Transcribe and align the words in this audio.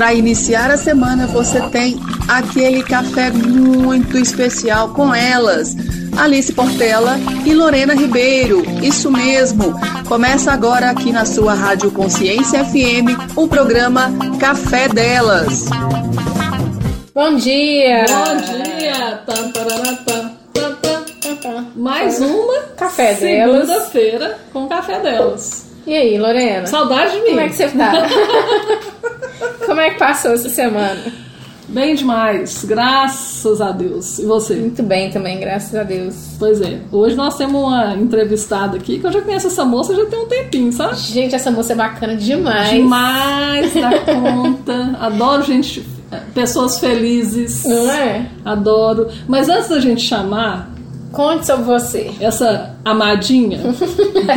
Para 0.00 0.14
iniciar 0.14 0.70
a 0.70 0.78
semana, 0.78 1.26
você 1.26 1.60
tem 1.68 2.00
aquele 2.26 2.82
café 2.82 3.30
muito 3.30 4.16
especial 4.16 4.94
com 4.94 5.14
elas. 5.14 5.76
Alice 6.16 6.50
Portela 6.54 7.18
e 7.44 7.52
Lorena 7.52 7.92
Ribeiro. 7.92 8.62
Isso 8.82 9.12
mesmo. 9.12 9.74
Começa 10.08 10.52
agora 10.52 10.88
aqui 10.88 11.12
na 11.12 11.26
sua 11.26 11.52
Rádio 11.52 11.90
Consciência 11.90 12.64
FM 12.64 13.36
o 13.36 13.46
programa 13.46 14.10
Café 14.40 14.88
Delas. 14.88 15.66
Bom 17.14 17.34
dia! 17.34 18.06
Bom 18.08 18.36
dia! 18.36 19.18
Tam, 19.26 19.52
tarará, 19.52 19.96
tam, 20.06 20.30
tam, 20.54 20.74
tam, 21.20 21.36
tam. 21.42 21.66
Mais 21.76 22.18
uma 22.22 22.58
Café 22.74 23.12
Delas. 23.12 23.66
segunda-feira 23.66 24.38
com 24.50 24.66
Café 24.66 24.98
Delas. 24.98 25.66
E 25.86 25.94
aí, 25.94 26.16
Lorena? 26.18 26.66
Saudade 26.66 27.12
de 27.12 27.18
mim. 27.18 27.28
Como 27.28 27.40
é 27.40 27.48
que 27.48 27.54
você 27.54 27.68
tá? 27.68 27.92
Como 29.66 29.80
é 29.80 29.90
que 29.90 29.98
passou 29.98 30.32
essa 30.32 30.48
semana? 30.48 31.00
Bem 31.68 31.94
demais, 31.94 32.64
graças 32.64 33.60
a 33.60 33.70
Deus. 33.70 34.18
E 34.18 34.24
você? 34.26 34.56
Muito 34.56 34.82
bem 34.82 35.08
também, 35.10 35.38
graças 35.38 35.72
a 35.76 35.84
Deus. 35.84 36.34
Pois 36.36 36.60
é, 36.60 36.80
hoje 36.90 37.14
nós 37.14 37.36
temos 37.36 37.62
uma 37.62 37.94
entrevistada 37.94 38.76
aqui 38.76 38.98
que 38.98 39.06
eu 39.06 39.12
já 39.12 39.20
conheço 39.22 39.46
essa 39.46 39.64
moça 39.64 39.94
já 39.94 40.04
tem 40.06 40.18
um 40.18 40.26
tempinho, 40.26 40.72
sabe? 40.72 40.96
Gente, 40.96 41.32
essa 41.32 41.48
moça 41.52 41.72
é 41.72 41.76
bacana 41.76 42.16
demais. 42.16 42.70
Demais 42.70 43.72
da 43.72 43.90
conta. 44.02 44.96
Adoro 44.98 45.44
gente, 45.44 45.86
pessoas 46.34 46.80
felizes. 46.80 47.62
Não 47.64 47.88
é? 47.92 48.26
Adoro. 48.44 49.06
Mas 49.28 49.48
antes 49.48 49.68
da 49.68 49.78
gente 49.78 50.02
chamar 50.02 50.72
Conte 51.12 51.46
sobre 51.46 51.64
você. 51.64 52.10
essa 52.20 52.74
amadinha, 52.84 53.60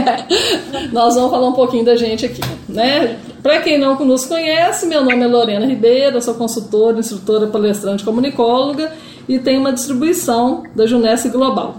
nós 0.93 1.15
vamos 1.15 1.31
falar 1.31 1.47
um 1.47 1.53
pouquinho 1.53 1.85
da 1.85 1.95
gente 1.95 2.25
aqui, 2.25 2.41
né? 2.69 3.17
Para 3.43 3.59
quem 3.61 3.77
não 3.77 3.95
nos 4.05 4.25
conhece, 4.25 4.85
meu 4.87 5.03
nome 5.03 5.21
é 5.21 5.27
Lorena 5.27 5.65
Ribeiro, 5.65 6.21
sou 6.21 6.33
consultora, 6.35 6.97
instrutora, 6.97 7.47
palestrante, 7.47 8.03
comunicóloga 8.03 8.91
e 9.27 9.37
tenho 9.37 9.59
uma 9.59 9.73
distribuição 9.73 10.63
da 10.73 10.85
Junesse 10.85 11.27
Global. 11.29 11.75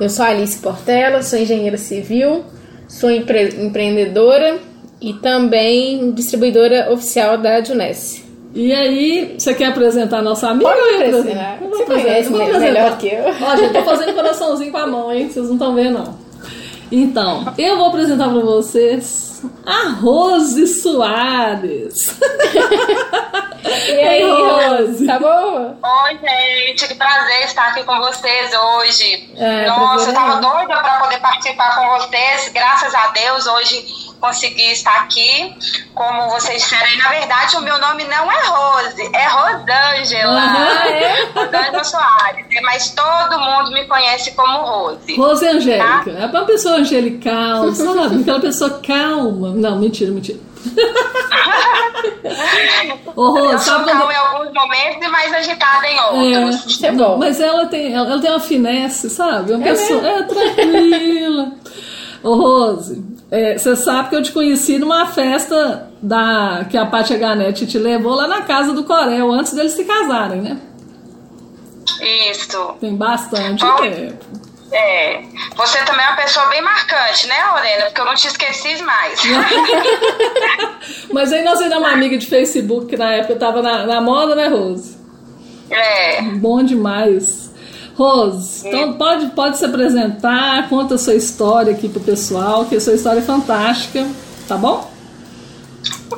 Eu 0.00 0.08
sou 0.08 0.24
Alice 0.24 0.58
Portela, 0.58 1.22
sou 1.22 1.38
engenheira 1.38 1.76
civil, 1.76 2.44
sou 2.88 3.10
empre- 3.10 3.56
empreendedora 3.62 4.58
e 5.02 5.12
também 5.12 6.12
distribuidora 6.12 6.90
oficial 6.90 7.36
da 7.36 7.62
Junesse. 7.62 8.24
E 8.54 8.72
aí, 8.72 9.36
você 9.38 9.54
quer 9.54 9.66
apresentar 9.66 10.18
a 10.18 10.22
nossa 10.22 10.48
amiga? 10.48 10.70
Pode 10.70 10.80
apresentar. 10.96 11.58
Eu 11.62 11.68
Você 11.68 11.82
apresentar, 11.82 12.02
conhece 12.08 12.32
eu 12.54 12.60
melhor 12.60 12.98
que 12.98 13.06
eu. 13.06 13.24
Ó, 13.42 13.56
gente, 13.56 13.72
tô 13.74 13.82
fazendo 13.82 14.14
coraçãozinho 14.14 14.72
com 14.72 14.78
a 14.78 14.86
mão, 14.86 15.12
hein? 15.12 15.28
Vocês 15.30 15.46
não 15.46 15.52
estão 15.52 15.74
vendo, 15.74 15.92
não. 15.98 16.14
Então, 16.90 17.52
eu 17.56 17.76
vou 17.76 17.86
apresentar 17.88 18.28
pra 18.28 18.40
vocês 18.40 19.29
a 19.64 19.88
Rose 20.00 20.66
Soares. 20.66 21.94
E 23.62 24.00
aí, 24.00 24.22
Rose? 24.24 24.86
Rose? 24.86 25.06
Tá 25.06 25.18
boa? 25.18 25.78
Oi, 25.82 26.18
gente, 26.18 26.88
que 26.88 26.94
prazer 26.94 27.44
estar 27.44 27.68
aqui 27.68 27.84
com 27.84 27.98
vocês 27.98 28.50
hoje. 28.54 29.30
É, 29.36 29.66
Nossa, 29.66 30.10
eu 30.10 30.14
tava 30.14 30.38
é. 30.38 30.40
doida 30.40 30.80
para 30.80 31.00
poder 31.00 31.20
participar 31.20 31.76
com 31.76 31.98
vocês. 31.98 32.50
Graças 32.52 32.94
a 32.94 33.08
Deus, 33.08 33.46
hoje 33.46 34.10
consegui 34.20 34.72
estar 34.72 35.02
aqui. 35.02 35.54
Como 35.94 36.30
vocês 36.30 36.62
disseram 36.62 36.86
aí, 36.86 36.96
na 36.96 37.08
verdade, 37.08 37.56
o 37.56 37.60
meu 37.60 37.78
nome 37.78 38.04
não 38.04 38.30
é 38.30 38.46
Rose, 38.46 39.10
é 39.14 39.26
Rosângela. 39.28 40.40
Ah, 40.40 40.88
é? 40.88 41.24
Rosângela 41.34 41.84
Soares, 41.84 42.46
né? 42.48 42.60
mas 42.62 42.90
todo 42.90 43.38
mundo 43.38 43.72
me 43.72 43.84
conhece 43.86 44.32
como 44.32 44.58
Rose. 44.58 45.16
Rose 45.16 45.46
Angélica. 45.46 46.10
É 46.10 46.26
uma 46.26 46.44
pessoa 46.44 46.76
angelical, 46.76 47.72
sabe? 47.72 48.20
Aquela 48.20 48.40
pessoa 48.40 48.80
calma. 48.86 49.29
Não, 49.32 49.78
mentira, 49.78 50.10
mentira. 50.10 50.38
Ô, 53.16 53.58
sabe 53.58 53.84
calma 53.90 54.00
quando... 54.06 54.12
em 54.12 54.16
alguns 54.16 54.52
momentos 54.54 55.06
e 55.06 55.08
mais 55.08 55.32
agitada 55.32 55.86
em 55.86 55.96
É, 56.34 56.44
outros. 56.46 56.82
É 56.82 56.92
bom. 56.92 57.16
Mas 57.18 57.40
ela 57.40 57.66
tem, 57.66 57.92
ela, 57.94 58.10
ela 58.12 58.20
tem 58.20 58.30
uma 58.30 58.40
finesse, 58.40 59.10
sabe? 59.10 59.52
Uma 59.52 59.66
É 59.66 59.70
pessoa. 59.70 60.06
É, 60.06 60.22
tranquila. 60.22 61.52
Ô, 62.22 62.34
Rose, 62.34 63.02
é, 63.30 63.56
você 63.56 63.74
sabe 63.76 64.10
que 64.10 64.16
eu 64.16 64.22
te 64.22 64.32
conheci 64.32 64.78
numa 64.78 65.06
festa 65.06 65.88
da 66.02 66.66
que 66.68 66.76
a 66.76 66.84
Pátia 66.84 67.16
Ganete 67.16 67.66
te 67.66 67.78
levou 67.78 68.14
lá 68.14 68.26
na 68.26 68.42
casa 68.42 68.72
do 68.72 68.84
Corel, 68.84 69.30
antes 69.32 69.52
deles 69.54 69.72
se 69.72 69.84
casarem, 69.84 70.42
né? 70.42 70.58
Isso. 72.30 72.74
Tem 72.80 72.94
bastante 72.94 73.64
tempo. 73.80 74.49
É. 74.72 75.22
Você 75.56 75.78
também 75.84 76.04
é 76.04 76.08
uma 76.08 76.16
pessoa 76.16 76.46
bem 76.46 76.62
marcante, 76.62 77.26
né, 77.26 77.34
Lorena? 77.52 77.84
Porque 77.86 78.00
eu 78.00 78.04
não 78.04 78.14
te 78.14 78.28
esqueci 78.28 78.82
mais. 78.82 79.20
Mas 81.12 81.32
aí 81.32 81.42
nós 81.42 81.60
éramos 81.60 81.88
uma 81.88 81.92
amiga 81.92 82.16
de 82.16 82.26
Facebook 82.26 82.86
que 82.86 82.96
na 82.96 83.12
época 83.14 83.36
tava 83.36 83.62
na, 83.62 83.86
na 83.86 84.00
moda, 84.00 84.34
né, 84.34 84.48
Rose? 84.48 84.98
é. 85.70 86.22
Bom 86.22 86.62
demais. 86.62 87.50
Rose, 87.94 88.66
então 88.66 88.94
pode, 88.94 89.26
pode 89.32 89.58
se 89.58 89.64
apresentar, 89.64 90.68
conta 90.70 90.94
a 90.94 90.98
sua 90.98 91.14
história 91.14 91.72
aqui 91.72 91.86
pro 91.86 92.00
pessoal, 92.00 92.64
que 92.64 92.76
a 92.76 92.80
sua 92.80 92.94
história 92.94 93.18
é 93.18 93.22
fantástica, 93.22 94.06
tá 94.48 94.56
bom? 94.56 94.90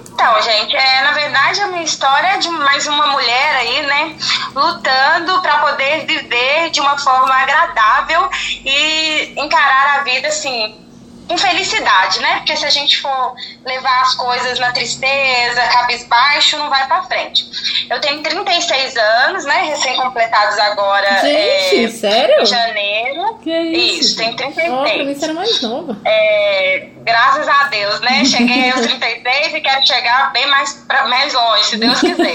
Então, 0.22 0.40
gente, 0.40 0.76
é, 0.76 1.02
na 1.02 1.10
verdade 1.10 1.60
a 1.62 1.66
minha 1.66 1.82
história 1.82 2.28
é 2.28 2.38
de 2.38 2.48
mais 2.48 2.86
uma 2.86 3.08
mulher 3.08 3.56
aí, 3.56 3.82
né, 3.82 4.16
lutando 4.54 5.42
para 5.42 5.58
poder 5.58 6.06
viver 6.06 6.70
de 6.70 6.80
uma 6.80 6.96
forma 6.96 7.34
agradável 7.34 8.30
e 8.64 9.34
encarar 9.36 9.98
a 9.98 10.04
vida 10.04 10.28
assim 10.28 10.91
com 11.28 11.38
felicidade, 11.38 12.20
né? 12.20 12.36
Porque 12.38 12.56
se 12.56 12.64
a 12.66 12.70
gente 12.70 13.00
for 13.00 13.34
levar 13.64 14.02
as 14.02 14.14
coisas 14.14 14.58
na 14.58 14.72
tristeza, 14.72 15.60
cabisbaixo, 15.72 16.58
não 16.58 16.68
vai 16.68 16.86
para 16.86 17.02
frente. 17.04 17.44
Eu 17.88 18.00
tenho 18.00 18.22
36 18.22 18.96
anos, 18.96 19.44
né, 19.44 19.62
recém-completados 19.62 20.58
agora 20.58 21.20
Gente, 21.20 21.84
é, 21.84 21.88
sério? 21.88 22.42
em 22.42 22.46
janeiro. 22.46 23.34
Que 23.42 23.50
isso? 23.50 24.00
Isso, 24.00 24.16
tem 24.16 24.34
36. 24.36 24.72
Ó, 24.72 24.82
pra 24.82 25.04
mim 25.04 25.14
você 25.14 25.24
era 25.24 25.34
mais 25.34 25.62
nova. 25.62 25.96
É, 26.04 26.88
graças 27.02 27.48
a 27.48 27.64
Deus, 27.64 28.00
né? 28.00 28.24
Cheguei 28.24 28.70
aos 28.70 28.80
36 28.86 29.54
e 29.54 29.60
quero 29.60 29.86
chegar 29.86 30.32
bem 30.32 30.46
mais, 30.46 30.72
pra, 30.86 31.06
mais 31.06 31.32
longe, 31.32 31.64
se 31.64 31.76
Deus 31.78 32.00
quiser. 32.00 32.32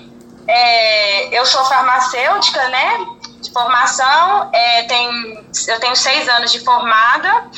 É, 0.46 1.38
eu 1.38 1.44
sou 1.46 1.64
farmacêutica, 1.64 2.68
né? 2.68 2.98
De 3.40 3.50
formação, 3.52 4.50
é, 4.52 4.82
tem, 4.84 5.44
eu 5.68 5.80
tenho 5.80 5.96
seis 5.96 6.28
anos 6.28 6.52
de 6.52 6.60
formada. 6.60 7.50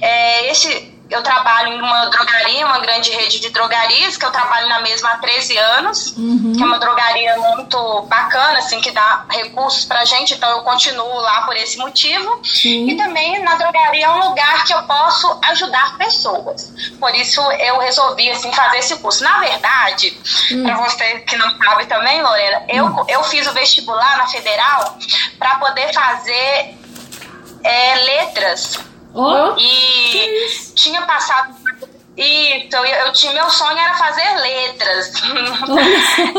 É, 0.00 0.50
esse, 0.50 0.97
eu 1.10 1.22
trabalho 1.22 1.72
em 1.72 1.80
uma 1.80 2.06
drogaria, 2.06 2.66
uma 2.66 2.78
grande 2.80 3.10
rede 3.10 3.40
de 3.40 3.50
drogarias, 3.50 4.16
que 4.16 4.24
eu 4.24 4.30
trabalho 4.30 4.68
na 4.68 4.80
mesma 4.80 5.10
há 5.10 5.18
13 5.18 5.56
anos, 5.56 6.14
que 6.54 6.62
é 6.62 6.66
uma 6.66 6.78
drogaria 6.78 7.36
muito 7.38 8.02
bacana, 8.02 8.58
assim, 8.58 8.80
que 8.80 8.90
dá 8.90 9.24
recursos 9.30 9.84
pra 9.86 10.04
gente, 10.04 10.34
então 10.34 10.50
eu 10.50 10.62
continuo 10.62 11.20
lá 11.20 11.42
por 11.42 11.56
esse 11.56 11.78
motivo. 11.78 12.40
Sim. 12.44 12.90
E 12.90 12.96
também 12.96 13.42
na 13.42 13.54
drogaria 13.54 14.06
é 14.06 14.10
um 14.10 14.28
lugar 14.28 14.64
que 14.64 14.74
eu 14.74 14.82
posso 14.82 15.38
ajudar 15.50 15.96
pessoas. 15.96 16.72
Por 17.00 17.14
isso 17.14 17.40
eu 17.52 17.78
resolvi 17.78 18.30
assim 18.30 18.52
fazer 18.52 18.78
esse 18.78 18.96
curso. 18.98 19.24
Na 19.24 19.38
verdade, 19.38 20.10
para 20.62 20.76
você 20.76 21.20
que 21.20 21.36
não 21.36 21.56
sabe 21.56 21.86
também, 21.86 22.22
Lorena, 22.22 22.64
eu, 22.68 23.06
eu 23.08 23.24
fiz 23.24 23.46
o 23.46 23.52
vestibular 23.52 24.18
na 24.18 24.26
Federal 24.26 24.98
para 25.38 25.54
poder 25.56 25.92
fazer 25.94 26.76
é, 27.64 27.94
letras 27.96 28.78
Ó, 29.20 29.54
e 29.58 30.46
tinha 30.74 31.02
passado 31.02 31.54
isso, 32.16 32.66
eu, 32.72 32.84
eu 32.84 33.12
tinha 33.12 33.32
meu 33.32 33.48
sonho 33.48 33.78
era 33.78 33.94
fazer 33.94 34.28
letras. 34.40 35.12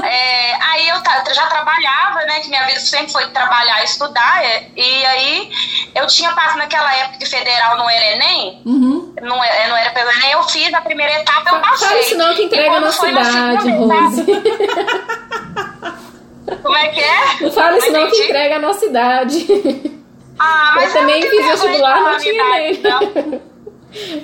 É, 0.03 0.55
aí 0.61 0.89
eu 0.89 0.95
já 1.33 1.45
trabalhava, 1.47 2.19
né? 2.25 2.39
Que 2.41 2.49
minha 2.49 2.65
vida 2.65 2.79
sempre 2.79 3.11
foi 3.11 3.27
trabalhar 3.27 3.81
e 3.81 3.85
estudar. 3.85 4.43
é, 4.43 4.67
E 4.75 5.05
aí 5.05 5.51
eu 5.95 6.05
tinha 6.07 6.31
passado 6.33 6.57
naquela 6.57 6.93
época 6.97 7.19
que 7.19 7.25
federal 7.25 7.77
não 7.77 7.89
era 7.89 8.05
Enem, 8.15 8.61
uhum. 8.65 9.13
não, 9.21 9.41
é- 9.43 9.67
não 9.69 9.77
era 9.77 9.91
pelo 9.91 10.11
Enem, 10.11 10.31
eu 10.31 10.43
fiz 10.43 10.73
a 10.73 10.81
primeira 10.81 11.13
etapa, 11.21 11.49
eu 11.55 11.61
passei. 11.61 11.87
Fala 11.87 11.99
isso 12.01 12.17
não 12.17 12.35
que 12.35 12.43
entrega 12.43 12.79
na 12.79 12.89
idade, 12.89 13.63
segunda 13.63 13.95
Rose. 13.95 14.25
Como 16.63 16.75
é 16.75 16.87
que 16.87 16.99
é? 16.99 17.41
Não 17.41 17.51
fala 17.51 17.77
isso 17.77 17.91
não 17.91 18.09
que 18.09 18.23
entrega 18.23 18.55
a 18.55 18.59
nossa 18.59 18.85
idade. 18.85 19.98
Ah, 20.39 20.71
mas 20.75 20.93
Eu 20.95 21.01
também 21.01 21.21
fiz 21.21 21.45
vestibular, 21.45 22.01
não 22.01 22.17
tinha 22.17 22.43
nem. 22.49 22.81
não. 22.81 23.41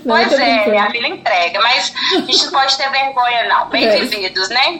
Não, 0.06 0.16
Pois 0.16 0.32
é, 0.34 0.64
brincando. 0.64 0.78
a 0.80 0.88
vida 0.90 1.08
entrega, 1.08 1.60
mas 1.62 1.94
a 2.14 2.20
gente 2.22 2.46
não 2.46 2.52
pode 2.52 2.78
ter 2.78 2.90
vergonha, 2.92 3.48
não. 3.50 3.68
Bem 3.70 3.86
É. 3.86 3.98
vividos, 4.00 4.50
né? 4.50 4.80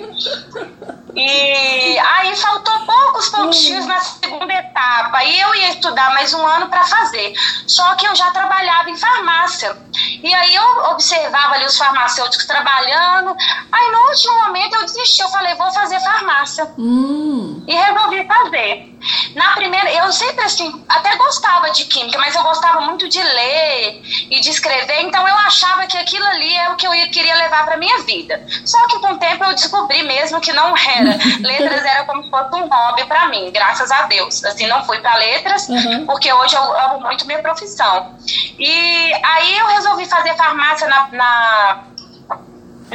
E 1.16 1.98
aí 1.98 2.36
faltou 2.36 2.78
poucos 2.86 3.30
pontinhos 3.30 3.86
na 3.86 4.00
segunda 4.02 4.54
etapa. 4.54 5.24
E 5.24 5.40
eu 5.40 5.56
ia 5.56 5.70
estudar 5.70 6.14
mais 6.14 6.34
um 6.34 6.46
ano 6.46 6.68
para 6.68 6.84
fazer. 6.84 7.34
Só 7.66 7.96
que 7.96 8.06
eu 8.06 8.14
já 8.16 8.32
trabalhava 8.32 8.90
em 8.90 8.98
farmácia. 8.98 9.78
E 10.22 10.34
aí 10.34 10.54
eu 10.54 10.92
observava 10.92 11.56
ali 11.56 11.66
os 11.66 11.78
farmacêuticos 11.78 12.46
trabalhando. 12.46 13.34
Aí 13.72 13.92
no 13.92 14.00
último 14.10 14.44
momento 14.44 14.76
eu 14.76 14.82
desisti. 14.82 15.22
Eu 15.22 15.30
falei, 15.30 15.56
vou 15.56 15.72
fazer 15.72 16.00
farmácia. 16.02 16.70
Hum. 16.78 17.64
E 17.66 17.74
resolvi 17.74 18.28
fazer. 18.28 18.92
Na 19.36 19.52
primeira, 19.54 19.90
eu 19.94 20.12
sempre 20.12 20.44
assim, 20.44 20.84
até 20.90 21.16
gostava 21.16 21.70
de 21.70 21.86
química, 21.86 22.18
mas 22.18 22.36
eu 22.36 22.42
gostava 22.44 22.82
muito 22.82 23.08
de 23.08 23.22
ler 23.22 24.02
e 24.32 24.40
de 24.42 24.50
escrever, 24.50 24.75
então 25.02 25.28
eu 25.28 25.36
achava 25.40 25.86
que 25.88 25.98
aquilo 25.98 26.26
ali 26.28 26.56
é 26.58 26.70
o 26.70 26.76
que 26.76 26.86
eu 26.88 26.92
queria 27.12 27.36
levar 27.36 27.66
para 27.66 27.78
minha 27.78 28.00
vida. 28.04 28.44
Só 28.66 28.88
que 28.88 29.00
com 29.00 29.14
o 29.14 29.18
tempo 29.18 29.44
eu 29.44 29.54
descobri 29.54 30.04
mesmo 30.04 30.42
que 30.42 30.52
não 30.54 30.74
era. 30.78 31.18
Letras 31.42 31.86
era 31.86 32.04
como 32.06 32.24
se 32.24 32.30
fosse 32.30 32.56
um 32.56 32.68
hobby 32.68 33.06
para 33.06 33.28
mim, 33.28 33.52
graças 33.52 33.92
a 33.92 34.04
Deus. 34.04 34.44
Assim, 34.46 34.68
não 34.68 34.84
fui 34.86 35.00
para 35.00 35.16
letras, 35.16 35.68
Uhum. 35.70 36.06
porque 36.06 36.32
hoje 36.32 36.56
eu 36.56 36.80
amo 36.80 37.02
muito 37.02 37.26
minha 37.26 37.40
profissão. 37.42 38.16
E 38.60 39.14
aí 39.24 39.58
eu 39.58 39.68
resolvi 39.68 40.06
fazer 40.06 40.36
farmácia 40.36 40.88
na, 40.88 41.08
na 41.12 41.84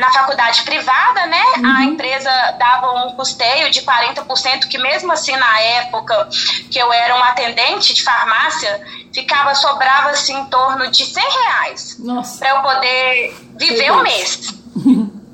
na 0.01 0.11
faculdade 0.11 0.63
privada, 0.63 1.27
né? 1.27 1.43
A 1.77 1.85
empresa 1.85 2.31
dava 2.59 3.07
um 3.07 3.13
custeio 3.13 3.71
de 3.71 3.83
40%, 3.83 4.67
que 4.67 4.79
mesmo 4.79 5.13
assim 5.13 5.37
na 5.37 5.61
época 5.61 6.29
que 6.71 6.79
eu 6.79 6.91
era 6.93 7.15
um 7.17 7.23
atendente 7.23 7.93
de 7.93 8.03
farmácia, 8.03 8.81
ficava, 9.13 9.55
sobrava 9.55 10.11
assim 10.11 10.37
em 10.37 10.47
torno 10.47 10.91
de 10.91 11.05
100 11.05 11.23
reais 11.23 11.99
para 12.39 12.51
eu 12.51 12.63
poder 12.63 13.37
viver 13.57 13.93
um 13.93 14.03
mês. 14.03 14.55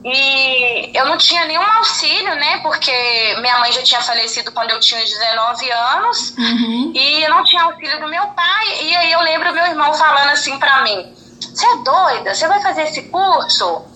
E 0.08 0.96
eu 0.96 1.06
não 1.06 1.18
tinha 1.18 1.44
nenhum 1.46 1.62
auxílio, 1.78 2.32
né? 2.36 2.60
Porque 2.60 2.92
minha 3.40 3.58
mãe 3.58 3.72
já 3.72 3.82
tinha 3.82 4.00
falecido 4.00 4.52
quando 4.52 4.70
eu 4.70 4.78
tinha 4.78 5.02
uns 5.02 5.10
19 5.10 5.70
anos. 5.72 6.34
Uhum. 6.38 6.92
E 6.94 7.24
eu 7.24 7.30
não 7.30 7.42
tinha 7.42 7.64
auxílio 7.64 8.00
do 8.00 8.08
meu 8.08 8.24
pai. 8.28 8.84
E 8.84 8.96
aí 8.96 9.10
eu 9.10 9.20
lembro 9.22 9.52
meu 9.52 9.66
irmão 9.66 9.92
falando 9.94 10.30
assim 10.30 10.56
pra 10.60 10.82
mim: 10.82 11.12
Você 11.40 11.66
é 11.66 11.76
doida? 11.78 12.34
Você 12.34 12.46
vai 12.46 12.62
fazer 12.62 12.82
esse 12.82 13.02
curso? 13.08 13.95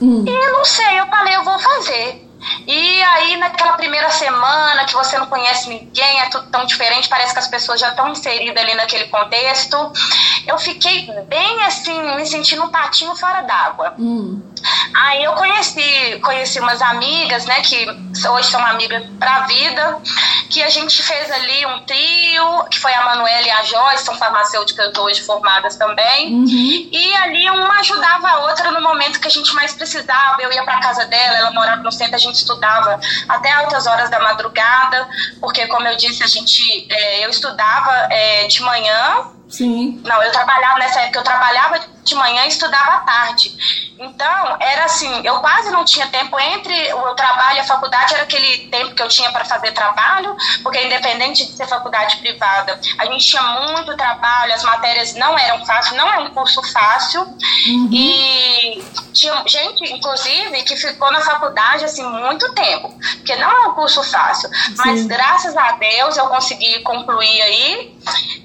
Hum. 0.00 0.24
E 0.26 0.52
não 0.52 0.64
sei, 0.64 1.00
eu 1.00 1.06
falei, 1.06 1.34
eu 1.34 1.44
vou 1.44 1.58
fazer. 1.58 2.27
E 2.68 3.02
aí, 3.02 3.36
naquela 3.38 3.72
primeira 3.78 4.10
semana 4.10 4.84
que 4.84 4.92
você 4.92 5.16
não 5.16 5.24
conhece 5.24 5.70
ninguém, 5.70 6.20
é 6.20 6.26
tudo 6.26 6.50
tão 6.50 6.66
diferente, 6.66 7.08
parece 7.08 7.32
que 7.32 7.38
as 7.38 7.48
pessoas 7.48 7.80
já 7.80 7.88
estão 7.88 8.08
inseridas 8.08 8.62
ali 8.62 8.74
naquele 8.74 9.06
contexto. 9.06 9.90
Eu 10.46 10.58
fiquei 10.58 11.10
bem 11.26 11.64
assim, 11.64 11.98
me 12.14 12.26
sentindo 12.26 12.62
um 12.62 12.68
patinho 12.68 13.16
fora 13.16 13.40
d'água. 13.40 13.94
Hum. 13.98 14.42
Aí 14.94 15.24
eu 15.24 15.32
conheci, 15.32 16.20
conheci 16.22 16.60
umas 16.60 16.82
amigas, 16.82 17.46
né, 17.46 17.62
que 17.62 17.86
hoje 18.28 18.50
são 18.50 18.64
amigas 18.66 19.02
pra 19.18 19.40
vida, 19.40 19.98
que 20.50 20.62
a 20.62 20.68
gente 20.68 21.02
fez 21.02 21.30
ali 21.30 21.64
um 21.66 21.80
trio, 21.84 22.64
que 22.70 22.78
foi 22.78 22.92
a 22.92 23.04
Manuela 23.04 23.46
e 23.46 23.50
a 23.50 23.62
Joyce, 23.62 24.04
são 24.04 24.16
farmacêuticas 24.16 24.94
hoje 24.98 25.22
formadas 25.22 25.76
também. 25.76 26.34
Uhum. 26.34 26.88
E 26.92 27.14
ali 27.16 27.48
uma 27.48 27.80
ajudava 27.80 28.28
a 28.28 28.38
outra 28.40 28.70
no 28.72 28.82
momento 28.82 29.20
que 29.20 29.28
a 29.28 29.30
gente 29.30 29.54
mais 29.54 29.72
precisava. 29.72 30.42
Eu 30.42 30.52
ia 30.52 30.64
pra 30.64 30.80
casa 30.80 31.06
dela, 31.06 31.38
ela 31.38 31.50
morava 31.52 31.82
no 31.82 31.92
centro, 31.92 32.16
a 32.16 32.18
gente 32.18 32.34
estudava 32.34 32.57
até 33.28 33.50
altas 33.52 33.86
horas 33.86 34.10
da 34.10 34.20
madrugada, 34.20 35.08
porque 35.40 35.66
como 35.66 35.86
eu 35.86 35.96
disse, 35.96 36.22
a 36.22 36.26
gente, 36.26 36.86
é, 36.90 37.24
eu 37.24 37.30
estudava 37.30 37.92
é, 38.10 38.46
de 38.46 38.62
manhã 38.62 39.37
Sim. 39.48 40.00
não, 40.04 40.22
eu 40.22 40.30
trabalhava 40.30 40.78
nessa 40.78 41.00
época, 41.00 41.20
eu 41.20 41.24
trabalhava 41.24 41.80
de 42.08 42.14
manhã 42.14 42.44
e 42.44 42.48
estudava 42.48 42.92
à 42.92 43.00
tarde. 43.00 43.52
Então, 43.98 44.56
era 44.60 44.84
assim, 44.84 45.20
eu 45.24 45.40
quase 45.40 45.70
não 45.70 45.84
tinha 45.84 46.06
tempo 46.06 46.38
entre 46.38 46.92
o 46.94 47.14
trabalho 47.14 47.56
e 47.56 47.60
a 47.60 47.64
faculdade, 47.64 48.14
era 48.14 48.22
aquele 48.22 48.68
tempo 48.68 48.94
que 48.94 49.02
eu 49.02 49.08
tinha 49.08 49.30
para 49.32 49.44
fazer 49.44 49.72
trabalho, 49.72 50.36
porque 50.62 50.82
independente 50.82 51.44
de 51.44 51.52
ser 51.52 51.66
faculdade 51.66 52.16
privada, 52.18 52.80
a 52.98 53.04
gente 53.06 53.26
tinha 53.26 53.42
muito 53.42 53.96
trabalho, 53.96 54.54
as 54.54 54.62
matérias 54.62 55.14
não 55.14 55.36
eram 55.36 55.64
fáceis, 55.66 55.96
não 55.96 56.08
é 56.10 56.18
um 56.20 56.30
curso 56.30 56.62
fácil. 56.72 57.26
E 57.92 58.84
tinha 59.12 59.42
gente, 59.46 59.92
inclusive, 59.92 60.62
que 60.62 60.76
ficou 60.76 61.10
na 61.10 61.20
faculdade 61.20 61.84
assim 61.84 62.04
muito 62.04 62.52
tempo, 62.54 62.94
porque 63.16 63.34
não 63.36 63.50
é 63.50 63.68
um 63.68 63.72
curso 63.72 64.02
fácil. 64.04 64.48
Mas 64.76 65.06
graças 65.06 65.56
a 65.56 65.72
Deus 65.72 66.16
eu 66.16 66.26
consegui 66.28 66.80
concluir 66.80 67.42
aí. 67.42 67.97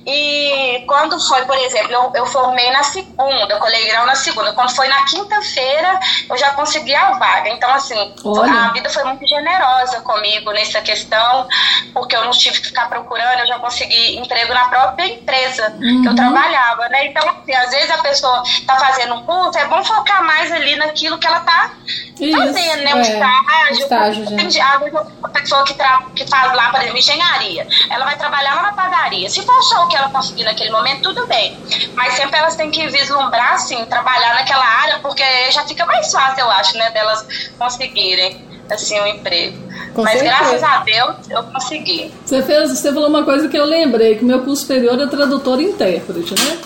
E 0.05 0.83
quando 0.85 1.17
foi, 1.27 1.45
por 1.45 1.57
exemplo, 1.57 1.91
eu, 1.93 2.11
eu 2.15 2.25
formei 2.25 2.69
na 2.71 2.83
segunda, 2.83 3.47
eu 3.53 3.59
colei 3.59 3.87
grau 3.87 4.05
na 4.05 4.15
segunda. 4.15 4.51
Quando 4.53 4.75
foi 4.75 4.87
na 4.89 5.03
quinta-feira, 5.05 5.99
eu 6.29 6.37
já 6.37 6.49
consegui 6.51 6.93
a 6.93 7.11
vaga. 7.13 7.49
Então, 7.49 7.69
assim, 7.73 8.13
Olha. 8.25 8.51
a 8.65 8.73
vida 8.73 8.89
foi 8.89 9.03
muito 9.05 9.25
generosa 9.27 10.01
comigo 10.01 10.51
nessa 10.51 10.81
questão, 10.81 11.47
porque 11.93 12.15
eu 12.15 12.25
não 12.25 12.31
tive 12.31 12.59
que 12.59 12.67
ficar 12.67 12.89
procurando, 12.89 13.39
eu 13.39 13.47
já 13.47 13.59
consegui 13.59 14.17
emprego 14.17 14.53
na 14.53 14.65
própria 14.67 15.05
empresa 15.07 15.73
que 15.79 16.05
eu 16.07 16.15
trabalhava, 16.15 16.89
né? 16.89 17.05
Então, 17.07 17.27
assim, 17.29 17.53
às 17.53 17.69
vezes 17.69 17.89
a 17.91 17.97
pessoa 17.99 18.43
tá 18.67 18.75
fazendo 18.77 19.15
um 19.15 19.23
curso, 19.25 19.57
é 19.57 19.65
bom 19.67 19.83
focar 19.83 20.23
mais 20.23 20.51
ali 20.51 20.75
naquilo 20.75 21.17
que 21.17 21.25
ela 21.27 21.39
tá 21.41 21.71
Isso, 22.19 22.37
fazendo, 22.37 22.83
né? 22.83 22.93
Um 22.95 22.99
é, 22.99 23.01
estágio. 23.01 23.83
estágio. 23.83 24.25
Tem 24.35 24.47
às 24.61 24.79
vezes 24.81 24.95
a 25.23 25.29
pessoa 25.29 25.63
que, 25.63 25.73
tra- 25.75 26.03
que 26.15 26.27
faz 26.27 26.53
lá, 26.53 26.69
por 26.71 26.81
exemplo, 26.81 26.97
engenharia, 26.97 27.67
ela 27.89 28.05
vai 28.05 28.17
trabalhar 28.17 28.55
lá 28.55 28.61
na 28.63 28.73
padaria. 28.73 29.29
Se 29.29 29.41
for 29.43 29.52
só 29.61 29.83
o 29.83 29.87
que 29.87 29.95
ela 29.95 30.09
conseguir 30.09 30.43
naquele 30.43 30.71
momento, 30.71 31.03
tudo 31.03 31.27
bem. 31.27 31.57
Mas 31.95 32.13
sempre 32.13 32.37
elas 32.37 32.55
têm 32.55 32.71
que 32.71 32.87
vislumbrar, 32.87 33.53
assim, 33.53 33.83
trabalhar 33.85 34.35
naquela 34.35 34.65
área, 34.65 34.99
porque 34.99 35.23
já 35.51 35.63
fica 35.65 35.85
mais 35.85 36.11
fácil, 36.11 36.41
eu 36.41 36.51
acho, 36.51 36.77
né, 36.77 36.89
delas 36.91 37.25
conseguirem, 37.57 38.43
assim, 38.69 38.99
um 38.99 39.07
emprego. 39.07 39.57
Com 39.93 40.01
Mas 40.01 40.19
certeza. 40.19 40.37
graças 40.37 40.63
a 40.63 40.79
Deus 40.79 41.29
eu 41.29 41.43
consegui. 41.43 42.11
Você, 42.25 42.41
fez, 42.41 42.69
você 42.71 42.91
falou 42.91 43.09
uma 43.09 43.23
coisa 43.23 43.47
que 43.47 43.57
eu 43.57 43.65
lembrei, 43.65 44.15
que 44.15 44.25
meu 44.25 44.41
curso 44.41 44.63
superior 44.63 44.99
é 44.99 45.07
tradutor 45.07 45.61
e 45.61 45.65
intérprete, 45.65 46.33
né? 46.33 46.57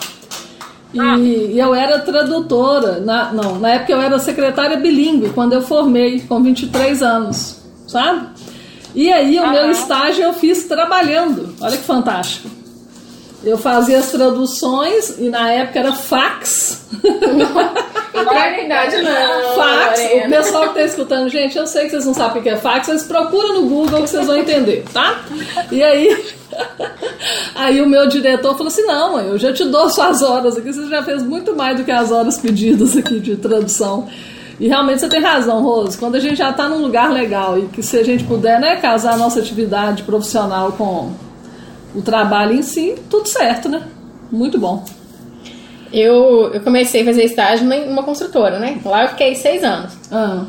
E, 0.94 1.54
e 1.54 1.60
eu 1.60 1.76
era 1.76 2.00
tradutora, 2.00 3.00
na, 3.02 3.32
não, 3.34 3.60
na 3.60 3.72
época 3.72 3.92
eu 3.92 4.02
era 4.02 4.18
secretária 4.20 4.78
bilíngue, 4.78 5.30
quando 5.30 5.54
eu 5.54 5.62
formei, 5.62 6.22
com 6.22 6.42
23 6.42 7.04
anos, 7.04 7.60
sabe? 7.86 8.30
E 8.96 9.12
aí 9.12 9.38
o 9.38 9.50
meu 9.52 9.70
estágio 9.70 10.24
eu 10.24 10.34
fiz 10.34 10.66
trabalhando, 10.66 11.54
olha 11.62 11.78
que 11.78 11.84
fantástico. 11.84 12.50
Eu 13.44 13.58
fazia 13.58 14.00
as 14.00 14.12
traduções 14.12 15.18
e 15.20 15.30
na 15.30 15.52
época 15.52 15.80
era 15.80 15.94
fax. 15.94 16.86
Entrar 18.14 18.52
na 18.52 18.62
idade 18.62 19.02
não. 19.02 19.56
fax. 19.56 20.00
O 20.26 20.30
pessoal 20.30 20.64
que 20.64 20.70
está 20.70 20.82
escutando, 20.82 21.30
gente, 21.30 21.58
eu 21.58 21.68
sei 21.68 21.84
que 21.86 21.92
vocês 21.92 22.06
não 22.06 22.14
sabem 22.14 22.40
o 22.40 22.44
que 22.44 22.50
é 22.50 22.58
fax, 22.58 22.88
mas 22.88 23.04
procura 23.04 23.54
no 23.54 23.68
Google 23.68 24.02
que 24.02 24.10
vocês 24.10 24.26
vão 24.26 24.38
entender, 24.38 24.84
tá? 24.92 25.22
E 25.72 25.84
aí, 25.84 26.26
aí 27.56 27.82
o 27.82 27.88
meu 27.88 28.08
diretor 28.08 28.54
falou 28.54 28.68
assim: 28.68 28.86
não, 28.86 29.14
mãe, 29.14 29.28
eu 29.28 29.38
já 29.38 29.54
te 29.54 29.64
dou 29.66 29.88
suas 29.90 30.24
horas 30.24 30.58
aqui, 30.58 30.74
você 30.74 30.88
já 30.88 31.04
fez 31.04 31.22
muito 31.22 31.56
mais 31.56 31.78
do 31.78 31.84
que 31.84 31.92
as 31.92 32.12
horas 32.12 32.40
pedidas 32.40 32.98
aqui 32.98 33.20
de 33.20 33.36
tradução. 33.36 34.08
E 34.60 34.68
realmente 34.68 35.02
você 35.02 35.08
tem 35.08 35.22
razão, 35.22 35.62
Rose. 35.62 35.96
Quando 35.96 36.16
a 36.16 36.20
gente 36.20 36.38
já 36.38 36.50
está 36.50 36.68
num 36.68 36.82
lugar 36.82 37.12
legal 37.12 37.60
e 37.60 37.68
que 37.68 37.84
se 37.84 37.96
a 37.98 38.04
gente 38.04 38.24
puder 38.24 38.60
né, 38.60 38.78
casar 38.78 39.14
a 39.14 39.18
nossa 39.18 39.40
atividade 39.40 40.02
profissional 40.02 40.72
com 40.72 41.12
o 41.98 42.02
trabalho 42.02 42.54
em 42.54 42.62
si, 42.62 42.96
tudo 43.10 43.28
certo, 43.28 43.68
né? 43.68 43.82
Muito 44.32 44.60
bom. 44.60 44.86
Eu, 45.92 46.52
eu 46.54 46.62
comecei 46.62 47.02
a 47.02 47.06
fazer 47.06 47.24
estágio 47.24 47.72
em 47.72 47.90
uma 47.90 48.04
construtora, 48.04 48.60
né? 48.60 48.80
Lá 48.86 49.04
eu 49.04 49.10
fiquei 49.10 49.36
seis 49.36 49.64
anos. 49.64 49.94
Ah, 50.12 50.46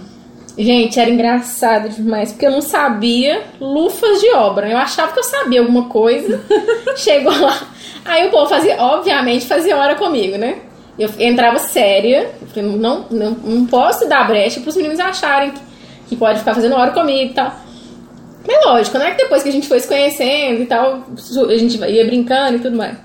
Gente, 0.59 0.99
era 0.99 1.09
engraçado 1.09 1.89
demais, 1.89 2.33
porque 2.33 2.45
eu 2.45 2.51
não 2.51 2.61
sabia 2.61 3.45
lufas 3.61 4.21
de 4.21 4.29
obra. 4.33 4.69
Eu 4.69 4.77
achava 4.77 5.13
que 5.13 5.21
eu 5.21 5.23
sabia 5.23 5.61
alguma 5.61 5.85
coisa. 5.85 6.43
Chegou 6.97 7.33
lá. 7.33 7.57
Aí 8.05 8.27
o 8.27 8.31
povo 8.31 8.49
fazia, 8.49 8.77
obviamente, 8.83 9.47
fazia 9.47 9.77
hora 9.77 9.95
comigo, 9.95 10.37
né? 10.37 10.59
Eu 10.99 11.09
entrava 11.21 11.61
séria. 11.61 12.29
Eu 12.57 12.63
não, 12.65 13.07
não, 13.09 13.31
não 13.31 13.67
posso 13.67 14.09
dar 14.09 14.27
brecha 14.27 14.61
para 14.61 14.71
os 14.71 14.77
meninos 14.77 14.99
acharem 14.99 15.53
que, 15.53 15.61
que 16.09 16.17
pode 16.17 16.41
ficar 16.41 16.57
fazendo 16.57 16.75
hora 16.75 16.91
comigo 16.91 17.31
e 17.31 17.35
tal. 17.35 17.55
Mas 18.49 18.65
lógico, 18.65 18.97
né? 18.99 19.11
Que 19.11 19.25
depois 19.25 19.43
que 19.43 19.51
a 19.51 19.53
gente 19.53 19.69
foi 19.69 19.79
se 19.79 19.87
conhecendo 19.87 20.63
e 20.63 20.67
tal, 20.67 21.05
a 21.49 21.57
gente 21.59 21.77
ia 21.79 22.05
brincando 22.07 22.57
e 22.57 22.61
tudo 22.61 22.77
mais. 22.79 22.97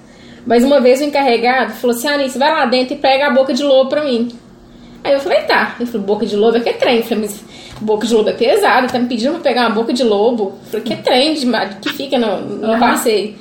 Mas 0.45 0.63
uma 0.63 0.79
vez 0.79 1.01
o 1.01 1.03
encarregado 1.03 1.73
falou 1.73 1.95
assim: 1.95 2.07
Alice, 2.07 2.38
vai 2.39 2.50
lá 2.51 2.65
dentro 2.65 2.93
e 2.93 2.97
pega 2.97 3.27
a 3.27 3.31
boca 3.31 3.53
de 3.53 3.62
lobo 3.63 3.89
pra 3.89 4.03
mim. 4.03 4.29
Aí 5.03 5.12
eu 5.13 5.19
falei, 5.19 5.41
tá. 5.41 5.75
Ele 5.77 5.89
falou, 5.89 6.07
boca 6.07 6.25
de 6.25 6.33
lobo 6.38 6.55
é 6.55 6.62
que 6.62 6.69
é 6.69 6.73
trem. 6.73 6.97
Eu 7.00 7.03
falei, 7.03 7.25
mas 7.25 7.43
boca 7.81 8.07
de 8.07 8.13
lobo 8.13 8.29
é 8.29 8.33
pesado, 8.33 8.88
tá 8.88 8.97
me 8.97 9.07
pedindo 9.09 9.33
pra 9.33 9.41
pegar 9.41 9.62
uma 9.67 9.71
boca 9.71 9.91
de 9.91 10.01
lobo. 10.01 10.53
Eu 10.63 10.69
falei, 10.71 10.85
que 10.85 10.93
é 10.93 10.95
trem 10.95 11.33
de, 11.33 11.45
ma- 11.45 11.65
que 11.65 11.89
fica 11.89 12.17
no, 12.17 12.39
no 12.39 12.71
Uhum. 12.71 12.79
passeio. 12.79 13.35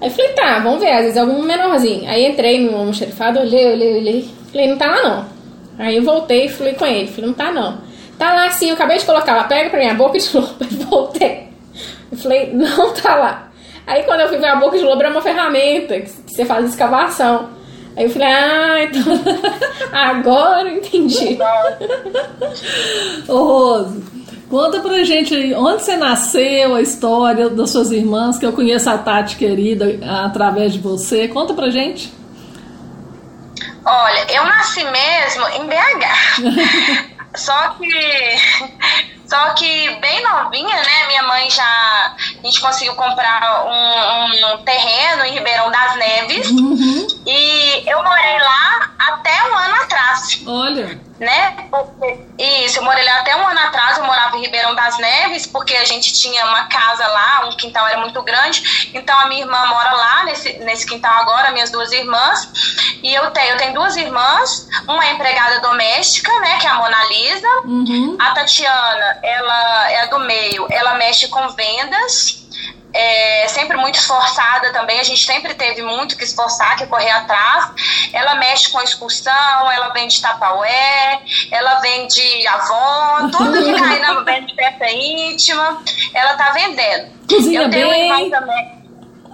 Aí 0.00 0.08
eu 0.08 0.10
falei, 0.10 0.32
tá, 0.32 0.58
vamos 0.60 0.80
ver, 0.80 0.90
às 0.92 1.00
vezes 1.02 1.16
é 1.18 1.20
algum 1.20 1.42
menorzinho. 1.42 2.08
Aí 2.08 2.26
entrei 2.26 2.60
no 2.60 2.78
almoxarifado, 2.78 3.40
olhei, 3.40 3.72
olhei, 3.72 3.98
olhei. 3.98 4.28
Falei, 4.50 4.68
não 4.68 4.78
tá 4.78 4.86
lá 4.86 5.02
não. 5.02 5.26
Aí 5.78 5.96
eu 5.96 6.02
voltei 6.02 6.46
e 6.46 6.48
falei 6.48 6.72
com 6.72 6.86
ele, 6.86 7.08
falei, 7.08 7.26
não 7.26 7.34
tá 7.34 7.52
não. 7.52 7.78
Tá 8.20 8.34
lá 8.34 8.50
sim, 8.50 8.68
eu 8.68 8.74
acabei 8.74 8.98
de 8.98 9.06
colocar 9.06 9.34
lá, 9.34 9.44
pega 9.44 9.70
pra 9.70 9.78
mim 9.78 9.88
a 9.88 9.94
boca 9.94 10.18
de 10.18 10.36
lobo. 10.36 10.54
Voltei. 10.90 11.48
Eu 12.12 12.18
falei, 12.18 12.52
não 12.52 12.92
tá 12.92 13.14
lá. 13.14 13.50
Aí 13.86 14.02
quando 14.02 14.20
eu 14.20 14.28
fui 14.28 14.36
ver 14.36 14.48
a 14.48 14.56
boca 14.56 14.76
de 14.76 14.84
lobo 14.84 15.00
era 15.00 15.10
uma 15.10 15.22
ferramenta 15.22 15.98
que 15.98 16.10
que 16.10 16.34
você 16.34 16.44
faz 16.44 16.66
escavação. 16.66 17.48
Aí 17.96 18.04
eu 18.04 18.10
falei, 18.10 18.28
ah, 18.28 18.82
então. 18.82 19.02
Agora 19.90 20.68
eu 20.68 20.76
entendi. 20.76 21.38
Ô 23.26 23.38
Rose, 23.38 24.02
Conta 24.50 24.80
pra 24.80 25.02
gente 25.02 25.34
aí, 25.34 25.54
onde 25.54 25.82
você 25.82 25.96
nasceu, 25.96 26.74
a 26.74 26.82
história 26.82 27.48
das 27.48 27.70
suas 27.70 27.90
irmãs, 27.90 28.36
que 28.36 28.44
eu 28.44 28.52
conheço 28.52 28.90
a 28.90 28.98
Tati 28.98 29.36
querida 29.36 29.98
através 30.24 30.74
de 30.74 30.78
você. 30.78 31.26
Conta 31.26 31.54
pra 31.54 31.70
gente. 31.70 32.12
Olha, 33.82 34.26
eu 34.28 34.44
nasci 34.44 34.84
mesmo 34.84 35.48
em 35.54 35.66
BH. 35.66 37.09
Só 37.34 37.70
que 37.70 37.88
só 39.28 39.50
que 39.54 39.90
bem 40.00 40.22
novinha, 40.22 40.76
né? 40.76 41.06
Minha 41.06 41.22
mãe 41.22 41.50
já. 41.50 41.64
A 41.64 42.46
gente 42.46 42.60
conseguiu 42.60 42.94
comprar 42.94 43.64
um, 43.64 44.54
um 44.54 44.64
terreno 44.64 45.24
em 45.24 45.32
Ribeirão 45.34 45.70
das 45.70 45.96
Neves. 45.96 46.50
Uhum. 46.50 47.06
E 47.26 47.84
eu 47.86 48.02
morei 48.02 48.38
lá 48.40 48.90
até 49.08 49.50
um 49.50 49.56
ano 49.56 49.74
atrás. 49.82 50.42
Olha 50.46 51.10
né? 51.20 51.68
Porque, 51.70 52.18
isso, 52.38 52.78
eu 52.78 52.82
morei 52.82 53.04
lá 53.04 53.18
até 53.18 53.36
um 53.36 53.46
ano 53.46 53.60
atrás, 53.60 53.98
eu 53.98 54.04
morava 54.04 54.38
em 54.38 54.40
Ribeirão 54.40 54.74
das 54.74 54.96
Neves, 54.98 55.46
porque 55.46 55.76
a 55.76 55.84
gente 55.84 56.14
tinha 56.14 56.46
uma 56.46 56.64
casa 56.64 57.06
lá, 57.06 57.46
um 57.46 57.56
quintal 57.56 57.86
era 57.86 58.00
muito 58.00 58.22
grande, 58.22 58.90
então 58.94 59.16
a 59.20 59.26
minha 59.26 59.42
irmã 59.42 59.66
mora 59.66 59.92
lá 59.92 60.24
nesse, 60.24 60.54
nesse 60.60 60.86
quintal 60.86 61.12
agora, 61.20 61.52
minhas 61.52 61.70
duas 61.70 61.92
irmãs, 61.92 62.50
e 63.02 63.14
eu 63.14 63.30
tenho, 63.32 63.50
eu 63.50 63.56
tenho 63.58 63.74
duas 63.74 63.96
irmãs, 63.96 64.66
uma 64.88 65.04
é 65.04 65.12
empregada 65.12 65.60
doméstica, 65.60 66.32
né, 66.40 66.58
que 66.58 66.66
é 66.66 66.70
a 66.70 66.76
Mona 66.76 67.04
Lisa, 67.04 67.48
uhum. 67.66 68.16
a 68.18 68.30
Tatiana, 68.30 69.18
ela 69.22 69.90
é 69.90 70.06
do 70.06 70.20
meio, 70.20 70.66
ela 70.70 70.94
mexe 70.94 71.28
com 71.28 71.50
vendas, 71.50 72.48
é, 72.92 73.46
sempre 73.48 73.76
muito 73.76 73.96
esforçada 73.96 74.72
também, 74.72 74.98
a 75.00 75.04
gente 75.04 75.24
sempre 75.24 75.54
teve 75.54 75.82
muito 75.82 76.16
que 76.16 76.24
esforçar, 76.24 76.76
que 76.76 76.86
correr 76.86 77.10
atrás. 77.10 77.70
Ela 78.12 78.34
mexe 78.36 78.70
com 78.70 78.82
excursão, 78.82 79.70
ela 79.70 79.90
vende 79.90 80.20
tapaué, 80.20 81.20
ela 81.50 81.80
vende 81.80 82.46
avó, 82.46 83.28
tudo 83.30 83.64
que 83.64 83.74
cai 83.78 83.98
na 84.00 84.20
vende 84.20 84.54
peça 84.54 84.90
íntima, 84.90 85.82
ela 86.14 86.34
tá 86.34 86.50
vendendo. 86.50 87.12
Cozinha 87.28 87.62
eu 87.62 87.70
tenho 87.70 87.88
bem. 87.88 88.26
Um 88.26 88.30
também. 88.30 88.79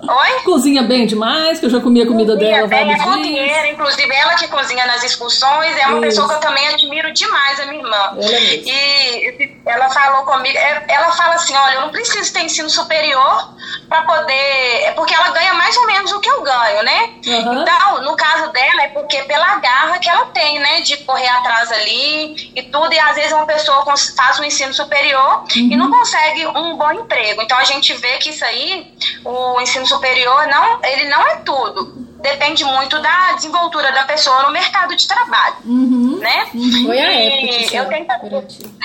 Oi? 0.08 0.42
Cozinha 0.44 0.82
bem 0.82 1.06
demais, 1.06 1.58
que 1.58 1.66
eu 1.66 1.70
já 1.70 1.80
comi 1.80 2.02
a 2.02 2.06
comida 2.06 2.32
cozinha 2.32 2.56
dela 2.56 2.68
bem, 2.68 2.86
vários 2.86 3.00
é 3.00 3.04
cozinheira, 3.04 3.68
inclusive 3.68 4.14
ela 4.14 4.34
que 4.34 4.48
cozinha 4.48 4.86
nas 4.86 5.02
excursões, 5.02 5.76
é 5.76 5.86
uma 5.86 6.06
Isso. 6.06 6.20
pessoa 6.20 6.28
que 6.28 6.34
eu 6.34 6.40
também 6.40 6.66
admiro 6.68 7.12
demais, 7.12 7.60
a 7.60 7.66
minha 7.66 7.82
irmã. 7.82 8.16
Ela 8.18 8.40
e 8.40 9.56
ela 9.66 9.90
falou 9.90 10.24
comigo, 10.24 10.56
é, 10.56 10.84
ela 10.88 11.10
fala 11.12 11.34
assim, 11.34 11.54
olha, 11.54 11.74
eu 11.74 11.80
não 11.82 11.90
preciso 11.90 12.32
ter 12.32 12.40
ensino 12.44 12.70
superior 12.70 13.54
para 13.88 14.02
poder, 14.02 14.82
é 14.84 14.92
porque 14.92 15.14
ela 15.14 15.30
ganha 15.30 15.54
mais 15.54 15.76
ou 15.76 15.86
menos 15.86 16.12
o 16.12 16.20
que 16.20 16.30
eu 16.30 16.42
ganho, 16.42 16.82
né? 16.84 17.10
Uhum. 17.26 17.62
Então, 17.62 18.02
no 18.02 18.16
caso 18.16 18.50
dela, 18.52 18.82
é 18.82 18.88
porque 18.88 19.22
pela 19.22 19.56
garra 19.56 19.98
que 19.98 20.08
ela 20.08 20.26
tem, 20.26 20.58
né, 20.58 20.80
de 20.80 20.96
correr 20.98 21.28
atrás 21.28 21.70
ali 21.72 22.52
e 22.54 22.62
tudo, 22.62 22.92
e 22.92 22.98
às 22.98 23.16
vezes 23.16 23.32
uma 23.32 23.46
pessoa 23.46 23.84
faz 24.16 24.38
um 24.38 24.44
ensino 24.44 24.72
superior 24.72 25.44
uhum. 25.56 25.68
e 25.72 25.76
não 25.76 25.90
consegue 25.90 26.46
um 26.46 26.76
bom 26.76 26.92
emprego. 26.92 27.42
Então, 27.42 27.58
a 27.58 27.64
gente 27.64 27.92
vê 27.94 28.18
que 28.18 28.30
isso 28.30 28.44
aí, 28.44 28.86
o 29.24 29.60
ensino 29.60 29.86
superior 29.86 29.95
superior, 29.96 30.46
não, 30.46 30.84
ele 30.84 31.08
não 31.08 31.26
é 31.26 31.36
tudo. 31.36 32.06
Depende 32.20 32.64
muito 32.64 32.98
da 33.00 33.32
desenvoltura 33.34 33.92
da 33.92 34.04
pessoa 34.04 34.42
no 34.44 34.50
mercado 34.50 34.96
de 34.96 35.06
trabalho, 35.06 35.56
uhum, 35.64 36.18
né? 36.18 36.46
Uhum. 36.54 36.86
Foi 36.86 36.98
a 36.98 37.12
época. 37.12 37.76
Eu 37.76 37.88
tenho, 37.88 38.06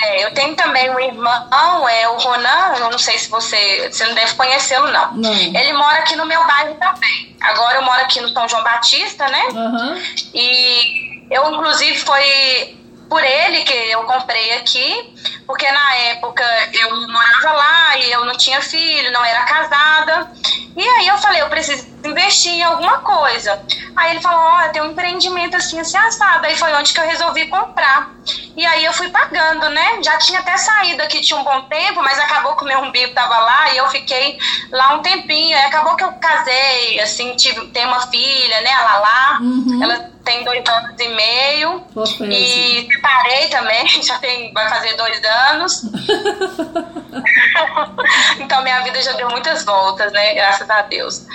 é, 0.00 0.24
eu 0.24 0.34
tenho 0.34 0.54
também 0.54 0.90
um 0.90 1.00
irmão, 1.00 1.88
é 1.88 2.08
o 2.08 2.18
Ronan, 2.18 2.74
eu 2.78 2.90
não 2.90 2.98
sei 2.98 3.18
se 3.18 3.28
você, 3.30 3.88
você 3.90 4.06
não 4.06 4.14
deve 4.14 4.34
conhecê-lo 4.34 4.88
não. 4.92 5.14
não. 5.14 5.32
Ele 5.32 5.72
mora 5.72 5.98
aqui 5.98 6.14
no 6.14 6.26
meu 6.26 6.46
bairro 6.46 6.74
também. 6.74 7.36
Agora 7.40 7.78
eu 7.78 7.82
moro 7.82 8.00
aqui 8.02 8.20
no 8.20 8.28
São 8.28 8.48
João 8.48 8.62
Batista, 8.62 9.26
né? 9.26 9.48
Uhum. 9.52 10.02
E 10.34 11.26
eu 11.30 11.52
inclusive 11.52 11.98
foi 11.98 12.76
por 13.08 13.22
ele 13.22 13.62
que 13.64 13.74
eu 13.90 14.04
comprei 14.04 14.52
aqui, 14.54 15.12
porque 15.46 15.70
na 15.70 15.94
época 16.12 16.44
eu 16.72 16.96
morava 17.08 17.52
lá 17.52 17.71
eu 18.10 18.24
não 18.24 18.36
tinha 18.36 18.60
filho, 18.60 19.12
não 19.12 19.24
era 19.24 19.42
casada. 19.44 20.32
E 20.76 20.82
aí 20.82 21.06
eu 21.06 21.18
falei, 21.18 21.42
eu 21.42 21.48
preciso 21.48 21.86
investir 22.04 22.52
em 22.52 22.62
alguma 22.62 22.98
coisa. 22.98 23.60
Aí 23.94 24.12
ele 24.12 24.20
falou, 24.20 24.40
olha, 24.40 24.70
tem 24.70 24.82
um 24.82 24.92
empreendimento 24.92 25.56
assim, 25.56 25.78
assim, 25.78 25.96
assado. 25.96 26.46
Aí 26.46 26.56
foi 26.56 26.72
onde 26.74 26.92
que 26.92 27.00
eu 27.00 27.06
resolvi 27.06 27.46
comprar. 27.46 28.14
E 28.56 28.64
aí 28.64 28.84
eu 28.84 28.92
fui 28.92 29.08
pagando, 29.08 29.68
né? 29.70 30.02
Já 30.02 30.18
tinha 30.18 30.40
até 30.40 30.56
saído 30.56 31.02
aqui, 31.02 31.20
tinha 31.20 31.38
um 31.38 31.44
bom 31.44 31.62
tempo, 31.62 32.02
mas 32.02 32.18
acabou 32.18 32.56
que 32.56 32.64
o 32.64 32.66
meu 32.66 32.80
umbigo 32.80 33.14
tava 33.14 33.38
lá 33.38 33.72
e 33.72 33.78
eu 33.78 33.88
fiquei 33.88 34.38
lá 34.70 34.94
um 34.94 35.02
tempinho. 35.02 35.56
Aí 35.56 35.64
acabou 35.64 35.96
que 35.96 36.04
eu 36.04 36.12
casei, 36.12 37.00
assim, 37.00 37.34
tive, 37.36 37.66
tenho 37.68 37.88
uma 37.88 38.06
filha, 38.08 38.60
né, 38.60 38.72
a 38.72 38.82
Lala. 38.82 39.40
Uhum. 39.40 39.82
Ela 39.82 40.10
tem 40.24 40.44
dois 40.44 40.62
anos 40.68 41.00
e 41.00 41.08
meio. 41.08 41.82
e 42.32 42.88
separei 42.92 43.48
também, 43.48 43.88
já 44.02 44.18
tem, 44.18 44.52
vai 44.52 44.68
fazer 44.68 44.94
dois 44.96 45.20
anos. 45.24 45.84
então 48.38 48.62
minha 48.62 48.82
vida 48.82 49.00
já 49.02 49.12
deu 49.12 49.30
muitas 49.30 49.64
voltas, 49.64 50.12
né? 50.12 50.34
Graças 50.34 50.68
a 50.68 50.82
Deus. 50.82 51.26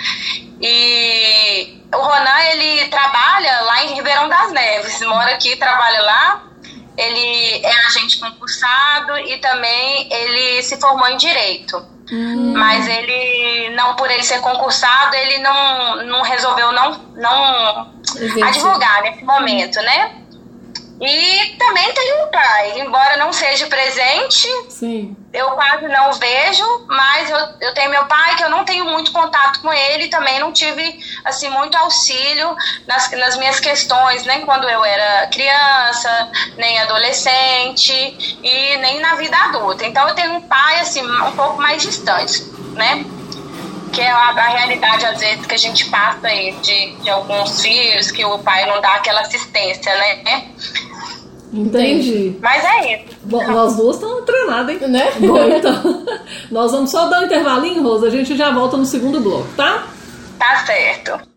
E 0.60 1.82
o 1.92 1.96
Ronan, 1.96 2.40
ele 2.52 2.86
trabalha 2.88 3.62
lá 3.62 3.84
em 3.84 3.94
Ribeirão 3.94 4.28
das 4.28 4.52
Neves, 4.52 5.00
mora 5.02 5.34
aqui, 5.34 5.56
trabalha 5.56 6.02
lá. 6.02 6.42
Ele 6.98 7.64
é 7.64 7.86
agente 7.86 8.18
concursado 8.18 9.16
e 9.18 9.38
também 9.38 10.12
ele 10.12 10.62
se 10.62 10.76
formou 10.80 11.08
em 11.08 11.16
Direito. 11.16 11.86
Hum. 12.10 12.54
Mas 12.56 12.88
ele, 12.88 13.70
não 13.76 13.94
por 13.94 14.10
ele 14.10 14.22
ser 14.22 14.40
concursado, 14.40 15.14
ele 15.14 15.38
não, 15.38 16.04
não 16.04 16.22
resolveu 16.22 16.72
não, 16.72 16.92
não 17.14 17.92
advogar 18.42 19.02
nesse 19.02 19.24
momento, 19.24 19.76
né? 19.82 20.16
E 21.00 21.56
também 21.56 21.92
tem 21.92 22.24
um 22.24 22.26
pai, 22.28 22.80
embora 22.80 23.16
não 23.16 23.32
seja 23.32 23.68
presente, 23.68 24.48
Sim. 24.68 25.16
eu 25.32 25.50
quase 25.50 25.86
não 25.86 26.12
vejo, 26.14 26.64
mas 26.88 27.30
eu, 27.30 27.38
eu 27.60 27.74
tenho 27.74 27.90
meu 27.90 28.04
pai 28.06 28.34
que 28.34 28.42
eu 28.42 28.50
não 28.50 28.64
tenho 28.64 28.84
muito 28.84 29.12
contato 29.12 29.60
com 29.60 29.72
ele, 29.72 30.08
também 30.08 30.40
não 30.40 30.52
tive 30.52 30.98
assim 31.24 31.48
muito 31.50 31.76
auxílio 31.76 32.56
nas, 32.86 33.10
nas 33.12 33.36
minhas 33.36 33.60
questões, 33.60 34.24
nem 34.24 34.44
quando 34.44 34.68
eu 34.68 34.84
era 34.84 35.28
criança, 35.28 36.32
nem 36.56 36.80
adolescente 36.80 38.38
e 38.42 38.76
nem 38.78 39.00
na 39.00 39.14
vida 39.14 39.36
adulta. 39.36 39.86
Então 39.86 40.08
eu 40.08 40.14
tenho 40.16 40.32
um 40.32 40.40
pai 40.40 40.80
assim 40.80 41.04
um 41.04 41.36
pouco 41.36 41.60
mais 41.60 41.80
distante, 41.80 42.42
né? 42.74 43.04
Que 43.92 44.00
é 44.00 44.10
a, 44.10 44.30
a, 44.30 44.48
realidade, 44.48 45.04
às 45.06 45.20
vezes, 45.20 45.46
que 45.46 45.54
a 45.54 45.58
gente 45.58 45.88
passa 45.90 46.28
aí 46.28 46.52
de, 46.62 46.92
de 47.02 47.10
alguns 47.10 47.60
filhos, 47.62 48.10
que 48.10 48.24
o 48.24 48.38
pai 48.38 48.66
não 48.66 48.80
dá 48.80 48.94
aquela 48.94 49.20
assistência, 49.20 49.92
né? 49.96 50.48
Entendi. 51.52 52.36
Mas 52.40 52.64
é 52.64 52.94
isso. 52.94 53.16
Bom, 53.22 53.46
nós 53.46 53.76
duas 53.76 53.96
estamos 53.96 54.24
treinadas, 54.24 54.82
hein? 54.82 54.88
Né? 54.88 55.12
Bom, 55.18 55.38
então, 55.48 56.04
nós 56.50 56.72
vamos 56.72 56.90
só 56.90 57.08
dar 57.08 57.20
um 57.20 57.24
intervalinho, 57.24 57.82
Rosa, 57.82 58.06
a 58.06 58.10
gente 58.10 58.36
já 58.36 58.50
volta 58.50 58.76
no 58.76 58.84
segundo 58.84 59.20
bloco, 59.20 59.48
tá? 59.56 59.86
Tá 60.38 60.64
certo. 60.66 61.28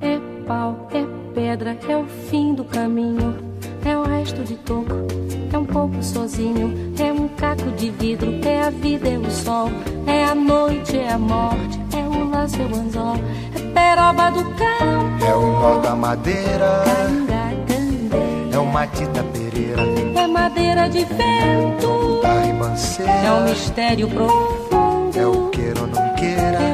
É 0.00 0.18
pau, 0.46 0.88
é 0.92 1.04
pedra, 1.34 1.76
é 1.88 1.96
o 1.96 2.06
fim 2.06 2.54
do 2.54 2.64
caminho, 2.64 3.53
é 3.84 3.96
o 3.96 4.02
resto 4.02 4.42
de 4.42 4.54
toco, 4.56 5.06
é 5.52 5.58
um 5.58 5.66
pouco 5.66 6.02
sozinho, 6.02 6.94
é 6.98 7.12
um 7.12 7.28
caco 7.28 7.70
de 7.72 7.90
vidro, 7.90 8.32
é 8.42 8.62
a 8.62 8.70
vida, 8.70 9.08
é 9.08 9.18
o 9.18 9.30
sol, 9.30 9.70
é 10.06 10.24
a 10.24 10.34
noite, 10.34 10.96
é 10.96 11.12
a 11.12 11.18
morte, 11.18 11.78
é 11.94 12.06
o 12.08 12.48
seu 12.48 12.66
anzol, 12.66 13.16
é 13.54 13.60
peroba 13.72 14.30
do 14.30 14.44
cão, 14.56 15.28
é 15.28 15.34
o 15.34 15.60
nó 15.60 15.78
da 15.80 15.94
madeira, 15.94 16.84
é 18.52 18.58
o 18.58 18.66
matita 18.66 19.22
pereira, 19.32 19.82
é 20.16 20.26
madeira 20.26 20.88
de 20.88 21.04
vento, 21.04 22.20
é 23.24 23.32
o 23.32 23.44
mistério 23.48 24.08
profundo, 24.08 25.18
é 25.18 25.26
o 25.26 25.48
queira 25.50 25.80
ou 25.80 25.86
não 25.86 26.14
queira, 26.14 26.58
é 26.58 26.73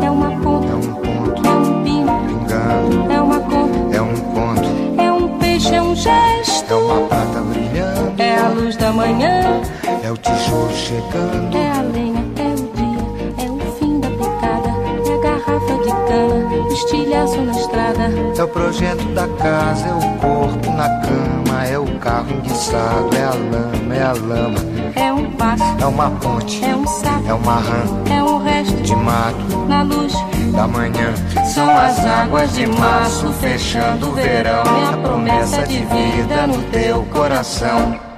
da 8.91 8.93
manhã. 8.93 9.61
É 10.03 10.11
o 10.11 10.17
tijolo 10.17 10.71
chegando. 10.73 11.55
É 11.55 11.71
a 11.71 11.81
lenha, 11.81 12.25
é 12.37 12.53
o 12.53 12.67
dia, 12.75 13.45
é 13.45 13.49
o 13.49 13.71
fim 13.73 13.99
da 13.99 14.09
picada. 14.09 14.69
É 15.07 15.13
a 15.13 15.17
garrafa 15.17 15.77
de 15.77 15.91
cana, 16.07 16.73
estilhaço 16.73 17.41
na 17.41 17.51
estrada. 17.53 18.09
É 18.37 18.43
o 18.43 18.47
projeto 18.47 19.03
da 19.13 19.27
casa, 19.27 19.87
é 19.87 19.93
o 19.93 20.17
corpo 20.19 20.71
na 20.71 20.89
cama. 21.01 21.65
É 21.65 21.79
o 21.79 21.85
carro 21.99 22.31
enguiçado, 22.31 23.15
é 23.15 23.23
a 23.23 23.29
lama, 23.29 23.95
é 23.95 24.03
a 24.03 24.13
lama. 24.13 24.59
É 24.95 25.13
um 25.13 25.31
passo, 25.31 25.63
é 25.79 25.85
uma 25.85 26.09
ponte, 26.09 26.65
é 26.65 26.75
um 26.75 26.87
sapo, 26.87 27.29
é 27.29 27.33
uma 27.33 27.55
rã, 27.55 27.83
é 28.09 28.23
o 28.23 28.37
resto 28.39 28.81
de 28.81 28.95
mato. 28.95 29.57
Na 29.69 29.83
luz 29.83 30.13
da 30.53 30.67
manhã. 30.67 31.13
São 31.45 31.69
as 31.69 31.99
águas 32.05 32.53
de 32.53 32.67
março 32.67 33.31
fechando 33.33 34.09
o 34.09 34.11
verão. 34.11 34.63
E 34.65 34.83
é 34.83 34.93
a 34.93 34.97
promessa 34.97 35.65
de 35.65 35.79
vida 35.79 36.47
no 36.47 36.61
teu 36.63 37.03
coração. 37.03 38.10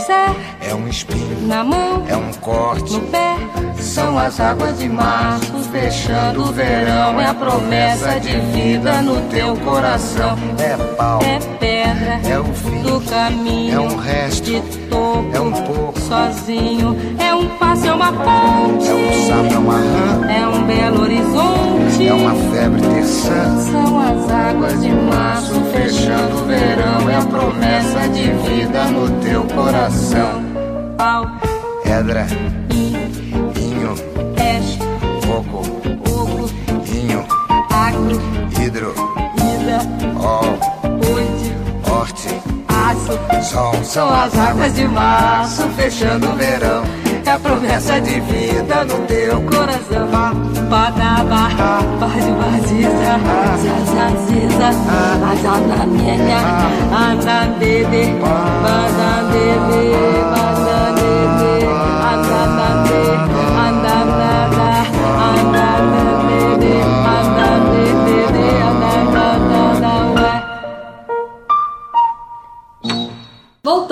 José 0.00 0.34
é 0.62 0.74
um 0.74 0.88
espinho, 0.88 1.46
na 1.46 1.62
mão, 1.62 2.04
é 2.08 2.16
um 2.16 2.32
corte. 2.40 2.94
no 2.94 3.00
pé. 3.02 3.36
São 3.78 4.18
as 4.18 4.40
águas 4.40 4.78
de 4.78 4.88
março 4.88 5.52
fechando 5.70 6.42
o 6.42 6.52
verão. 6.52 7.20
É 7.20 7.26
a 7.26 7.34
promessa 7.34 8.18
de 8.18 8.38
vida 8.40 9.02
no 9.02 9.20
teu 9.28 9.54
coração. 9.58 10.38
É 10.58 10.76
pau, 10.96 11.20
É 11.22 11.38
pedra 11.58 12.20
é 12.26 12.38
o 12.38 12.44
fim, 12.44 12.82
do 12.82 13.00
caminho. 13.02 13.74
é 13.74 13.80
um 13.80 13.96
resto, 13.96 14.44
de 14.44 14.60
topo, 14.88 15.30
é 15.34 15.40
um 15.40 15.52
pouco, 15.52 16.00
sozinho. 16.00 16.96
É 17.18 17.34
um 17.34 17.46
passo, 17.58 17.86
é 17.86 17.92
uma 17.92 18.12
ponte. 18.12 18.88
é 18.88 18.94
um 18.94 19.26
sapo, 19.28 19.54
é 19.54 19.58
uma 19.58 19.74
rã, 19.76 20.30
É 20.30 20.46
um 20.46 20.62
belo 20.66 21.02
horizonte. 21.02 21.69
É 22.06 22.12
uma 22.14 22.34
febre 22.34 22.80
terçã. 22.80 23.58
São 23.70 24.00
as 24.00 24.30
águas 24.30 24.80
de 24.80 24.90
março 24.90 25.54
fechando 25.72 26.42
o 26.42 26.44
verão. 26.46 27.10
É 27.10 27.16
a 27.16 27.22
promessa 27.22 28.08
de 28.08 28.30
vida 28.48 28.84
no 28.86 29.10
teu 29.20 29.44
coração. 29.44 30.42
Pau, 30.96 31.26
Pedra, 31.82 32.26
in, 32.72 32.94
inho, 33.60 33.94
peixe, 34.34 34.78
coco, 35.26 35.58
oco, 36.08 36.50
inho, 36.86 37.24
agro, 37.70 38.20
hidro, 38.60 38.94
ida, 39.36 39.80
ol, 40.18 40.58
oite, 41.14 41.54
horte, 41.90 42.28
aço. 42.68 43.42
sol. 43.42 43.74
São 43.82 44.08
as 44.12 44.38
águas 44.38 44.74
de 44.74 44.86
março 44.86 45.62
fechando 45.76 46.30
o 46.30 46.36
verão. 46.36 47.09
É 47.30 47.32
a 47.32 47.38
promessa 47.38 48.00
de 48.00 48.18
vida 48.18 48.84
no 48.86 49.06
teu 49.06 49.40
coração. 49.42 50.34
Badaba, 50.68 51.48
bade 52.00 52.32
baziza, 52.32 53.20
zazaziza, 53.62 54.70
azanamenya, 55.30 56.40
anandede, 56.90 58.04
badandede, 58.64 59.84
badandede, 60.24 60.79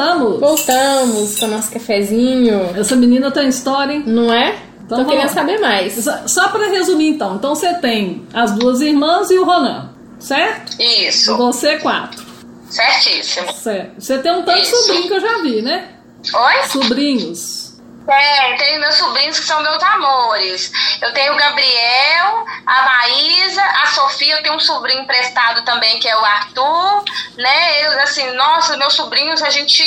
Voltamos. 0.03 0.41
Voltamos 0.41 1.39
com 1.39 1.47
o 1.47 1.49
nosso 1.49 1.71
cafezinho. 1.73 2.71
Essa 2.77 2.95
menina 2.95 3.31
tem 3.33 3.49
história, 3.49 3.93
hein? 3.95 4.05
Não 4.07 4.33
é? 4.33 4.55
Então 4.85 4.99
Tô 4.99 5.05
vamos 5.05 5.11
querendo 5.11 5.27
lá. 5.29 5.35
saber 5.35 5.61
mais. 5.61 5.93
Só, 5.95 6.27
só 6.29 6.49
pra 6.49 6.69
resumir 6.69 7.09
então. 7.09 7.35
Então 7.35 7.55
você 7.55 7.75
tem 7.75 8.25
as 8.33 8.53
duas 8.53 8.81
irmãs 8.81 9.29
e 9.31 9.39
o 9.39 9.45
Ronan, 9.45 9.91
certo? 10.21 10.81
E 10.81 11.09
Isso, 11.09 11.37
você 11.37 11.77
quatro. 11.79 12.25
certíssimo. 12.71 13.53
Certo. 13.53 14.01
Você 14.01 14.19
tem 14.19 14.33
um 14.33 14.43
tanto 14.43 14.57
de 14.61 14.63
Isso. 14.63 14.77
sobrinho 14.77 15.09
que 15.09 15.15
eu 15.15 15.21
já 15.21 15.39
vi, 15.43 15.63
né? 15.63 15.89
Oi? 16.33 16.69
Sobrinhos. 16.69 17.68
Tem, 18.09 18.57
tem 18.57 18.79
meus 18.79 18.95
sobrinhos 18.95 19.39
que 19.39 19.45
são 19.45 19.63
meus 19.63 19.83
amores. 19.83 20.73
Eu 21.03 21.13
tenho 21.13 21.35
o 21.35 21.37
Gabriel, 21.37 22.47
a 22.65 22.83
Maísa, 22.83 23.63
a 23.63 23.87
Sofia, 23.89 24.37
eu 24.37 24.43
tenho 24.43 24.55
um 24.55 24.61
sobrinho 24.61 25.03
emprestado 25.03 25.63
também, 25.67 25.99
que 25.99 26.09
é 26.09 26.17
o 26.17 26.25
Arthur, 26.25 27.05
né? 27.37 27.87
Eu, 27.87 28.01
assim, 28.01 28.31
nossa, 28.33 28.79
meus 28.79 28.95
sobrinhos, 28.95 29.43
a 29.43 29.51
gente 29.51 29.85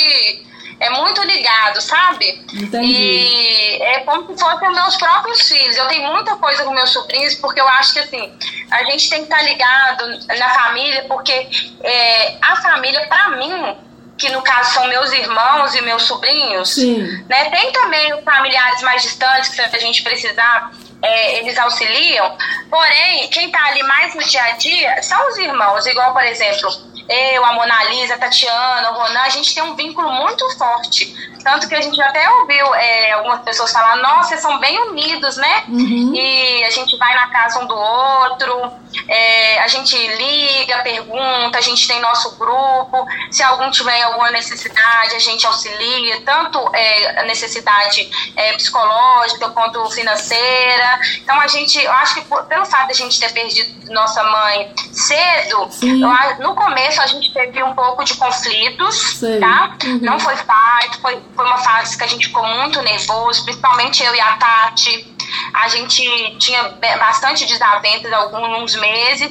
é 0.78 0.88
muito 0.90 1.20
ligado, 1.22 1.80
sabe? 1.80 2.44
Entendi. 2.54 2.92
E 2.92 3.82
é 3.82 4.00
como 4.00 4.36
se 4.36 4.38
fossem 4.38 4.72
meus 4.72 4.96
próprios 4.96 5.48
filhos. 5.48 5.76
Eu 5.76 5.88
tenho 5.88 6.06
muita 6.12 6.36
coisa 6.36 6.62
com 6.62 6.70
meus 6.70 6.90
sobrinhos, 6.90 7.34
porque 7.34 7.60
eu 7.60 7.68
acho 7.68 7.92
que, 7.92 7.98
assim, 7.98 8.32
a 8.70 8.84
gente 8.84 9.10
tem 9.10 9.26
que 9.26 9.32
estar 9.32 9.42
ligado 9.42 10.04
na 10.38 10.50
família, 10.50 11.04
porque 11.08 11.48
é, 11.82 12.36
a 12.40 12.54
família, 12.54 13.04
pra 13.08 13.30
mim, 13.30 13.76
que 14.16 14.30
no 14.30 14.42
caso 14.42 14.74
são 14.74 14.86
meus 14.88 15.12
irmãos 15.12 15.74
e 15.74 15.82
meus 15.82 16.02
sobrinhos, 16.02 16.74
Sim. 16.74 17.24
né? 17.28 17.50
Tem 17.50 17.72
também 17.72 18.14
os 18.14 18.24
familiares 18.24 18.82
mais 18.82 19.02
distantes 19.02 19.50
que 19.50 19.56
se 19.56 19.76
a 19.76 19.78
gente 19.78 20.02
precisar, 20.02 20.72
é, 21.02 21.38
eles 21.38 21.58
auxiliam. 21.58 22.36
Porém, 22.70 23.28
quem 23.28 23.50
tá 23.50 23.64
ali 23.66 23.82
mais 23.82 24.14
no 24.14 24.22
dia 24.22 24.42
a 24.44 24.52
dia 24.52 25.02
são 25.02 25.28
os 25.28 25.38
irmãos, 25.38 25.86
igual, 25.86 26.12
por 26.12 26.24
exemplo, 26.24 26.70
eu, 27.08 27.44
a 27.44 27.52
Mona 27.52 27.84
Lisa, 27.84 28.14
a 28.14 28.18
Tatiana, 28.18 28.90
o 28.90 28.94
Ronan, 28.94 29.20
a 29.20 29.28
gente 29.28 29.54
tem 29.54 29.62
um 29.62 29.74
vínculo 29.74 30.10
muito 30.12 30.48
forte. 30.56 31.14
Tanto 31.42 31.68
que 31.68 31.74
a 31.74 31.80
gente 31.80 32.00
até 32.00 32.28
ouviu 32.30 32.72
é, 32.74 33.12
algumas 33.12 33.40
pessoas 33.42 33.72
falar, 33.72 33.96
nossa, 33.96 34.28
vocês 34.28 34.40
são 34.40 34.58
bem 34.60 34.78
unidos, 34.88 35.36
né? 35.36 35.64
E 36.14 36.64
a 36.64 36.70
gente 36.70 36.96
vai 36.96 37.12
na 37.16 37.26
casa 37.30 37.58
um 37.60 37.66
do 37.66 37.74
outro, 37.76 38.72
é, 39.08 39.58
a 39.60 39.66
gente 39.66 39.96
liga, 39.96 40.78
pergunta, 40.82 41.58
a 41.58 41.60
gente 41.60 41.88
tem 41.88 42.00
nosso 42.00 42.36
grupo. 42.36 43.06
Se 43.30 43.42
algum 43.42 43.70
tiver 43.72 44.00
alguma 44.02 44.30
necessidade, 44.30 45.16
a 45.16 45.18
gente 45.18 45.44
auxilia, 45.44 46.20
tanto 46.22 46.58
é, 46.74 47.20
a 47.20 47.24
necessidade 47.24 48.08
é, 48.36 48.52
psicológica 48.52 49.48
quanto 49.50 49.84
financeira. 49.90 51.00
Então 51.18 51.40
a 51.40 51.48
gente, 51.48 51.82
eu 51.82 51.92
acho 51.92 52.14
que 52.14 52.20
por- 52.22 52.44
pelo 52.44 52.64
fato 52.66 52.86
de 52.86 52.92
a 52.92 52.96
gente 52.96 53.18
ter 53.18 53.32
perdido 53.32 53.92
nossa 53.92 54.22
mãe 54.22 54.72
cedo, 54.92 55.68
eu 55.82 56.44
no 56.44 56.54
começo 56.54 56.91
a 57.00 57.06
gente 57.06 57.32
teve 57.32 57.62
um 57.62 57.74
pouco 57.74 58.04
de 58.04 58.14
conflitos, 58.14 59.18
Sei. 59.18 59.40
tá? 59.40 59.76
Uhum. 59.84 59.98
Não 60.02 60.18
foi 60.18 60.36
fácil, 60.36 61.00
foi, 61.00 61.20
foi 61.34 61.44
uma 61.44 61.58
fase 61.58 61.96
que 61.96 62.04
a 62.04 62.06
gente 62.06 62.26
ficou 62.26 62.44
muito 62.44 62.80
nervoso, 62.82 63.44
principalmente 63.44 64.02
eu 64.02 64.14
e 64.14 64.20
a 64.20 64.36
Tati. 64.36 65.12
A 65.54 65.68
gente 65.68 66.02
tinha 66.38 66.62
bastante 66.98 67.46
desavenças 67.46 68.12
alguns 68.12 68.74
meses, 68.76 69.30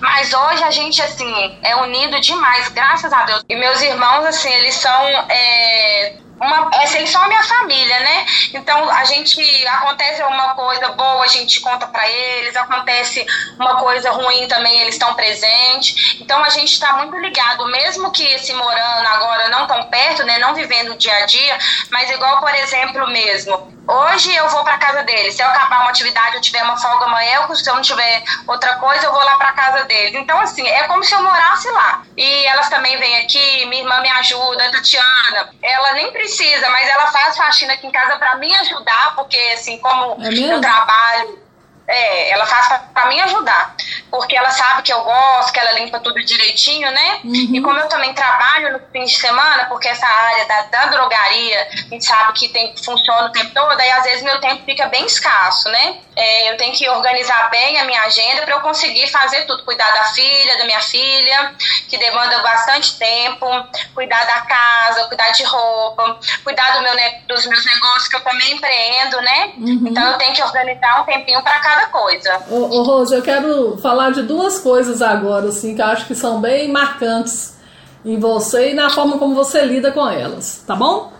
mas 0.00 0.32
hoje 0.32 0.62
a 0.62 0.70
gente, 0.70 1.00
assim, 1.00 1.58
é 1.62 1.74
unido 1.76 2.20
demais, 2.20 2.68
graças 2.68 3.12
a 3.12 3.24
Deus. 3.24 3.44
E 3.48 3.56
meus 3.56 3.80
irmãos, 3.80 4.26
assim, 4.26 4.52
eles 4.52 4.74
são. 4.74 5.02
é, 5.28 6.27
uma, 6.40 6.70
eles 6.94 7.10
são 7.10 7.22
a 7.22 7.28
minha 7.28 7.42
família, 7.42 8.00
né? 8.00 8.26
Então 8.54 8.90
a 8.90 9.04
gente 9.04 9.66
acontece 9.66 10.22
uma 10.22 10.54
coisa 10.54 10.88
boa, 10.90 11.24
a 11.24 11.28
gente 11.28 11.60
conta 11.60 11.86
pra 11.86 12.08
eles, 12.08 12.56
acontece 12.56 13.26
uma 13.58 13.76
coisa 13.76 14.10
ruim 14.10 14.46
também, 14.46 14.80
eles 14.80 14.94
estão 14.94 15.14
presentes. 15.14 16.16
Então 16.20 16.42
a 16.44 16.48
gente 16.48 16.72
está 16.72 16.94
muito 16.94 17.16
ligado, 17.18 17.66
mesmo 17.66 18.10
que 18.10 18.38
se 18.38 18.52
morando 18.54 19.06
agora 19.06 19.48
não 19.48 19.66
tão 19.66 19.84
perto, 19.84 20.24
né? 20.24 20.38
Não 20.38 20.54
vivendo 20.54 20.92
o 20.92 20.96
dia 20.96 21.14
a 21.16 21.26
dia, 21.26 21.58
mas 21.90 22.10
igual, 22.10 22.40
por 22.40 22.54
exemplo, 22.54 23.06
mesmo. 23.08 23.78
Hoje 23.88 24.34
eu 24.34 24.46
vou 24.50 24.62
pra 24.64 24.76
casa 24.76 25.02
deles. 25.02 25.34
Se 25.34 25.42
eu 25.42 25.46
acabar 25.46 25.80
uma 25.80 25.88
atividade, 25.88 26.36
eu 26.36 26.42
tiver 26.42 26.62
uma 26.62 26.76
folga 26.76 27.06
amanhã, 27.06 27.48
se 27.54 27.70
eu 27.70 27.74
não 27.74 27.80
tiver 27.80 28.22
outra 28.46 28.74
coisa, 28.74 29.06
eu 29.06 29.12
vou 29.12 29.24
lá 29.24 29.36
pra 29.36 29.52
casa 29.52 29.84
deles. 29.84 30.14
Então, 30.14 30.38
assim, 30.40 30.66
é 30.68 30.82
como 30.82 31.02
se 31.02 31.14
eu 31.14 31.22
morasse 31.22 31.70
lá. 31.70 32.02
E 32.14 32.44
elas 32.44 32.68
também 32.68 32.98
vêm 32.98 33.16
aqui, 33.16 33.64
minha 33.64 33.82
irmã 33.82 33.98
me 34.02 34.10
ajuda, 34.10 34.66
a 34.66 34.70
Tatiana. 34.72 35.54
Ela 35.62 35.92
nem 35.94 36.12
precisa, 36.12 36.27
mas 36.70 36.88
ela 36.88 37.06
faz 37.08 37.36
faxina 37.36 37.72
aqui 37.72 37.86
em 37.86 37.90
casa 37.90 38.16
pra 38.18 38.36
me 38.36 38.54
ajudar, 38.56 39.14
porque, 39.16 39.36
assim, 39.54 39.78
como 39.78 40.24
É 40.24 40.28
eu 40.28 40.60
trabalho. 40.60 41.47
É, 41.88 42.30
ela 42.30 42.46
faz 42.46 42.68
pra, 42.68 42.78
pra 42.78 43.06
me 43.06 43.20
ajudar. 43.22 43.74
Porque 44.10 44.36
ela 44.36 44.50
sabe 44.50 44.82
que 44.82 44.92
eu 44.92 45.02
gosto, 45.02 45.52
que 45.52 45.58
ela 45.58 45.72
limpa 45.72 45.98
tudo 46.00 46.22
direitinho, 46.24 46.90
né? 46.90 47.20
E 47.24 47.60
como 47.62 47.78
eu 47.78 47.88
também 47.88 48.12
trabalho 48.14 48.72
no 48.72 48.80
fim 48.92 49.04
de 49.04 49.16
semana, 49.16 49.66
porque 49.66 49.88
essa 49.88 50.06
área 50.06 50.46
da, 50.46 50.62
da 50.62 50.86
drogaria, 50.86 51.68
a 51.72 51.88
gente 51.88 52.04
sabe 52.04 52.32
que 52.34 52.48
tem, 52.48 52.74
funciona 52.84 53.26
o 53.26 53.32
tempo 53.32 53.52
todo, 53.52 53.78
aí 53.80 53.90
às 53.90 54.04
vezes 54.04 54.22
meu 54.22 54.40
tempo 54.40 54.64
fica 54.64 54.86
bem 54.86 55.04
escasso, 55.06 55.68
né? 55.70 55.98
É, 56.16 56.50
eu 56.50 56.56
tenho 56.56 56.74
que 56.74 56.88
organizar 56.88 57.48
bem 57.50 57.78
a 57.78 57.84
minha 57.84 58.02
agenda 58.02 58.42
para 58.42 58.54
eu 58.56 58.60
conseguir 58.60 59.06
fazer 59.08 59.46
tudo. 59.46 59.64
Cuidar 59.64 59.90
da 59.92 60.04
filha, 60.04 60.58
da 60.58 60.64
minha 60.64 60.80
filha, 60.80 61.54
que 61.88 61.96
demanda 61.96 62.42
bastante 62.42 62.98
tempo, 62.98 63.46
cuidar 63.94 64.24
da 64.26 64.40
casa, 64.42 65.04
cuidar 65.06 65.30
de 65.30 65.44
roupa, 65.44 66.18
cuidar 66.42 66.72
do 66.72 66.82
meu, 66.82 66.92
dos 67.26 67.46
meus 67.46 67.64
negócios 67.64 68.08
que 68.08 68.16
eu 68.16 68.20
também 68.20 68.52
empreendo, 68.52 69.20
né? 69.20 69.52
Então 69.56 70.12
eu 70.12 70.18
tenho 70.18 70.34
que 70.34 70.42
organizar 70.42 71.00
um 71.00 71.04
tempinho 71.04 71.42
para 71.42 71.58
cada 71.60 71.77
coisa. 71.86 72.38
Ô, 72.50 72.56
ô 72.56 72.82
Rose, 72.82 73.14
eu 73.14 73.22
quero 73.22 73.76
falar 73.78 74.10
de 74.10 74.22
duas 74.22 74.58
coisas 74.58 75.00
agora, 75.02 75.48
assim, 75.48 75.74
que 75.74 75.80
eu 75.80 75.86
acho 75.86 76.06
que 76.06 76.14
são 76.14 76.40
bem 76.40 76.70
marcantes 76.70 77.56
em 78.04 78.18
você 78.18 78.70
e 78.70 78.74
na 78.74 78.90
forma 78.90 79.18
como 79.18 79.34
você 79.34 79.64
lida 79.64 79.90
com 79.90 80.06
elas, 80.08 80.62
tá 80.66 80.74
bom? 80.76 81.12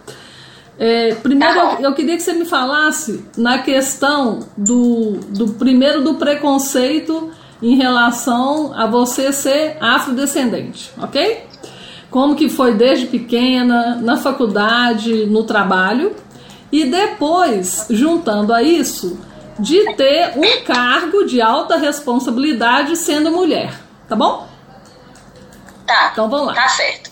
É, 0.79 1.14
primeiro, 1.16 1.55
Tá 1.55 1.64
bom. 1.64 1.77
eu, 1.81 1.90
eu 1.90 1.94
queria 1.94 2.16
que 2.16 2.23
você 2.23 2.33
me 2.33 2.44
falasse 2.44 3.25
na 3.37 3.59
questão 3.59 4.40
do, 4.57 5.14
do 5.29 5.49
primeiro 5.55 6.03
do 6.05 6.14
preconceito 6.14 7.31
em 7.61 7.75
relação 7.77 8.73
a 8.77 8.87
você 8.87 9.33
ser 9.33 9.77
afrodescendente, 9.81 10.92
ok? 10.97 11.44
Como 12.11 12.37
que 12.37 12.49
foi 12.49 12.75
desde 12.75 13.07
pequena, 13.07 13.97
na 13.97 14.16
faculdade, 14.16 15.27
no 15.27 15.42
trabalho 15.42 16.14
e 16.71 16.85
depois, 16.85 17.87
juntando 17.90 18.55
a 18.55 18.62
isso, 18.62 19.18
de 19.59 19.94
ter 19.94 20.33
um 20.37 20.64
cargo 20.64 21.25
de 21.25 21.40
alta 21.42 21.77
responsabilidade 21.77 22.97
sendo 22.97 23.31
mulher, 23.31 23.73
tá 24.09 24.14
bom? 24.16 24.49
Tá. 25.87 26.11
Então 26.12 26.29
vamos 26.29 26.49
lá. 26.49 26.55
Tá 26.55 26.68
certo. 26.68 27.11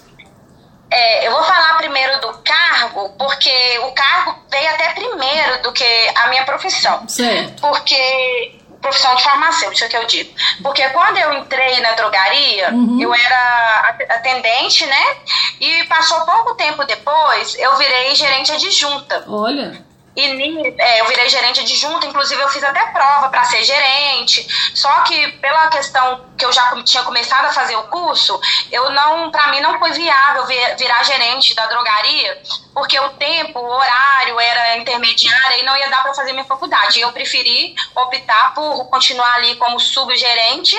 É, 0.91 1.27
eu 1.27 1.33
vou 1.33 1.43
falar 1.43 1.77
primeiro 1.79 2.21
do 2.21 2.33
cargo, 2.45 3.09
porque 3.19 3.79
o 3.83 3.93
cargo 3.93 4.37
veio 4.51 4.69
até 4.71 4.91
primeiro 4.93 5.63
do 5.63 5.73
que 5.73 5.85
a 6.15 6.29
minha 6.29 6.45
profissão. 6.45 7.09
Certo. 7.09 7.61
Porque. 7.61 8.61
Profissão 8.81 9.17
de 9.17 9.25
farmacêutica 9.25 9.89
que 9.89 9.97
eu 9.97 10.07
digo. 10.07 10.33
Porque 10.63 10.87
quando 10.91 11.17
eu 11.17 11.33
entrei 11.33 11.81
na 11.81 11.93
drogaria, 11.93 12.69
eu 13.01 13.13
era 13.13 13.81
at- 13.89 14.11
atendente, 14.11 14.87
né? 14.87 15.17
E 15.61 15.83
passou 15.85 16.21
pouco 16.21 16.55
tempo 16.55 16.85
depois, 16.85 17.57
eu 17.59 17.75
virei 17.79 18.15
gerente 18.15 18.53
adjunta. 18.53 19.25
Olha, 19.27 19.83
E 20.17 20.75
é, 20.79 21.01
eu 21.03 21.07
virei 21.07 21.29
gerente 21.29 21.61
adjunta, 21.61 22.07
inclusive 22.07 22.41
eu 22.41 22.49
fiz 22.49 22.65
até 22.65 22.87
prova 22.87 23.29
para 23.29 23.45
ser 23.45 23.63
gerente. 23.63 24.47
Só 24.75 25.03
que 25.03 25.33
pela 25.33 25.69
questão 25.69 26.25
que 26.39 26.45
eu 26.45 26.53
já 26.53 26.83
tinha 26.83 27.03
começado 27.03 27.45
a 27.45 27.53
fazer 27.53 27.77
o 27.77 27.85
curso, 27.85 28.41
eu 28.73 28.91
não, 28.91 29.31
para 29.31 29.49
mim 29.49 29.61
não 29.61 29.79
foi 29.79 29.93
viável 29.93 30.47
vi- 30.47 30.75
virar 30.79 31.03
gerente 31.03 31.55
da 31.55 31.67
drogaria, 31.67 32.43
porque 32.73 32.99
o 32.99 33.11
tempo, 33.11 33.59
o 33.59 33.69
horário 33.71 34.41
era 34.41 34.79
intermediário 34.79 35.61
e 35.61 35.65
não 35.65 35.77
ia 35.77 35.91
dar 35.91 36.03
para 36.03 36.15
fazer 36.15 36.33
minha 36.33 36.45
faculdade. 36.47 36.99
Eu 37.01 37.13
preferi 37.13 37.75
optar 37.95 38.55
por 38.55 38.87
continuar 38.89 39.35
ali 39.35 39.55
como 39.57 39.79
subgerente 39.79 40.77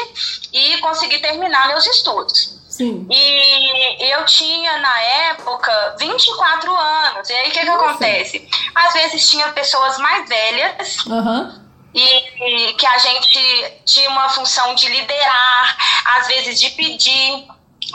e 0.51 0.77
conseguir 0.79 1.19
terminar 1.19 1.67
meus 1.67 1.85
estudos. 1.85 2.57
Sim. 2.77 3.07
E 3.09 4.11
eu 4.11 4.25
tinha, 4.25 4.77
na 4.77 4.99
época, 5.31 5.95
24 5.99 6.75
anos. 6.75 7.29
E 7.29 7.33
aí, 7.33 7.49
o 7.49 7.51
que, 7.51 7.59
que 7.59 7.69
acontece? 7.69 8.47
Às 8.75 8.93
vezes 8.93 9.29
tinha 9.29 9.47
pessoas 9.49 9.97
mais 9.97 10.29
velhas 10.29 10.97
Aham. 11.07 11.65
e, 11.93 12.69
e 12.69 12.73
que 12.73 12.85
a 12.85 12.97
gente 12.99 13.73
tinha 13.85 14.09
uma 14.09 14.29
função 14.29 14.75
de 14.75 14.87
liderar, 14.89 15.77
às 16.17 16.27
vezes 16.27 16.59
de 16.59 16.69
pedir. 16.71 17.47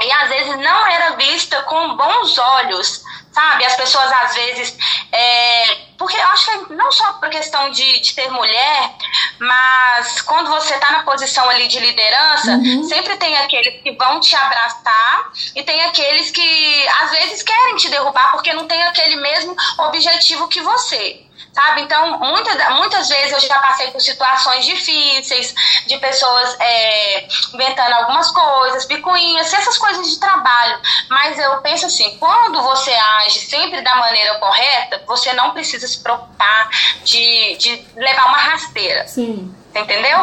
E 0.02 0.12
às 0.12 0.28
vezes 0.28 0.56
não 0.58 0.86
era 0.86 1.16
vista 1.16 1.60
com 1.62 1.96
bons 1.96 2.38
olhos, 2.38 3.04
sabe? 3.30 3.64
As 3.64 3.76
pessoas 3.76 4.10
às 4.10 4.34
vezes. 4.34 4.76
é, 5.12 5.92
porque 5.98 6.16
eu 6.16 6.26
acho 6.28 6.66
que 6.66 6.72
não 6.72 6.90
só 6.90 7.12
por 7.14 7.28
questão 7.30 7.70
de, 7.70 8.00
de 8.00 8.14
ter 8.14 8.28
mulher, 8.30 8.94
mas 9.42 10.20
quando 10.20 10.48
você 10.50 10.74
está 10.74 10.92
na 10.92 11.02
posição 11.02 11.48
ali 11.50 11.66
de 11.66 11.80
liderança, 11.80 12.60
sempre 12.88 13.16
tem 13.16 13.36
aqueles 13.38 13.82
que 13.82 13.90
vão 13.92 14.20
te 14.20 14.36
abraçar 14.36 15.32
e 15.56 15.64
tem 15.64 15.82
aqueles 15.82 16.30
que 16.30 16.88
às 17.02 17.10
vezes 17.10 17.42
querem 17.42 17.74
te 17.74 17.88
derrubar 17.88 18.30
porque 18.30 18.52
não 18.52 18.68
tem 18.68 18.80
aquele 18.84 19.16
mesmo 19.16 19.56
objetivo 19.78 20.46
que 20.46 20.60
você. 20.60 21.20
Sabe? 21.52 21.82
Então, 21.82 22.18
muita, 22.18 22.70
muitas 22.70 23.08
vezes 23.08 23.32
eu 23.32 23.40
já 23.40 23.58
passei 23.58 23.90
por 23.90 24.00
situações 24.00 24.64
difíceis, 24.64 25.54
de 25.86 25.98
pessoas 25.98 26.56
é, 26.58 27.28
inventando 27.52 27.92
algumas 27.92 28.30
coisas, 28.30 28.86
picuinhas, 28.86 29.52
essas 29.52 29.76
coisas 29.76 30.10
de 30.10 30.18
trabalho. 30.18 30.80
Mas 31.10 31.38
eu 31.38 31.60
penso 31.60 31.86
assim, 31.86 32.16
quando 32.18 32.62
você 32.62 32.92
age 32.92 33.40
sempre 33.40 33.82
da 33.82 33.94
maneira 33.96 34.38
correta, 34.38 35.02
você 35.06 35.32
não 35.34 35.50
precisa 35.50 35.86
se 35.86 36.02
preocupar 36.02 36.70
de, 37.04 37.56
de 37.58 37.86
levar 37.96 38.28
uma 38.28 38.38
rasteira. 38.38 39.06
Sim. 39.06 39.54
Entendeu? 39.74 40.18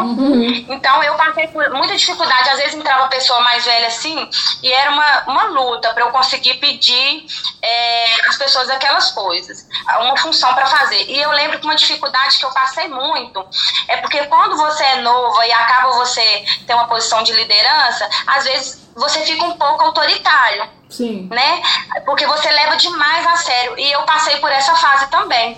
Então 0.70 1.04
eu 1.04 1.16
passei 1.16 1.48
por 1.48 1.70
muita 1.72 1.96
dificuldade. 1.96 2.50
Às 2.50 2.58
vezes 2.60 2.76
entrava 2.76 3.08
pessoa 3.08 3.42
mais 3.42 3.66
velha 3.66 3.88
assim, 3.88 4.30
e 4.62 4.72
era 4.72 4.92
uma, 4.92 5.24
uma 5.28 5.44
luta 5.46 5.94
para 5.94 6.04
eu 6.04 6.12
conseguir 6.12 6.56
pedir 6.56 7.26
é, 7.62 8.28
às 8.28 8.38
pessoas 8.38 8.70
aquelas 8.70 9.12
coisas, 9.12 9.68
uma 10.02 10.18
função 10.18 10.54
para 10.54 10.66
fazer. 10.66 11.04
E 11.10 11.20
eu 11.20 11.32
lembro 11.32 11.60
que 11.60 11.66
uma 11.66 11.76
dificuldade 11.76 12.38
que 12.38 12.46
eu 12.46 12.52
passei 12.52 12.88
muito 12.88 13.46
é 13.88 13.98
porque 13.98 14.26
quando 14.28 14.56
você 14.56 14.84
é 14.84 15.02
nova 15.02 15.46
e 15.46 15.52
acaba 15.52 15.92
você 15.94 16.46
ter 16.66 16.74
uma 16.74 16.88
posição 16.88 17.24
de 17.24 17.34
liderança, 17.34 18.08
às 18.28 18.44
vezes 18.44 18.90
você 18.96 19.22
fica 19.22 19.46
um 19.46 19.58
pouco 19.58 19.84
autoritário 19.84 20.80
Sim. 20.90 21.30
né? 21.32 21.62
Porque 22.06 22.26
você 22.26 22.50
leva 22.50 22.76
demais 22.76 23.26
a 23.28 23.38
sério. 23.38 23.78
E 23.78 23.92
eu 23.92 24.02
passei 24.04 24.38
por 24.38 24.52
essa 24.52 24.76
fase 24.76 25.08
também. 25.10 25.58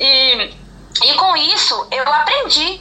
E, 0.00 0.54
e 1.04 1.14
com 1.14 1.36
isso, 1.36 1.86
eu 1.90 2.02
aprendi 2.12 2.80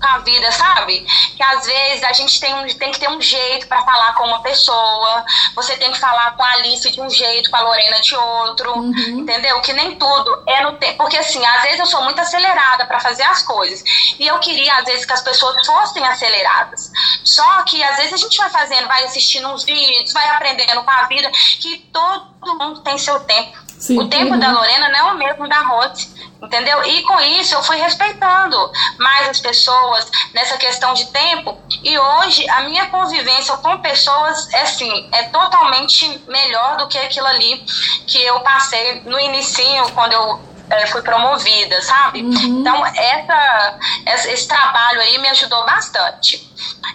com 0.00 0.06
a 0.06 0.18
vida, 0.18 0.50
sabe? 0.52 1.00
Que 1.36 1.42
às 1.42 1.66
vezes 1.66 2.04
a 2.04 2.12
gente 2.12 2.40
tem, 2.40 2.54
um- 2.54 2.66
tem 2.78 2.92
que 2.92 3.00
ter 3.00 3.08
um 3.08 3.20
jeito 3.20 3.66
para 3.66 3.82
falar 3.82 4.14
com 4.14 4.24
uma 4.24 4.42
pessoa, 4.42 5.24
você 5.54 5.76
tem 5.76 5.90
que 5.92 5.98
falar 5.98 6.36
com 6.36 6.42
a 6.42 6.52
Alice 6.52 6.90
de 6.90 7.00
um 7.00 7.10
jeito, 7.10 7.50
com 7.50 7.56
a 7.56 7.60
Lorena 7.60 8.00
de 8.00 8.14
outro, 8.16 8.74
entendeu? 9.08 9.60
Que 9.60 9.72
nem 9.72 9.96
tudo 9.96 10.42
é 10.46 10.60
no 10.62 10.76
tempo. 10.76 10.98
Porque 10.98 11.16
assim, 11.16 11.44
às 11.44 11.62
vezes 11.62 11.80
eu 11.80 11.86
sou 11.86 12.02
muito 12.02 12.20
acelerada 12.20 12.86
para 12.86 13.00
fazer 13.00 13.22
as 13.24 13.42
coisas. 13.42 13.82
E 14.18 14.26
eu 14.26 14.38
queria, 14.38 14.74
às 14.78 14.84
vezes, 14.84 15.04
que 15.04 15.12
as 15.12 15.20
pessoas 15.22 15.66
fossem 15.66 16.04
aceleradas. 16.06 16.90
Só 17.24 17.62
que 17.64 17.82
às 17.82 17.96
vezes 17.96 18.12
a 18.14 18.16
gente 18.16 18.36
vai 18.36 18.50
fazendo, 18.50 18.86
vai 18.88 19.04
assistindo 19.04 19.48
uns 19.48 19.64
vídeos, 19.64 20.12
vai 20.12 20.28
aprendendo 20.30 20.82
com 20.82 20.90
a 20.90 21.02
vida, 21.04 21.30
que 21.60 21.78
todo 21.92 22.58
mundo 22.58 22.80
tem 22.82 22.96
seu 22.98 23.20
tempo. 23.20 23.67
Sim. 23.78 23.98
O 23.98 24.08
tempo 24.08 24.32
Uhum. 24.32 24.38
da 24.40 24.50
Lorena 24.50 24.88
não 24.88 25.10
é 25.10 25.12
o 25.12 25.18
mesmo 25.18 25.48
da 25.48 25.60
Rose. 25.60 26.16
Entendeu? 26.40 26.84
E 26.84 27.02
com 27.02 27.18
isso 27.20 27.54
eu 27.54 27.62
fui 27.64 27.76
respeitando 27.78 28.56
mais 28.98 29.28
as 29.28 29.40
pessoas 29.40 30.08
nessa 30.32 30.56
questão 30.56 30.94
de 30.94 31.06
tempo. 31.06 31.58
E 31.82 31.98
hoje 31.98 32.48
a 32.50 32.60
minha 32.62 32.86
convivência 32.86 33.56
com 33.56 33.76
pessoas 33.78 34.48
é 34.54 34.62
assim, 34.62 35.08
é 35.12 35.24
totalmente 35.24 36.06
melhor 36.28 36.76
do 36.76 36.86
que 36.86 36.96
aquilo 36.96 37.26
ali 37.26 37.64
que 38.06 38.22
eu 38.22 38.38
passei 38.40 39.02
no 39.04 39.18
inicinho 39.18 39.90
quando 39.92 40.12
eu 40.12 40.40
eh, 40.70 40.86
fui 40.86 41.02
promovida, 41.02 41.80
sabe? 41.82 42.20
Então 42.20 42.84
essa, 42.86 43.78
essa- 44.06 44.30
esse 44.30 44.46
trabalho 44.48 45.00
aí 45.00 45.18
me 45.18 45.28
ajudou 45.28 45.64
bastante. 45.64 46.46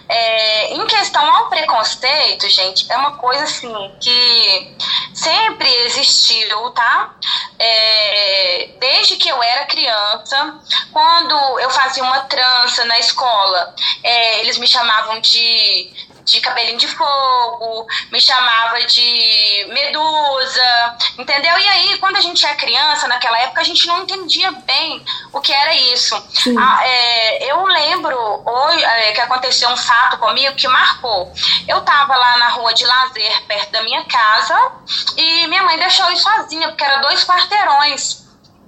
É, 0.08 0.74
em 0.74 0.86
questão 0.86 1.24
ao 1.34 1.48
preconceito, 1.48 2.48
gente, 2.48 2.84
é 2.90 2.96
uma 2.96 3.12
coisa 3.16 3.44
assim 3.44 3.72
que 4.00 4.76
sempre 5.14 5.68
existiu, 5.86 6.70
tá? 6.70 7.10
É, 7.58 8.68
desde 8.80 9.16
que 9.16 9.28
eu 9.28 9.42
era 9.42 9.64
criança, 9.66 10.54
quando 10.92 11.34
eu 11.60 11.70
fazia 11.70 12.02
uma 12.02 12.20
trança 12.20 12.84
na 12.84 12.98
escola, 12.98 13.74
é, 14.02 14.40
eles 14.40 14.58
me 14.58 14.66
chamavam 14.66 15.20
de, 15.20 15.90
de 16.24 16.40
cabelinho 16.40 16.78
de 16.78 16.88
fogo, 16.88 17.86
me 18.10 18.20
chamava 18.20 18.82
de 18.84 19.66
medusa, 19.68 20.96
entendeu? 21.18 21.58
E 21.58 21.68
aí, 21.68 21.98
quando 21.98 22.16
a 22.16 22.20
gente 22.20 22.44
é 22.46 22.54
criança, 22.54 23.06
naquela 23.06 23.38
época, 23.40 23.60
a 23.60 23.64
gente 23.64 23.86
não 23.86 24.02
entendia 24.02 24.50
bem 24.52 25.04
o 25.32 25.40
que 25.40 25.52
era 25.52 25.74
isso. 25.74 26.14
Ah, 26.58 26.86
é, 26.86 27.50
eu 27.50 27.64
lembro 27.64 28.16
hoje 28.44 28.84
é, 28.84 29.12
que 29.12 29.20
aconteceu 29.20 29.68
um 29.68 29.76
fato 29.76 30.18
comigo 30.18 30.54
que 30.56 30.68
marcou. 30.68 31.32
Eu 31.68 31.82
tava 31.82 32.16
lá 32.16 32.38
na 32.38 32.48
rua 32.48 32.72
de 32.72 32.84
lazer, 32.84 33.42
perto 33.46 33.70
da 33.70 33.82
minha 33.82 34.04
casa, 34.04 34.72
e 35.16 35.46
minha 35.46 35.62
mãe 35.62 35.78
deixou 35.78 36.06
eu 36.06 36.12
ir 36.12 36.18
sozinha, 36.18 36.68
porque 36.68 36.84
era 36.84 36.98
dois 36.98 37.24
quarteirões 37.24 38.23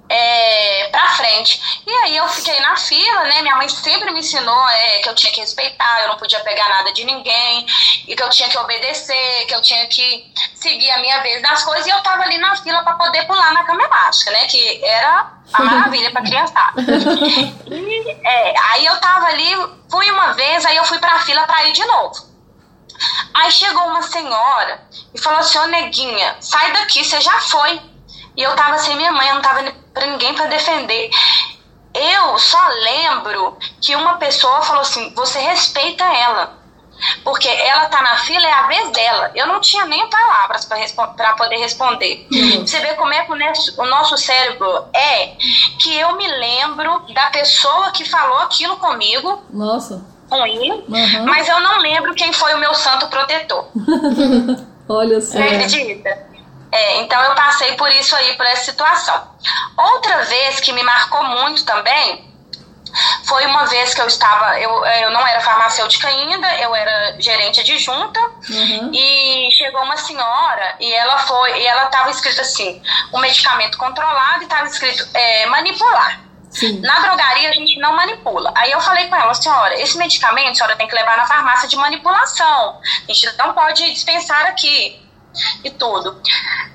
é, 0.09 0.87
pra 0.91 1.07
frente. 1.09 1.81
E 1.85 1.91
aí 2.03 2.17
eu 2.17 2.27
fiquei 2.29 2.59
na 2.59 2.75
fila, 2.75 3.23
né? 3.23 3.41
Minha 3.41 3.55
mãe 3.55 3.69
sempre 3.69 4.11
me 4.11 4.19
ensinou 4.19 4.69
é, 4.69 4.99
que 4.99 5.09
eu 5.09 5.15
tinha 5.15 5.31
que 5.31 5.39
respeitar, 5.41 6.01
eu 6.01 6.09
não 6.09 6.17
podia 6.17 6.39
pegar 6.41 6.69
nada 6.69 6.93
de 6.93 7.03
ninguém, 7.03 7.65
e 8.07 8.15
que 8.15 8.23
eu 8.23 8.29
tinha 8.29 8.49
que 8.49 8.57
obedecer, 8.57 9.45
que 9.47 9.55
eu 9.55 9.61
tinha 9.61 9.85
que 9.87 10.31
seguir 10.55 10.89
a 10.91 10.99
minha 10.99 11.21
vez 11.21 11.41
das 11.41 11.63
coisas, 11.63 11.85
e 11.85 11.89
eu 11.89 12.01
tava 12.01 12.23
ali 12.23 12.37
na 12.37 12.55
fila 12.55 12.83
pra 12.83 12.93
poder 12.93 13.25
pular 13.25 13.53
na 13.53 13.63
cama 13.63 13.83
elástica, 13.83 14.31
né? 14.31 14.45
Que 14.45 14.83
era 14.83 15.33
a 15.53 15.63
maravilha 15.63 16.11
pra 16.11 16.21
criançada. 16.21 16.81
É, 18.23 18.53
aí 18.71 18.85
eu 18.85 18.99
tava 18.99 19.27
ali, 19.27 19.55
fui 19.89 20.09
uma 20.11 20.33
vez, 20.33 20.65
aí 20.65 20.75
eu 20.75 20.85
fui 20.85 20.99
pra 20.99 21.19
fila 21.19 21.43
pra 21.43 21.65
ir 21.65 21.73
de 21.73 21.85
novo. 21.85 22.27
Aí 23.33 23.51
chegou 23.51 23.83
uma 23.83 24.01
senhora 24.01 24.81
e 25.13 25.19
falou 25.19 25.39
assim, 25.39 25.59
ô 25.59 25.67
neguinha, 25.67 26.35
sai 26.39 26.71
daqui, 26.71 27.03
você 27.03 27.21
já 27.21 27.39
foi. 27.41 27.79
E 28.37 28.43
eu 28.43 28.55
tava 28.55 28.77
sem 28.77 28.95
minha 28.95 29.11
mãe, 29.11 29.27
eu 29.29 29.35
não 29.35 29.41
tava 29.41 29.63
pra 29.93 30.05
ninguém 30.07 30.33
pra 30.35 30.45
defender. 30.45 31.09
Eu 31.93 32.37
só 32.37 32.61
lembro 32.83 33.57
que 33.81 33.95
uma 33.95 34.13
pessoa 34.17 34.61
falou 34.61 34.81
assim, 34.83 35.11
você 35.15 35.39
respeita 35.39 36.03
ela. 36.03 36.55
Porque 37.23 37.47
ela 37.47 37.85
tá 37.87 38.01
na 38.01 38.17
fila, 38.17 38.45
é 38.47 38.51
a 38.51 38.67
vez 38.67 38.89
dela. 38.91 39.31
Eu 39.35 39.45
não 39.47 39.59
tinha 39.59 39.85
nem 39.85 40.07
palavras 40.09 40.65
pra 40.65 40.77
respo- 40.77 41.07
pra 41.15 41.33
poder 41.33 41.57
responder. 41.57 42.27
Você 42.61 42.79
vê 42.79 42.93
como 42.95 43.13
é 43.13 43.23
que 43.23 43.31
o 43.31 43.35
nosso, 43.35 43.79
o 43.81 43.85
nosso 43.85 44.17
cérebro 44.17 44.85
é 44.95 45.27
que 45.79 45.95
eu 45.95 46.15
me 46.15 46.27
lembro 46.27 46.99
da 47.13 47.27
pessoa 47.29 47.91
que 47.91 48.03
falou 48.03 48.39
aquilo 48.39 48.77
comigo, 48.77 49.43
Nossa. 49.51 50.03
ruim, 50.31 50.71
Uhum. 50.87 51.25
mas 51.25 51.47
eu 51.47 51.59
não 51.59 51.79
lembro 51.81 52.15
quem 52.15 52.33
foi 52.33 52.53
o 52.55 52.59
meu 52.59 52.73
santo 52.73 53.07
protetor. 53.09 53.67
Olha 54.89 55.21
só. 55.21 55.33
Você 55.33 55.43
acredita? 55.43 56.27
É, 56.71 56.97
então 57.01 57.21
eu 57.23 57.35
passei 57.35 57.73
por 57.75 57.89
isso 57.91 58.15
aí, 58.15 58.33
por 58.35 58.45
essa 58.45 58.65
situação. 58.65 59.31
Outra 59.77 60.23
vez 60.23 60.59
que 60.59 60.73
me 60.73 60.83
marcou 60.83 61.23
muito 61.23 61.63
também 61.65 62.27
foi 63.25 63.45
uma 63.45 63.65
vez 63.65 63.93
que 63.93 64.01
eu 64.01 64.07
estava, 64.07 64.59
eu, 64.59 64.85
eu 64.85 65.11
não 65.11 65.25
era 65.25 65.39
farmacêutica 65.41 66.07
ainda, 66.07 66.47
eu 66.57 66.73
era 66.73 67.19
gerente 67.19 67.59
adjunta 67.59 68.19
Uhum. 68.49 68.91
e 68.93 69.49
chegou 69.51 69.81
uma 69.81 69.97
senhora 69.97 70.75
e 70.79 70.91
ela 70.93 71.17
foi, 71.19 71.59
e 71.59 71.65
ela 71.65 71.85
estava 71.85 72.09
escrito 72.09 72.41
assim, 72.41 72.81
um 73.13 73.19
medicamento 73.19 73.77
controlado 73.77 74.41
e 74.41 74.45
estava 74.45 74.65
escrito 74.67 75.07
é, 75.13 75.45
manipular. 75.47 76.21
Sim. 76.49 76.79
Na 76.79 76.99
drogaria 77.01 77.49
a 77.49 77.53
gente 77.53 77.77
não 77.77 77.93
manipula. 77.93 78.51
Aí 78.55 78.71
eu 78.71 78.79
falei 78.79 79.07
com 79.07 79.15
ela, 79.15 79.33
senhora, 79.33 79.79
esse 79.79 79.97
medicamento 79.97 80.51
a 80.51 80.55
senhora 80.55 80.75
tem 80.75 80.87
que 80.87 80.95
levar 80.95 81.17
na 81.17 81.27
farmácia 81.27 81.67
de 81.67 81.75
manipulação. 81.75 82.79
A 83.07 83.13
gente 83.13 83.37
não 83.37 83.53
pode 83.53 83.91
dispensar 83.91 84.45
aqui 84.45 85.06
e 85.63 85.69
tudo. 85.71 86.21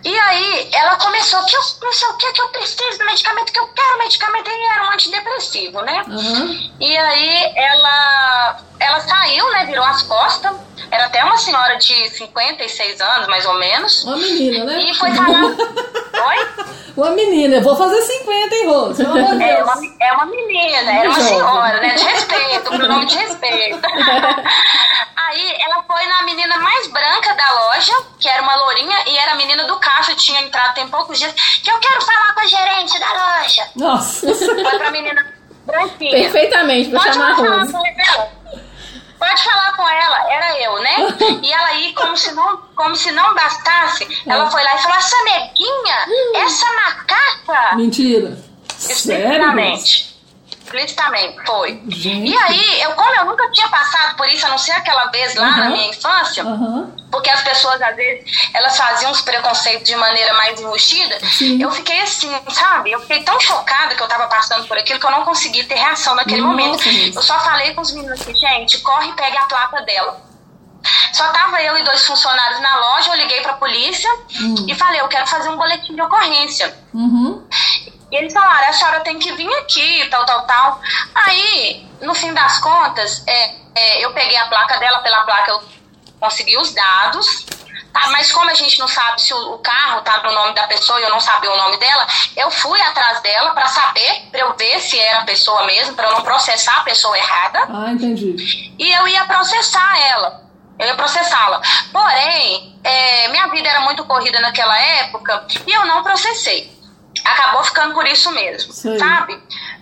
E 0.05 0.19
aí 0.19 0.69
ela 0.73 0.97
começou, 0.97 1.45
que 1.45 1.55
eu 1.55 1.61
não 1.83 1.93
sei 1.93 2.09
o 2.09 2.15
que, 2.15 2.33
que 2.33 2.43
eu 2.43 2.49
preciso 2.49 2.99
do 2.99 3.05
medicamento, 3.05 3.53
que 3.53 3.59
eu 3.59 3.69
quero 3.69 3.99
medicamento, 3.99 4.51
e 4.51 4.67
era 4.67 4.85
um 4.85 4.93
antidepressivo, 4.93 5.81
né? 5.83 6.05
Aham. 6.09 6.71
E 6.81 6.97
aí 6.97 7.53
ela, 7.57 8.61
ela 8.81 9.01
saiu, 9.01 9.49
né? 9.51 9.67
Virou 9.67 9.85
as 9.85 10.03
costas. 10.03 10.53
Era 10.91 11.07
até 11.07 11.25
uma 11.25 11.39
senhora 11.39 11.77
de 11.77 12.11
56 12.11 13.01
anos, 13.01 13.29
mais 13.29 13.47
ou 13.47 13.55
menos. 13.55 14.05
Uma 14.05 14.17
menina, 14.17 14.65
né? 14.65 14.83
E 14.83 14.95
foi 14.95 15.13
falar. 15.15 15.55
Oi? 16.27 16.49
Uma 16.97 17.11
menina. 17.11 17.57
Eu 17.57 17.63
vou 17.63 17.77
fazer 17.77 18.03
50, 18.03 18.55
hein, 18.55 18.67
Rose? 18.67 19.05
Pelo 19.05 19.19
amor 19.19 19.37
de 19.37 19.45
É 19.45 19.63
uma, 19.63 19.75
é 20.01 20.13
uma 20.13 20.27
menina, 20.27 20.93
era 20.93 21.09
uma 21.09 21.21
senhora, 21.21 21.81
né? 21.81 21.95
De 21.95 22.05
respeito, 22.05 22.71
com 22.71 22.79
nome 22.79 23.07
de 23.07 23.17
respeito. 23.17 23.81
Aí 25.33 25.57
ela 25.61 25.83
foi 25.85 26.07
na 26.07 26.23
menina 26.25 26.59
mais 26.59 26.87
branca 26.89 27.35
da 27.35 27.53
loja, 27.53 27.93
que 28.21 28.29
era 28.29 28.43
uma 28.43 28.55
lourinha, 28.55 28.97
e 29.07 29.17
era 29.17 29.33
a 29.33 29.35
menina 29.35 29.65
do 29.65 29.77
caixa, 29.77 30.15
tinha 30.15 30.43
entrado 30.43 30.75
tem 30.75 30.87
poucos 30.89 31.19
dias, 31.19 31.33
que 31.33 31.71
eu 31.71 31.79
quero 31.79 32.03
falar 32.03 32.35
com 32.35 32.41
a 32.41 32.47
gerente 32.47 33.01
da 33.01 33.09
loja. 33.09 33.69
Nossa. 33.75 34.35
Foi 34.35 34.79
pra 34.79 34.91
menina 34.91 35.27
branquinha. 35.65 36.11
Perfeitamente, 36.11 36.91
pra 36.91 37.01
Pode 37.01 37.15
chamar 37.15 37.37
falar 37.37 37.59
Rose. 37.61 37.73
com 37.73 37.87
ela. 37.87 38.33
Pode 39.19 39.45
falar 39.45 39.73
com 39.75 39.89
ela, 39.89 40.33
era 40.33 40.61
eu, 40.61 40.83
né? 40.83 40.97
E 41.43 41.51
ela 41.51 41.67
aí, 41.69 41.95
como 41.95 42.15
se 42.15 42.35
não, 42.35 42.59
como 42.77 42.95
se 42.95 43.11
não 43.13 43.35
bastasse, 43.35 44.07
ela 44.27 44.51
foi 44.51 44.63
lá 44.63 44.75
e 44.75 44.79
falou: 44.83 44.97
essa 44.99 45.17
neguinha, 45.25 46.45
essa 46.45 46.67
macaca. 46.75 47.77
Mentira. 47.77 48.37
Sério? 48.77 50.12
Explicitamente. 50.63 50.93
Explicitamente, 51.37 51.47
foi. 51.47 51.83
Gente. 51.89 52.31
E 52.31 52.37
aí, 52.39 52.81
eu, 52.83 52.93
como 52.93 53.15
eu 53.15 53.25
nunca 53.27 53.51
tinha 53.51 53.69
passado 53.69 54.17
por 54.17 54.27
isso, 54.29 54.47
a 54.47 54.49
não 54.49 54.59
ser 54.59 54.73
aquela 54.73 55.07
vez 55.07 55.35
lá 55.35 55.51
na 55.57 55.65
Uhum. 55.67 55.73
minha 55.73 55.89
infância, 55.89 56.43
Aham. 56.43 56.93
porque 57.11 57.29
as 57.31 57.43
pessoas, 57.43 57.81
às 57.83 57.95
vezes, 57.97 58.25
elas 58.55 58.77
faziam 58.77 59.11
os 59.11 59.21
preconceitos 59.21 59.87
de 59.89 59.97
maneira 59.97 60.33
mais 60.35 60.61
embustida, 60.61 61.19
Sim. 61.27 61.61
eu 61.63 61.71
fiquei 61.71 62.01
assim, 62.01 62.31
sabe? 62.51 62.93
Eu 62.93 63.01
fiquei 63.01 63.23
tão 63.23 63.39
chocada 63.41 63.95
que 63.95 64.03
eu 64.03 64.09
tava 64.09 64.27
passando 64.29 64.67
por 64.67 64.79
aquilo 64.79 64.99
que 65.01 65.07
eu 65.07 65.11
não 65.11 65.25
consegui 65.25 65.65
ter 65.65 65.75
reação 65.75 66.15
naquele 66.15 66.41
Nossa, 66.41 66.51
momento. 66.51 66.73
Rose. 66.85 67.13
Eu 67.15 67.23
só 67.23 67.39
falei 67.41 67.75
com 67.75 67.81
os 67.83 67.93
meninos 67.93 68.21
assim, 68.21 68.35
gente, 68.35 68.79
corre 68.81 69.09
e 69.09 69.13
pegue 69.15 69.37
a 69.37 69.45
placa 69.45 69.83
dela. 69.83 70.21
Só 71.13 71.29
tava 71.29 71.63
eu 71.63 71.77
e 71.79 71.85
dois 71.85 72.05
funcionários 72.07 72.61
na 72.61 72.77
loja, 72.77 73.11
eu 73.11 73.17
liguei 73.17 73.41
pra 73.43 73.53
polícia 73.55 74.11
e 74.67 74.75
falei, 74.75 75.01
eu 75.01 75.09
quero 75.09 75.27
fazer 75.27 75.49
um 75.51 75.57
boletim 75.57 75.95
de 75.95 76.01
ocorrência. 76.03 76.75
Uhum. 76.95 77.47
E 78.13 78.17
eles 78.17 78.33
falaram, 78.33 78.69
a 78.69 78.73
senhora 78.75 79.01
tem 79.01 79.19
que 79.19 79.33
vir 79.33 79.49
aqui, 79.61 80.07
tal, 80.11 80.27
tal, 80.27 80.43
tal. 80.47 80.81
Aí, 81.15 81.87
no 82.03 82.15
fim 82.15 82.33
das 82.35 82.59
contas, 82.59 83.25
é, 83.27 83.55
é, 83.75 84.05
eu 84.05 84.13
peguei 84.13 84.37
a 84.37 84.45
placa 84.49 84.77
dela, 84.79 84.99
pela 84.99 85.23
placa 85.25 85.51
eu 85.51 85.63
consegui 86.21 86.59
os 86.59 86.75
dados. 86.75 87.47
Tá, 87.93 88.09
mas 88.11 88.33
como 88.33 88.49
a 88.49 88.55
gente 88.55 88.79
não 88.79 88.89
sabe 88.89 89.21
se 89.21 89.35
o, 89.35 89.55
o 89.55 89.59
carro 89.59 90.01
tá 90.01 90.23
no 90.23 90.33
nome 90.33 90.55
da 90.55 90.67
pessoa 90.67 90.99
e 90.99 91.03
eu 91.05 91.11
não 91.11 91.21
sabia 91.21 91.51
o 91.53 91.57
nome 91.57 91.77
dela, 91.79 92.07
eu 92.37 92.51
fui 92.51 92.81
atrás 92.81 93.21
dela 93.21 93.53
pra 93.53 93.67
saber, 93.67 94.29
pra 94.31 94.41
eu 94.41 94.55
ver 94.57 94.81
se 94.81 94.99
era 94.99 95.21
a 95.21 95.25
pessoa 95.25 95.65
mesmo, 95.65 95.95
pra 95.95 96.07
eu 96.09 96.13
não 96.13 96.23
processar 96.23 96.79
a 96.79 96.85
pessoa 96.85 97.17
errada 97.19 97.61
Ah, 97.71 97.93
entendi. 97.93 98.35
e 98.79 98.93
eu 98.93 99.07
ia 99.09 99.25
processar 99.27 99.99
ela. 100.09 100.43
Eu 100.79 100.87
ia 100.87 100.95
processá-la. 100.95 101.61
Porém, 101.93 102.81
é, 102.83 103.29
minha 103.29 103.49
vida 103.49 103.69
era 103.69 103.81
muito 103.81 104.05
corrida 104.07 104.41
naquela 104.41 104.79
época 104.79 105.47
e 105.67 105.71
eu 105.71 105.85
não 105.87 106.03
processei. 106.03 106.73
Acabou 107.25 107.63
ficando 107.65 107.95
por 107.95 108.07
isso 108.07 108.31
mesmo, 108.33 108.73
Sei. 108.73 108.99
sabe? 108.99 109.39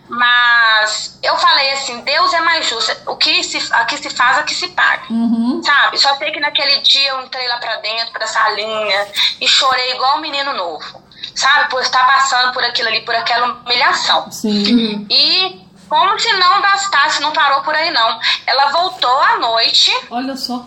Mas 0.08 1.18
eu 1.22 1.36
falei 1.36 1.72
assim, 1.72 2.00
Deus 2.00 2.32
é 2.34 2.40
mais 2.40 2.68
justo. 2.68 2.92
O 3.06 3.16
que 3.16 3.44
se, 3.44 3.72
aqui 3.72 3.96
se 3.96 4.10
faz, 4.10 4.38
aqui 4.38 4.54
se 4.54 4.68
paga. 4.68 5.04
Uhum. 5.08 5.62
Sabe? 5.62 5.98
Só 5.98 6.16
sei 6.16 6.32
que 6.32 6.40
naquele 6.40 6.80
dia 6.80 7.10
eu 7.10 7.22
entrei 7.22 7.46
lá 7.46 7.58
pra 7.58 7.76
dentro, 7.76 8.12
pra 8.12 8.26
salinha, 8.26 9.06
e 9.40 9.46
chorei 9.46 9.92
igual 9.94 10.18
um 10.18 10.20
menino 10.20 10.52
novo. 10.52 11.00
Sabe? 11.34 11.70
Por 11.70 11.80
estar 11.80 12.04
passando 12.06 12.52
por 12.52 12.64
aquilo 12.64 12.88
ali, 12.88 13.02
por 13.02 13.14
aquela 13.14 13.52
humilhação. 13.52 14.30
Sim. 14.32 15.06
E 15.08 15.60
como 15.88 16.18
se 16.18 16.32
não 16.34 16.60
bastasse, 16.60 17.20
não 17.20 17.32
parou 17.32 17.62
por 17.62 17.74
aí 17.74 17.90
não. 17.90 18.18
Ela 18.46 18.70
voltou 18.72 19.20
à 19.22 19.38
noite, 19.38 19.92
Olha 20.10 20.36
só. 20.36 20.66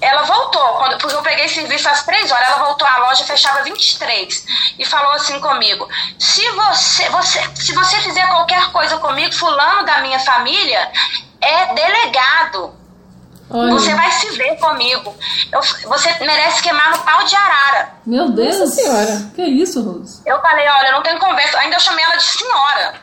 Ela 0.00 0.22
voltou, 0.22 0.62
quando, 0.74 0.98
porque 0.98 1.14
eu 1.14 1.22
peguei 1.22 1.48
serviço 1.48 1.88
às 1.88 2.04
três 2.04 2.30
horas, 2.30 2.48
ela 2.48 2.64
voltou 2.64 2.86
à 2.86 2.98
loja, 2.98 3.24
fechava 3.24 3.62
23, 3.62 4.44
e 4.78 4.84
falou 4.84 5.12
assim 5.12 5.40
comigo, 5.40 5.88
se 6.18 6.48
você, 6.52 7.08
você, 7.08 7.42
se 7.56 7.72
você 7.74 7.96
fizer 8.00 8.26
qualquer 8.28 8.70
coisa 8.72 8.96
comigo, 8.98 9.32
fulano 9.34 9.84
da 9.84 9.98
minha 9.98 10.20
família 10.20 10.90
é 11.40 11.74
delegado. 11.74 12.74
Olha. 13.50 13.70
Você 13.72 13.94
vai 13.94 14.10
se 14.12 14.30
ver 14.36 14.56
comigo. 14.58 15.16
Eu- 15.50 15.62
você 15.88 16.14
merece 16.20 16.62
queimar 16.62 16.90
no 16.90 16.98
pau 16.98 17.24
de 17.24 17.34
arara. 17.34 17.94
Meu 18.04 18.28
Deus. 18.28 18.58
Nossa 18.58 18.72
Senhora. 18.74 19.30
Que 19.34 19.42
isso, 19.42 19.82
Rose? 19.82 20.20
Eu 20.26 20.38
falei, 20.42 20.68
olha, 20.68 20.92
não 20.92 21.02
tem 21.02 21.16
conversa. 21.18 21.58
Ainda 21.60 21.76
eu 21.76 21.80
chamei 21.80 22.04
ela 22.04 22.16
de 22.16 22.24
senhora. 22.24 22.94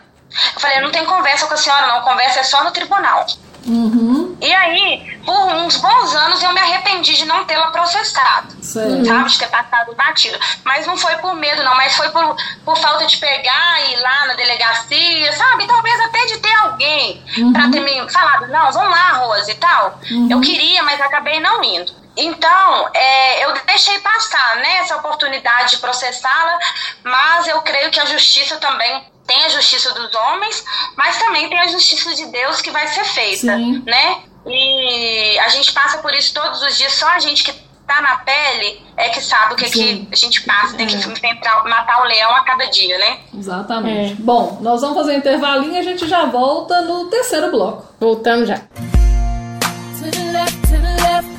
Eu 0.53 0.59
falei, 0.61 0.81
não 0.81 0.91
tem 0.91 1.03
conversa 1.03 1.47
com 1.47 1.55
a 1.55 1.57
senhora, 1.57 1.87
não. 1.87 2.01
Conversa 2.01 2.41
é 2.41 2.43
só 2.43 2.63
no 2.63 2.69
tribunal. 2.69 3.25
Uhum. 3.65 4.37
E 4.39 4.53
aí, 4.53 5.19
por 5.25 5.53
uns 5.55 5.77
bons 5.77 6.15
anos, 6.15 6.43
eu 6.43 6.53
me 6.53 6.59
arrependi 6.59 7.15
de 7.15 7.25
não 7.25 7.45
tê-la 7.45 7.71
processado. 7.71 8.55
Sabe, 8.61 9.29
de 9.29 9.39
ter 9.39 9.47
passado 9.47 9.95
batido. 9.95 10.37
Mas 10.63 10.85
não 10.85 10.95
foi 10.95 11.15
por 11.17 11.35
medo, 11.35 11.63
não. 11.63 11.75
Mas 11.75 11.95
foi 11.95 12.09
por, 12.09 12.35
por 12.63 12.77
falta 12.77 13.05
de 13.07 13.17
pegar 13.17 13.81
e 13.81 13.93
ir 13.93 14.01
lá 14.01 14.27
na 14.27 14.33
delegacia, 14.35 15.33
sabe? 15.33 15.65
Talvez 15.65 15.99
até 16.01 16.25
de 16.25 16.37
ter 16.37 16.53
alguém 16.55 17.23
pra 17.53 17.69
ter 17.69 17.79
me 17.79 18.09
falado, 18.11 18.47
não, 18.47 18.71
vamos 18.71 18.91
lá, 18.91 19.13
Rose 19.13 19.51
e 19.51 19.55
tal. 19.55 19.99
Eu 20.29 20.39
queria, 20.41 20.83
mas 20.83 21.01
acabei 21.01 21.39
não 21.39 21.63
indo. 21.63 22.05
Então, 22.17 22.89
é, 22.93 23.45
eu 23.45 23.53
deixei 23.65 23.99
passar 23.99 24.55
né, 24.57 24.77
essa 24.77 24.95
oportunidade 24.95 25.71
de 25.71 25.77
processá-la, 25.79 26.57
mas 27.03 27.47
eu 27.47 27.61
creio 27.61 27.91
que 27.91 27.99
a 27.99 28.05
justiça 28.05 28.55
também 28.57 29.05
tem 29.25 29.43
a 29.43 29.49
justiça 29.49 29.93
dos 29.93 30.13
homens, 30.13 30.63
mas 30.95 31.17
também 31.17 31.49
tem 31.49 31.59
a 31.59 31.67
justiça 31.67 32.13
de 32.15 32.25
Deus 32.27 32.61
que 32.61 32.71
vai 32.71 32.87
ser 32.87 33.03
feita, 33.05 33.57
Sim. 33.57 33.83
né? 33.85 34.19
E 34.45 35.39
a 35.39 35.49
gente 35.49 35.71
passa 35.73 35.97
por 35.97 36.13
isso 36.13 36.33
todos 36.33 36.61
os 36.61 36.77
dias, 36.77 36.93
só 36.93 37.07
a 37.07 37.19
gente 37.19 37.43
que 37.43 37.51
tá 37.87 38.01
na 38.01 38.17
pele 38.17 38.81
é 38.97 39.09
que 39.09 39.21
sabe 39.21 39.53
o 39.53 39.57
que, 39.57 39.67
Sim. 39.69 40.05
que 40.05 40.13
a 40.13 40.15
gente 40.15 40.41
passa, 40.41 40.75
tem 40.75 40.87
que 40.87 40.95
enfrentar, 40.95 41.63
matar 41.65 42.01
o 42.01 42.05
leão 42.05 42.35
a 42.35 42.43
cada 42.43 42.65
dia, 42.65 42.97
né? 42.97 43.19
Exatamente. 43.37 44.13
É. 44.13 44.15
Bom, 44.15 44.57
nós 44.61 44.81
vamos 44.81 44.97
fazer 44.97 45.13
um 45.13 45.17
intervalinho 45.17 45.73
e 45.73 45.79
a 45.79 45.83
gente 45.83 46.07
já 46.07 46.25
volta 46.25 46.81
no 46.81 47.05
terceiro 47.05 47.51
bloco. 47.51 47.85
Voltamos 47.99 48.47
já. 48.47 48.57
To 48.57 50.11
the 50.11 50.31
left, 50.31 50.61
to 50.61 50.67
the 50.67 50.95
left. 51.01 51.29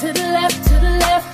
To 0.00 0.12
the 0.12 0.32
left, 0.32 0.62
to 0.68 0.80
the 0.80 0.98
left. 0.98 1.31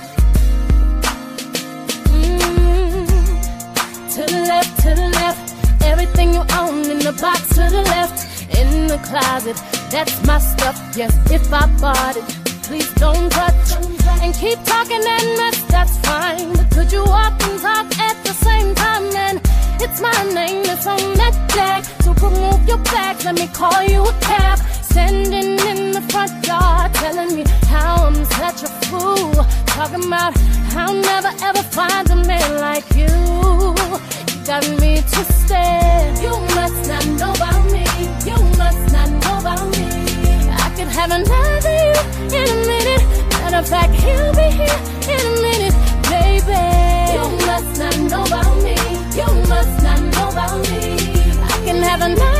To 4.19 4.25
the 4.25 4.41
left, 4.41 4.81
to 4.81 4.89
the 4.89 5.07
left. 5.15 5.81
Everything 5.85 6.33
you 6.33 6.43
own 6.59 6.83
in 6.91 6.99
the 6.99 7.15
box 7.21 7.47
to 7.55 7.63
the 7.71 7.83
left. 7.93 8.19
In 8.53 8.87
the 8.87 8.97
closet, 8.97 9.55
that's 9.89 10.19
my 10.27 10.39
stuff. 10.39 10.75
Yes, 10.93 11.15
if 11.31 11.53
I 11.53 11.67
bought 11.79 12.17
it, 12.17 12.25
please 12.63 12.91
don't 12.95 13.31
touch. 13.31 13.79
And 14.21 14.35
keep 14.35 14.61
talking 14.65 14.99
and 15.15 15.27
mess, 15.39 15.63
that's 15.71 15.95
fine. 15.99 16.51
But 16.51 16.69
could 16.69 16.91
you 16.91 17.05
walk 17.05 17.41
and 17.47 17.61
talk 17.61 17.87
at 17.97 18.21
the 18.25 18.33
same 18.33 18.75
time? 18.75 19.05
And 19.15 19.39
it's 19.79 20.01
my 20.01 20.19
name 20.33 20.63
that's 20.65 20.85
on 20.85 20.99
that 21.15 21.35
tag. 21.55 21.85
So 22.03 22.11
remove 22.15 22.67
your 22.67 22.79
bags, 22.91 23.23
let 23.23 23.35
me 23.35 23.47
call 23.47 23.83
you 23.83 24.03
a 24.03 24.13
cab. 24.19 24.59
Standing 24.99 25.57
in 25.71 25.91
the 25.93 26.01
front 26.11 26.45
yard, 26.45 26.93
telling 26.93 27.33
me 27.33 27.43
how 27.71 28.07
I'm 28.07 28.25
such 28.25 28.63
a 28.63 28.71
fool. 28.87 29.31
Talking 29.65 30.03
about 30.03 30.37
how 30.73 30.87
I'll 30.87 30.93
never 30.93 31.31
ever 31.41 31.63
find 31.63 32.05
a 32.11 32.17
man 32.17 32.59
like 32.59 32.83
you. 32.99 33.07
You 34.29 34.37
got 34.45 34.63
me 34.81 34.99
twisted. 35.13 36.11
You 36.25 36.35
must 36.57 36.81
not 36.91 37.05
know 37.19 37.31
about 37.31 37.63
me. 37.71 37.85
You 38.27 38.37
must 38.59 38.83
not 38.91 39.09
know 39.23 39.35
about 39.39 39.63
me. 39.71 39.87
I 40.65 40.67
could 40.75 40.91
have 40.99 41.11
another 41.11 41.75
you 41.87 41.99
in 42.37 42.47
a 42.55 42.59
minute. 42.67 43.03
Matter 43.39 43.59
of 43.63 43.69
fact, 43.69 43.93
he'll 44.03 44.33
be 44.35 44.47
here 44.59 44.81
in 45.13 45.21
a 45.31 45.35
minute, 45.47 45.75
baby. 46.11 46.65
You 47.15 47.25
must 47.47 47.71
not 47.81 47.95
know 48.11 48.23
about 48.27 48.53
me. 48.65 48.75
You 49.19 49.29
must 49.47 49.75
not 49.81 50.01
know 50.13 50.27
about 50.35 50.59
me. 50.69 50.83
I 51.41 51.55
can 51.63 51.81
have 51.89 52.01
another 52.01 52.38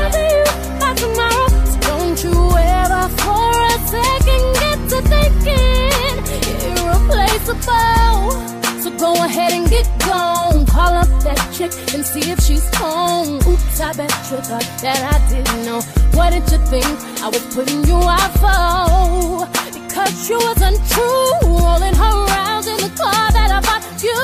So 7.50 8.92
go 8.98 9.14
ahead 9.26 9.54
and 9.54 9.68
get 9.68 9.88
gone. 10.06 10.68
Call 10.68 10.94
up 10.94 11.08
that 11.24 11.40
chick 11.52 11.72
and 11.96 12.06
see 12.06 12.30
if 12.32 12.40
she's 12.42 12.64
home. 12.76 13.38
Oops, 13.48 13.82
I 13.82 13.92
bet 13.94 14.12
you 14.30 14.38
thought 14.38 14.70
that 14.84 15.02
I 15.02 15.18
didn't 15.30 15.66
know. 15.66 15.82
What 16.14 16.30
did 16.30 16.46
you 16.52 16.60
think 16.70 16.86
I 17.24 17.28
was 17.30 17.44
putting 17.56 17.84
you 17.86 17.96
out 17.96 18.34
for? 18.38 19.48
Because 19.74 20.30
you 20.30 20.38
was 20.38 20.62
untrue. 20.62 21.50
Rolling 21.50 21.96
her 21.96 22.14
around 22.28 22.68
in 22.68 22.78
the 22.86 22.94
car 22.96 23.32
that 23.34 23.50
I 23.50 23.60
bought 23.66 23.84
you. 23.98 24.22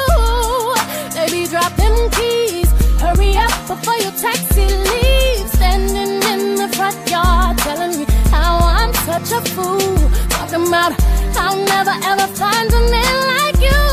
Baby, 1.18 1.48
drop 1.50 1.76
them 1.76 1.98
keys. 2.12 2.70
Hurry 3.02 3.36
up 3.38 3.50
before 3.68 3.98
your 4.06 4.14
taxi 4.22 4.70
leaves. 4.70 5.52
Standing 5.54 6.22
in 6.32 6.56
the 6.62 6.70
front 6.78 7.10
yard 7.10 7.58
telling 7.58 7.98
me 8.00 8.15
how 8.36 8.54
I'm 8.80 8.94
such 9.10 9.30
a 9.40 9.42
fool. 9.54 9.96
Talking 10.36 10.68
about 10.68 10.92
I'll 11.38 11.58
never 11.74 11.96
ever 12.12 12.28
find 12.42 12.70
a 12.80 12.82
man 12.96 13.16
like 13.34 13.60
you. 13.68 13.84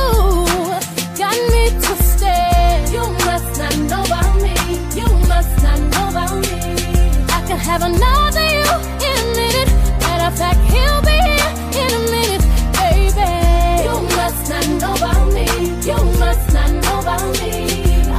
Got 1.20 1.36
me 1.52 1.62
twisted. 1.84 2.80
You 2.94 3.04
must 3.26 3.50
not 3.60 3.74
know 3.90 4.02
about 4.10 4.34
me. 4.44 4.54
You 4.98 5.08
must 5.32 5.54
not 5.64 5.80
know 5.92 6.04
about 6.14 6.34
me. 6.46 6.58
I 7.36 7.40
can 7.48 7.58
have 7.70 7.82
another 7.90 8.46
you 8.56 8.68
in 9.08 9.14
a 9.24 9.28
minute. 9.40 9.70
Matter 10.02 10.26
of 10.30 10.34
fact, 10.42 10.60
he'll 10.72 11.02
be 11.10 11.16
here 11.30 11.52
in 11.82 11.90
a 12.00 12.02
minute, 12.16 12.44
baby. 12.80 13.32
You 13.86 13.96
must 14.18 14.42
not 14.52 14.66
know 14.80 14.94
about 15.00 15.24
me. 15.36 15.46
You 15.88 15.98
must 16.22 16.46
not 16.56 16.70
know 16.82 16.96
about 17.04 17.26
me. 17.40 17.52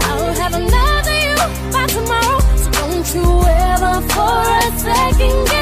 I'll 0.08 0.34
have 0.42 0.54
another 0.64 1.16
you 1.26 1.38
by 1.76 1.86
tomorrow. 1.96 2.40
So 2.62 2.70
don't 2.80 3.08
you 3.16 3.26
ever 3.72 3.96
for 4.14 4.38
a 4.60 4.72
second 4.86 5.53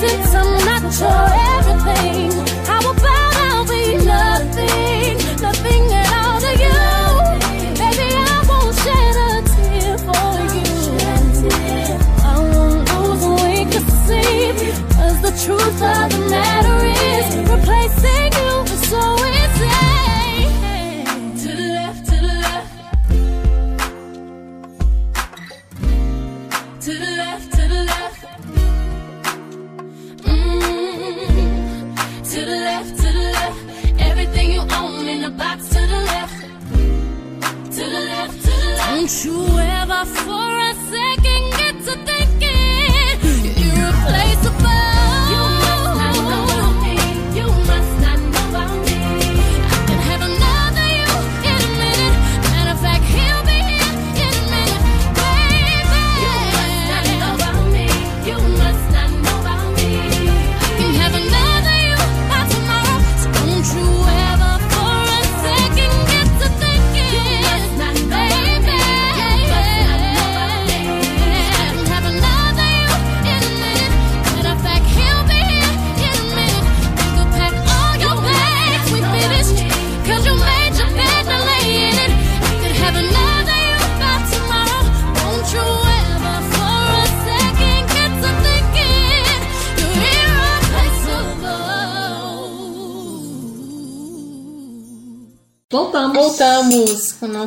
since 0.00 0.34
I'm 0.34 0.64
not 0.64 1.47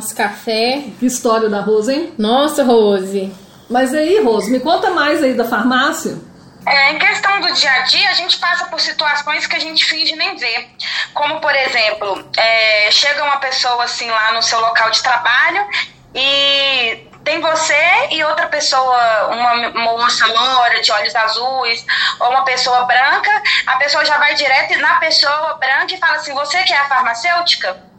nosso 0.02 0.16
café. 0.16 0.82
Que 0.98 1.06
história 1.06 1.48
da 1.48 1.60
Rose, 1.60 1.92
hein? 1.92 2.12
Nossa, 2.18 2.64
Rose. 2.64 3.32
Mas 3.70 3.94
aí, 3.94 4.20
Rose, 4.20 4.50
me 4.50 4.58
conta 4.58 4.90
mais 4.90 5.22
aí 5.22 5.34
da 5.34 5.44
farmácia. 5.44 6.18
É, 6.66 6.92
em 6.92 6.98
questão 6.98 7.40
do 7.40 7.52
dia 7.52 7.72
a 7.72 7.80
dia, 7.80 8.10
a 8.10 8.12
gente 8.12 8.38
passa 8.38 8.66
por 8.66 8.80
situações 8.80 9.46
que 9.46 9.56
a 9.56 9.60
gente 9.60 9.84
finge 9.84 10.14
nem 10.16 10.36
ver. 10.36 10.70
Como, 11.14 11.40
por 11.40 11.54
exemplo, 11.54 12.28
é, 12.36 12.90
chega 12.90 13.22
uma 13.24 13.38
pessoa 13.38 13.84
assim 13.84 14.08
lá 14.10 14.32
no 14.32 14.42
seu 14.42 14.60
local 14.60 14.90
de 14.90 15.02
trabalho 15.02 15.66
e 16.14 17.08
tem 17.24 17.40
você 17.40 18.08
e 18.10 18.22
outra 18.24 18.46
pessoa, 18.48 19.28
uma 19.28 19.70
moça 19.70 20.26
loura 20.26 20.80
de 20.80 20.92
olhos 20.92 21.14
azuis, 21.14 21.84
ou 22.20 22.30
uma 22.30 22.44
pessoa 22.44 22.84
branca, 22.84 23.30
a 23.66 23.76
pessoa 23.76 24.04
já 24.04 24.18
vai 24.18 24.34
direto 24.34 24.78
na 24.80 24.96
pessoa 24.96 25.54
branca 25.54 25.94
e 25.94 25.98
fala 25.98 26.16
assim, 26.16 26.34
você 26.34 26.62
que 26.64 26.72
é 26.72 26.78
a 26.78 26.88
farmacêutica? 26.88 27.91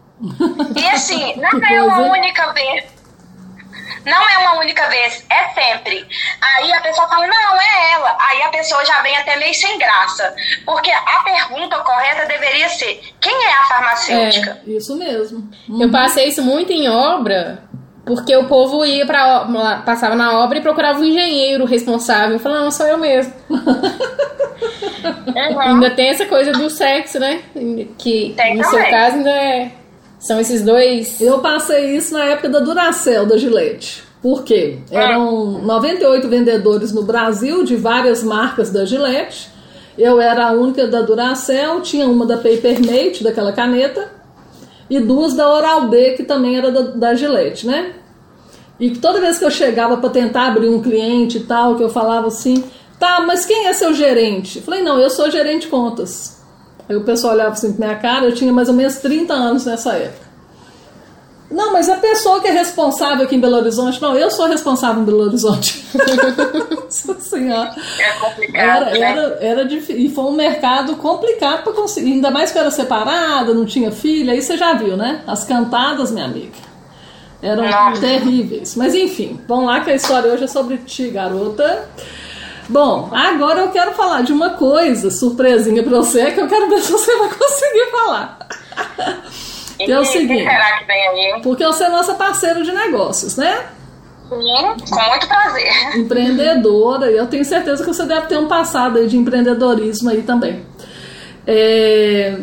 E 0.75 0.87
assim, 0.89 1.35
não 1.39 1.59
Que 1.59 1.73
é 1.73 1.81
uma 1.83 1.95
coisa, 1.95 2.11
única 2.11 2.53
vez. 2.53 2.93
Não 4.05 4.29
é 4.29 4.37
uma 4.39 4.59
única 4.59 4.87
vez, 4.89 5.25
é 5.29 5.47
sempre. 5.53 6.05
Aí 6.41 6.71
a 6.73 6.81
pessoa 6.81 7.07
fala, 7.07 7.25
não, 7.25 7.61
é 7.61 7.91
ela. 7.93 8.17
Aí 8.19 8.41
a 8.41 8.49
pessoa 8.49 8.83
já 8.85 9.01
vem 9.01 9.15
até 9.15 9.37
meio 9.37 9.53
sem 9.53 9.77
graça. 9.77 10.33
Porque 10.65 10.91
a 10.91 11.21
pergunta 11.23 11.77
correta 11.79 12.25
deveria 12.25 12.67
ser, 12.69 13.01
quem 13.21 13.33
é 13.45 13.53
a 13.53 13.63
farmacêutica? 13.65 14.59
Isso 14.67 14.97
mesmo. 14.97 15.49
Eu 15.79 15.89
passei 15.89 16.27
isso 16.27 16.41
muito 16.41 16.73
em 16.73 16.89
obra, 16.89 17.63
porque 18.05 18.35
o 18.35 18.47
povo 18.49 18.85
ia 18.85 19.05
pra, 19.05 19.43
o- 19.43 19.81
passava 19.85 20.15
na 20.15 20.37
obra 20.39 20.57
e 20.57 20.61
procurava 20.61 20.99
um 20.99 21.05
engenheiro 21.05 21.63
responsável. 21.63 22.37
Falava, 22.39 22.63
não, 22.65 22.71
sou 22.71 22.85
eu 22.85 22.97
mesmo. 22.97 23.33
Uhum. 23.49 23.93
Ainda 25.59 25.89
tem 25.91 26.09
essa 26.09 26.25
coisa 26.25 26.51
do 26.51 26.69
sexo, 26.69 27.19
né? 27.19 27.41
Que 27.97 28.33
Tem 28.35 28.57
no 28.57 28.63
seu 28.63 28.73
também. 28.79 28.91
caso 28.91 29.15
ainda 29.17 29.29
é. 29.31 29.71
São 30.23 30.39
esses 30.39 30.61
dois. 30.61 31.19
Eu 31.19 31.39
passei 31.39 31.97
isso 31.97 32.13
na 32.13 32.23
época 32.23 32.47
da 32.47 32.61
Duracell, 32.61 33.25
da 33.25 33.37
Gillette. 33.37 34.01
Por 34.21 34.43
quê? 34.43 34.79
Eram 34.89 35.61
98 35.63 36.29
vendedores 36.29 36.93
no 36.93 37.03
Brasil 37.03 37.65
de 37.65 37.75
várias 37.75 38.23
marcas 38.23 38.71
da 38.71 38.85
Gillette. 38.85 39.49
Eu 39.97 40.21
era 40.21 40.47
a 40.47 40.51
única 40.53 40.87
da 40.87 41.01
Duracell, 41.01 41.81
tinha 41.81 42.07
uma 42.07 42.25
da 42.25 42.37
Papermate, 42.37 43.21
daquela 43.21 43.51
caneta, 43.51 44.11
e 44.89 44.97
duas 45.01 45.33
da 45.33 45.53
Oral-B, 45.53 46.13
que 46.13 46.23
também 46.23 46.57
era 46.57 46.71
da, 46.71 46.81
da 46.81 47.15
Gillette, 47.15 47.67
né? 47.67 47.91
E 48.79 48.91
toda 48.91 49.19
vez 49.19 49.37
que 49.37 49.43
eu 49.43 49.51
chegava 49.51 49.97
para 49.97 50.09
tentar 50.09 50.47
abrir 50.47 50.69
um 50.69 50.81
cliente 50.81 51.39
e 51.39 51.43
tal, 51.43 51.75
que 51.75 51.83
eu 51.83 51.89
falava 51.89 52.27
assim, 52.27 52.63
tá, 52.97 53.21
mas 53.27 53.45
quem 53.45 53.67
é 53.67 53.73
seu 53.73 53.93
gerente? 53.93 54.59
Eu 54.59 54.63
falei, 54.63 54.81
não, 54.81 54.97
eu 54.97 55.09
sou 55.09 55.29
gerente 55.29 55.63
de 55.63 55.67
contas. 55.67 56.41
Aí 56.93 56.97
o 56.97 57.03
pessoal 57.03 57.33
olhava 57.33 57.53
assim 57.53 57.73
pra 57.73 57.87
minha 57.87 57.99
cara, 57.99 58.25
eu 58.25 58.35
tinha 58.35 58.53
mais 58.53 58.69
ou 58.69 58.75
menos 58.75 58.97
30 58.97 59.33
anos 59.33 59.65
nessa 59.65 59.93
época. 59.93 60.23
Não, 61.49 61.71
mas 61.71 61.87
a 61.89 61.97
pessoa 61.97 62.39
que 62.41 62.47
é 62.47 62.51
responsável 62.51 63.25
aqui 63.25 63.35
em 63.35 63.39
Belo 63.39 63.57
Horizonte, 63.57 64.01
não, 64.01 64.15
eu 64.15 64.31
sou 64.31 64.47
responsável 64.47 65.01
em 65.01 65.05
Belo 65.05 65.25
Horizonte. 65.25 65.85
Nossa 66.83 67.19
senhora. 67.19 67.75
É 67.99 68.11
complicado, 68.13 68.55
Era, 68.55 68.85
né? 68.91 68.99
era, 68.99 69.21
era 69.41 69.65
difícil. 69.65 69.97
E 69.97 70.09
foi 70.09 70.23
um 70.25 70.31
mercado 70.31 70.95
complicado 70.95 71.63
para 71.63 71.73
conseguir. 71.73 72.13
Ainda 72.13 72.31
mais 72.31 72.51
que 72.51 72.57
eu 72.57 72.61
era 72.61 72.71
separada, 72.71 73.53
não 73.53 73.65
tinha 73.65 73.91
filha, 73.91 74.33
aí 74.33 74.41
você 74.41 74.57
já 74.57 74.73
viu, 74.73 74.95
né? 74.97 75.21
As 75.27 75.43
cantadas, 75.43 76.11
minha 76.11 76.25
amiga. 76.25 76.53
Eram 77.41 77.69
Nossa. 77.69 78.01
terríveis. 78.01 78.75
Mas 78.75 78.95
enfim, 78.95 79.39
vamos 79.47 79.65
lá 79.65 79.81
que 79.81 79.91
a 79.91 79.95
história 79.95 80.31
hoje 80.31 80.45
é 80.45 80.47
sobre 80.47 80.77
ti, 80.77 81.09
garota. 81.09 81.87
Bom, 82.69 83.09
agora 83.11 83.61
eu 83.61 83.71
quero 83.71 83.91
falar 83.93 84.21
de 84.21 84.31
uma 84.31 84.51
coisa, 84.51 85.11
surpresinha 85.11 85.83
pra 85.83 85.97
você, 85.97 86.31
que 86.31 86.39
eu 86.39 86.47
quero 86.47 86.69
ver 86.69 86.81
se 86.81 86.91
você 86.91 87.15
vai 87.17 87.29
conseguir 87.29 87.91
falar. 87.91 88.39
Que 89.77 89.91
é 89.91 89.99
o 89.99 90.05
seguinte. 90.05 90.43
que 90.43 90.49
será 90.49 90.77
que 90.79 90.85
vem 90.85 91.07
aí? 91.07 91.41
Porque 91.41 91.65
você 91.65 91.83
é 91.83 91.89
nossa 91.89 92.13
parceira 92.13 92.63
de 92.63 92.71
negócios, 92.71 93.35
né? 93.35 93.65
Sim, 94.29 94.37
com 94.89 95.09
muito 95.09 95.27
prazer. 95.27 95.97
Empreendedora, 95.97 97.11
e 97.11 97.17
eu 97.17 97.27
tenho 97.27 97.43
certeza 97.43 97.83
que 97.83 97.93
você 97.93 98.05
deve 98.05 98.27
ter 98.27 98.37
um 98.37 98.47
passado 98.47 98.97
aí 98.97 99.07
de 99.07 99.17
empreendedorismo 99.17 100.09
aí 100.09 100.23
também. 100.23 100.65
É, 101.45 102.37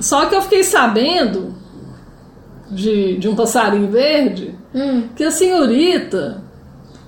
Só 0.00 0.26
que 0.26 0.34
eu 0.34 0.40
fiquei 0.42 0.64
sabendo 0.64 1.54
de, 2.70 3.18
de 3.18 3.28
um 3.28 3.36
passarinho 3.36 3.90
verde 3.90 4.54
que 5.14 5.22
a 5.22 5.30
senhorita 5.30 6.42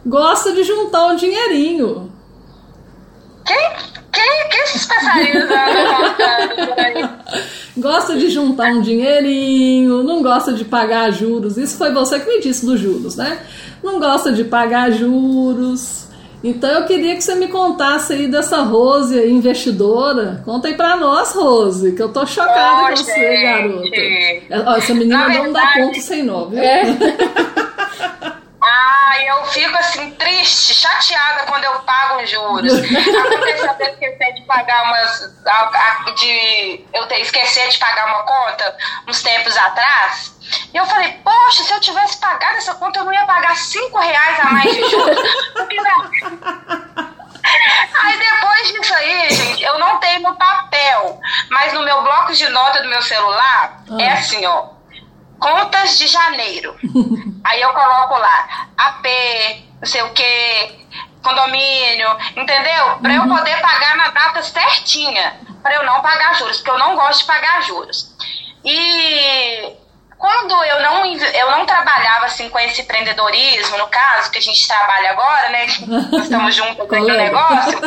gosta 0.04 0.52
de 0.52 0.62
juntar 0.62 1.06
um 1.06 1.16
dinheirinho. 1.16 2.12
Passarinhos? 4.86 5.48
Gosta 7.76 8.16
de 8.16 8.30
juntar 8.30 8.68
um 8.72 8.80
dinheirinho, 8.80 10.02
não 10.02 10.22
gosta 10.22 10.52
de 10.52 10.64
pagar 10.64 11.10
juros. 11.12 11.56
Isso 11.56 11.76
foi 11.76 11.92
você 11.92 12.20
que 12.20 12.28
me 12.28 12.40
disse 12.40 12.64
dos 12.64 12.78
juros, 12.80 13.16
né? 13.16 13.38
Não 13.82 13.98
gosta 13.98 14.32
de 14.32 14.44
pagar 14.44 14.90
juros. 14.92 16.04
Então 16.42 16.68
eu 16.70 16.84
queria 16.84 17.14
que 17.16 17.22
você 17.24 17.34
me 17.34 17.48
contasse 17.48 18.12
aí 18.12 18.28
dessa 18.28 18.60
Rose 18.62 19.18
aí, 19.18 19.30
investidora. 19.32 20.42
Conta 20.44 20.68
aí 20.68 20.74
pra 20.74 20.96
nós, 20.96 21.32
Rose, 21.34 21.92
que 21.92 22.02
eu 22.02 22.10
tô 22.10 22.26
chocada 22.26 22.84
Ô, 22.84 22.88
com 22.90 22.96
você, 22.96 23.36
gente. 23.36 24.48
garota. 24.48 24.70
Ó, 24.70 24.76
Essa 24.76 24.94
menina 24.94 25.16
Na 25.18 25.28
não 25.28 25.52
dá 25.52 25.60
verdade- 25.60 25.80
ponto 25.80 26.00
sem 26.00 26.22
nó, 26.22 26.44
viu? 26.44 26.58
É. 26.60 26.82
Ai, 29.14 29.28
eu 29.28 29.44
fico 29.46 29.78
assim, 29.78 30.10
triste, 30.12 30.74
chateada 30.74 31.46
quando 31.46 31.62
eu 31.62 31.78
pago 31.80 32.20
os 32.20 32.28
juros. 32.28 32.72
Aconteceu 32.82 33.74
de 33.74 33.84
eu 33.84 33.90
esquecer 33.92 34.34
de 34.34 34.42
pagar 34.42 34.82
umas. 34.82 35.20
de 36.16 36.84
eu 36.92 37.08
esquecer 37.18 37.68
de 37.68 37.78
pagar 37.78 38.08
uma 38.08 38.24
conta 38.24 38.76
uns 39.06 39.22
tempos 39.22 39.56
atrás. 39.56 40.34
E 40.72 40.76
eu 40.76 40.84
falei, 40.86 41.12
poxa, 41.22 41.62
se 41.62 41.72
eu 41.72 41.80
tivesse 41.80 42.18
pagado 42.18 42.56
essa 42.56 42.74
conta, 42.74 42.98
eu 42.98 43.04
não 43.04 43.14
ia 43.14 43.24
pagar 43.24 43.56
5 43.56 43.96
reais 44.00 44.40
a 44.40 44.44
mais 44.46 44.74
de 44.74 44.90
juros. 44.90 45.16
Porque? 45.54 45.76
Aí 48.02 48.18
depois 48.18 48.68
disso 48.72 48.94
aí, 48.94 49.30
gente, 49.30 49.62
eu 49.62 49.78
não 49.78 49.98
tenho 49.98 50.22
no 50.22 50.34
papel, 50.34 51.20
mas 51.50 51.72
no 51.72 51.84
meu 51.84 52.02
bloco 52.02 52.32
de 52.32 52.48
nota 52.48 52.82
do 52.82 52.88
meu 52.88 53.00
celular 53.00 53.84
é 53.96 54.10
assim, 54.10 54.44
ó. 54.44 54.73
Contas 55.44 55.98
de 55.98 56.06
janeiro. 56.06 56.74
Aí 57.44 57.60
eu 57.60 57.68
coloco 57.74 58.16
lá 58.16 58.66
AP, 58.78 59.04
não 59.78 59.86
sei 59.86 60.00
o 60.00 60.10
que, 60.14 60.86
condomínio, 61.22 62.16
entendeu? 62.34 62.98
Pra 63.02 63.12
eu 63.12 63.28
poder 63.28 63.60
pagar 63.60 63.94
na 63.94 64.08
data 64.08 64.42
certinha, 64.42 65.38
pra 65.62 65.74
eu 65.74 65.84
não 65.84 66.00
pagar 66.00 66.34
juros, 66.36 66.56
porque 66.56 66.70
eu 66.70 66.78
não 66.78 66.96
gosto 66.96 67.20
de 67.20 67.26
pagar 67.26 67.62
juros. 67.62 68.16
E 68.64 69.76
quando 70.18 70.52
eu 70.64 70.80
não, 70.82 71.04
eu 71.06 71.50
não 71.50 71.66
trabalhava 71.66 72.26
assim 72.26 72.48
com 72.48 72.58
esse 72.58 72.82
empreendedorismo, 72.82 73.76
no 73.78 73.86
caso, 73.88 74.30
que 74.30 74.38
a 74.38 74.42
gente 74.42 74.66
trabalha 74.66 75.10
agora, 75.10 75.48
né? 75.50 75.66
estamos 76.22 76.54
juntos 76.54 76.78
no 76.78 76.86
Colega. 76.86 77.16
negócio, 77.24 77.78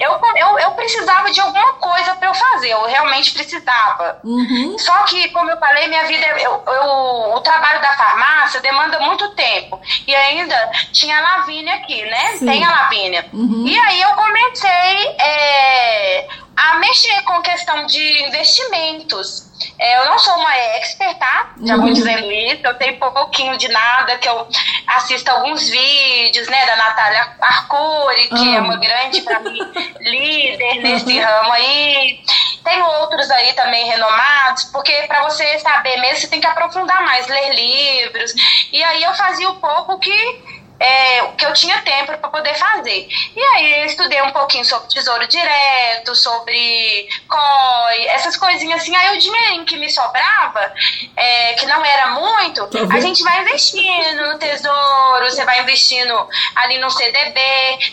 eu, 0.00 0.20
eu, 0.36 0.58
eu 0.58 0.70
precisava 0.72 1.30
de 1.30 1.40
alguma 1.40 1.72
coisa 1.74 2.14
pra 2.16 2.28
eu 2.28 2.34
fazer, 2.34 2.70
eu 2.70 2.84
realmente 2.86 3.32
precisava. 3.32 4.18
Uhum. 4.24 4.76
Só 4.78 5.04
que, 5.04 5.28
como 5.30 5.50
eu 5.50 5.58
falei, 5.58 5.88
minha 5.88 6.04
vida, 6.06 6.26
eu, 6.38 6.62
eu- 6.66 7.34
o 7.34 7.40
trabalho 7.40 7.80
da 7.80 7.92
farmácia 7.94 8.60
demanda 8.60 8.98
muito 9.00 9.28
tempo. 9.34 9.80
E 10.06 10.14
ainda 10.14 10.70
tinha 10.92 11.18
a 11.18 11.20
Lavínia 11.20 11.74
aqui, 11.76 12.02
né? 12.04 12.36
Sim. 12.36 12.46
Tem 12.46 12.64
a 12.64 12.70
Lavínia. 12.70 13.26
Uhum. 13.32 13.64
E 13.66 13.78
aí 13.78 14.00
eu 14.00 14.10
comecei 14.14 15.16
é, 15.20 16.28
a 16.56 16.74
mexer 16.76 17.22
com 17.22 17.42
questão 17.42 17.86
de 17.86 18.22
investimentos. 18.24 19.46
É, 19.78 19.98
eu 20.00 20.06
não 20.06 20.18
sou 20.18 20.34
uma 20.36 20.54
expert, 20.56 21.18
tá? 21.18 21.52
Já 21.64 21.76
vou 21.76 21.86
Uhum. 21.86 21.92
dizendo 21.92 22.30
isso. 22.30 22.60
Eu 22.64 22.74
tenho 22.78 22.98
pouquinho 22.98 23.56
de 23.56 23.68
nada, 23.68 24.16
que 24.18 24.28
eu 24.28 24.46
assisto 24.86 25.30
alguns 25.30 25.68
vídeos, 25.68 26.46
né, 26.48 26.66
da 26.66 26.76
Natália 26.76 27.34
Arcuri, 27.40 28.28
que 28.28 28.54
é 28.54 28.60
uma 28.60 28.76
grande, 28.76 29.20
pra 29.22 29.40
mim, 29.40 29.58
líder 30.00 30.74
nesse 30.82 31.18
ramo 31.18 31.52
aí. 31.52 32.20
Tem 32.64 32.82
outros 32.82 33.30
aí 33.30 33.52
também 33.54 33.86
renomados, 33.86 34.64
porque 34.64 34.92
para 35.06 35.22
você 35.22 35.58
saber 35.60 35.96
mesmo, 35.98 36.16
você 36.16 36.28
tem 36.28 36.40
que 36.40 36.46
aprofundar 36.46 37.02
mais, 37.02 37.26
ler 37.28 37.54
livros. 37.54 38.32
E 38.72 38.82
aí 38.82 39.02
eu 39.02 39.14
fazia 39.14 39.48
o 39.50 39.56
pouco 39.56 39.98
que, 39.98 40.55
é, 40.78 41.22
que 41.36 41.44
eu 41.44 41.52
tinha 41.52 41.80
tempo 41.82 42.16
para 42.18 42.28
poder 42.28 42.54
fazer. 42.54 43.08
E 43.34 43.40
aí 43.40 43.80
eu 43.80 43.86
estudei 43.86 44.20
um 44.22 44.30
pouquinho 44.30 44.64
sobre 44.64 44.88
tesouro 44.88 45.26
direto, 45.26 46.14
sobre 46.14 47.08
COI, 47.28 48.06
essas 48.08 48.36
coisinhas 48.36 48.82
assim. 48.82 48.94
Aí 48.94 49.16
o 49.16 49.20
dinheirinho 49.20 49.64
que 49.64 49.76
me 49.76 49.90
sobrava, 49.90 50.72
é, 51.16 51.54
que 51.54 51.66
não 51.66 51.84
era 51.84 52.08
muito, 52.08 52.66
Tá 52.66 52.94
a 52.94 53.00
gente 53.00 53.22
vai 53.22 53.42
investindo 53.42 54.32
no 54.32 54.38
tesouro, 54.38 55.24
você 55.24 55.44
vai 55.44 55.60
investindo 55.60 56.28
ali 56.54 56.78
no 56.78 56.90
CDB. 56.90 57.40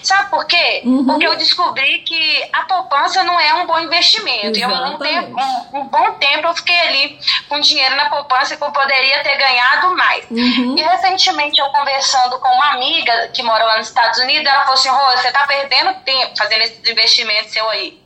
Sabe 0.02 0.30
por 0.30 0.46
quê? 0.46 0.82
Uhum. 0.84 1.06
Porque 1.06 1.28
eu 1.28 1.36
descobri 1.36 2.00
que 2.00 2.50
a 2.52 2.62
poupança 2.64 3.24
não 3.24 3.40
é 3.40 3.54
um 3.56 3.66
bom 3.66 3.80
investimento. 3.80 4.58
E 4.58 4.62
eu, 4.62 4.70
um, 4.70 4.98
um, 4.98 5.80
um 5.80 5.86
bom 5.86 6.12
tempo 6.14 6.48
eu 6.48 6.56
fiquei 6.56 6.80
ali 6.82 7.20
com 7.48 7.60
dinheiro 7.60 7.96
na 7.96 8.10
poupança 8.10 8.58
que 8.58 8.64
eu 8.64 8.72
poderia 8.72 9.24
ter 9.24 9.38
ganhado 9.38 9.96
mais. 9.96 10.26
Uhum. 10.30 10.76
E 10.78 10.82
recentemente 10.82 11.60
eu 11.60 11.68
conversando 11.70 12.40
com 12.40 12.50
uma 12.50 12.73
amiga 12.74 13.30
que 13.30 13.44
mora 13.44 13.64
lá 13.64 13.78
nos 13.78 13.88
Estados 13.88 14.20
Unidos, 14.20 14.46
ela 14.46 14.62
falou 14.62 14.76
assim, 14.76 14.90
Rô, 14.90 15.12
você 15.18 15.32
tá 15.32 15.46
perdendo 15.48 15.94
tempo 16.04 16.38
fazendo 16.38 16.62
esses 16.62 16.90
investimentos 16.90 17.52
seu 17.52 17.68
aí. 17.70 18.02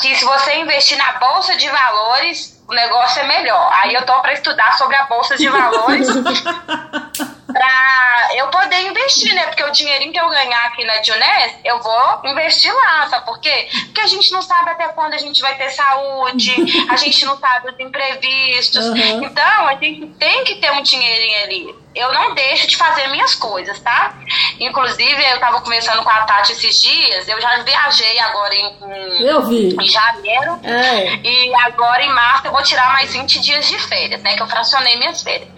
Que 0.00 0.14
se 0.14 0.24
você 0.24 0.56
investir 0.56 0.98
na 0.98 1.12
Bolsa 1.12 1.56
de 1.56 1.68
Valores, 1.68 2.63
o 2.68 2.74
negócio 2.74 3.20
é 3.20 3.26
melhor. 3.26 3.70
Aí 3.72 3.94
eu 3.94 4.04
tô 4.06 4.20
para 4.20 4.32
estudar 4.32 4.76
sobre 4.78 4.96
a 4.96 5.04
Bolsa 5.04 5.36
de 5.36 5.48
Valores 5.48 6.08
pra 7.52 8.28
eu 8.36 8.48
poder 8.48 8.80
investir, 8.88 9.34
né? 9.34 9.46
Porque 9.46 9.62
o 9.62 9.70
dinheirinho 9.70 10.12
que 10.12 10.20
eu 10.20 10.28
ganhar 10.28 10.66
aqui 10.66 10.84
na 10.84 11.02
Junés, 11.02 11.52
eu 11.64 11.80
vou 11.80 12.20
investir 12.24 12.72
lá, 12.74 13.06
sabe 13.08 13.24
por 13.24 13.38
quê? 13.40 13.68
Porque 13.84 14.00
a 14.00 14.06
gente 14.06 14.32
não 14.32 14.42
sabe 14.42 14.70
até 14.70 14.88
quando 14.88 15.14
a 15.14 15.18
gente 15.18 15.40
vai 15.40 15.54
ter 15.56 15.70
saúde, 15.70 16.54
a 16.88 16.96
gente 16.96 17.24
não 17.24 17.38
sabe 17.38 17.70
os 17.70 17.78
imprevistos. 17.78 18.86
Uhum. 18.86 19.24
Então, 19.24 19.68
a 19.68 19.74
gente 19.74 20.06
tem 20.18 20.44
que 20.44 20.56
ter 20.56 20.72
um 20.72 20.82
dinheirinho 20.82 21.42
ali. 21.44 21.84
Eu 21.94 22.12
não 22.12 22.34
deixo 22.34 22.66
de 22.66 22.76
fazer 22.76 23.06
minhas 23.08 23.36
coisas, 23.36 23.78
tá? 23.78 24.14
Inclusive, 24.58 25.24
eu 25.30 25.38
tava 25.38 25.60
conversando 25.60 26.02
com 26.02 26.10
a 26.10 26.22
Tati 26.22 26.50
esses 26.50 26.82
dias, 26.82 27.28
eu 27.28 27.40
já 27.40 27.62
viajei 27.62 28.18
agora 28.18 28.52
em, 28.52 28.66
em, 28.66 29.22
Eu 29.22 29.42
vi. 29.46 29.76
em 29.80 29.88
janeiro. 29.88 30.58
Ai. 30.64 31.20
E 31.22 31.54
agora 31.66 32.02
em 32.02 32.12
março 32.12 32.48
eu 32.48 32.50
vou 32.54 32.62
tirar 32.62 32.92
mais 32.92 33.12
20 33.12 33.40
dias 33.40 33.66
de 33.66 33.76
férias, 33.80 34.22
né? 34.22 34.36
Que 34.36 34.42
eu 34.42 34.46
fracionei 34.46 34.96
minhas 34.96 35.20
férias. 35.22 35.48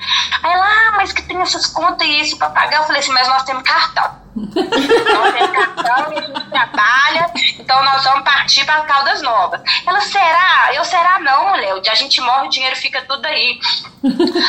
Aí 0.42 0.50
ela, 0.50 0.64
ah, 0.64 0.92
mas 0.96 1.12
que 1.12 1.20
tem 1.22 1.38
essas 1.42 1.66
contas 1.66 2.08
e 2.08 2.20
isso 2.20 2.38
pra 2.38 2.48
pagar. 2.48 2.78
Eu 2.78 2.84
falei 2.84 3.00
assim, 3.00 3.12
mas 3.12 3.28
nós 3.28 3.42
temos 3.42 3.62
cartão. 3.62 4.16
nós 4.34 5.34
temos 5.34 5.50
cartão 5.74 6.12
e 6.14 6.18
a 6.18 6.22
gente 6.22 6.50
trabalha, 6.50 7.30
então 7.58 7.84
nós 7.84 8.02
vamos 8.02 8.24
partir 8.24 8.64
para 8.64 8.80
Caldas 8.84 9.20
Novas. 9.20 9.60
Ela, 9.86 10.00
será? 10.00 10.70
Eu, 10.72 10.84
será 10.84 11.18
não, 11.20 11.50
mulher. 11.50 11.74
A 11.86 11.94
gente 11.94 12.18
morre, 12.22 12.46
o 12.46 12.50
dinheiro 12.50 12.76
fica 12.76 13.02
tudo 13.02 13.26
aí. 13.26 13.58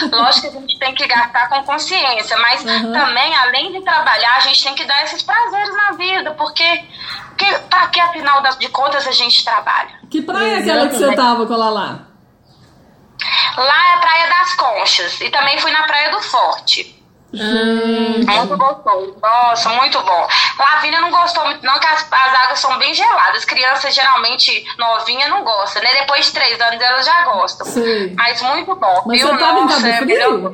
Lógico 0.09 0.49
que 0.51 0.57
a 0.57 0.61
gente 0.61 0.79
tem 0.79 0.95
que 0.95 1.05
gastar 1.05 1.49
com 1.49 1.63
consciência, 1.63 2.37
mas 2.37 2.63
Uhum. 2.63 2.93
também, 2.93 3.35
além 3.35 3.73
de 3.73 3.81
trabalhar, 3.81 4.37
a 4.37 4.39
gente 4.39 4.63
tem 4.63 4.73
que 4.73 4.85
dar 4.85 5.03
esses 5.03 5.21
prazeres 5.21 5.75
na 5.75 5.91
vida, 5.93 6.31
porque, 6.31 6.83
porque 7.29 7.45
pra 7.69 7.87
que, 7.87 7.99
afinal 7.99 8.41
de 8.57 8.69
contas, 8.69 9.05
a 9.05 9.11
gente 9.11 9.43
trabalha? 9.43 9.89
Que 10.09 10.21
praia 10.21 10.55
é 10.55 10.59
aquela 10.59 10.87
que 10.87 10.95
você 10.95 11.13
tava 11.13 11.45
com 11.45 11.53
ela 11.53 11.69
lá? 11.69 12.06
Lá 13.57 13.89
é 13.89 13.93
a 13.93 13.97
Praia 13.97 14.27
das 14.29 14.53
Conchas 14.55 15.21
e 15.21 15.29
também 15.29 15.57
fui 15.59 15.71
na 15.71 15.83
Praia 15.83 16.11
do 16.11 16.21
Forte. 16.21 16.95
Muito 17.33 18.57
gostoso. 18.57 19.17
Nossa, 19.21 19.69
muito 19.69 19.99
bom. 20.01 20.27
Lavínia 20.57 21.01
não 21.01 21.11
gostou 21.11 21.43
muito, 21.45 21.63
não, 21.65 21.77
que 21.79 21.85
as, 21.87 22.07
as 22.11 22.33
águas 22.35 22.59
são 22.59 22.77
bem 22.77 22.93
geladas. 22.93 23.43
Crianças 23.45 23.93
geralmente 23.93 24.65
novinha 24.77 25.27
não 25.27 25.43
gosta, 25.43 25.79
né? 25.81 25.89
Depois 25.99 26.25
de 26.27 26.31
três 26.31 26.59
anos 26.61 26.81
elas 26.81 27.05
já 27.05 27.23
gostam. 27.25 27.65
Sei. 27.67 28.13
Mas 28.17 28.41
muito 28.41 28.75
bom. 28.75 29.03
Mas 29.05 29.19
viu? 29.19 29.27
você 29.29 29.37
tava 29.37 29.59
em 29.59 29.63
Nossa, 29.63 29.75
Cabo 29.75 29.87
é 29.87 29.97
Frio? 29.97 30.05
melhor- 30.37 30.53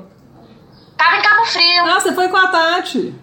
Tava 0.98 1.18
em 1.18 1.22
Cabo 1.22 1.46
Frio. 1.46 1.86
Ah, 1.86 2.00
você 2.00 2.14
foi 2.14 2.28
com 2.30 2.38
a 2.38 2.48
Tati. 2.48 3.16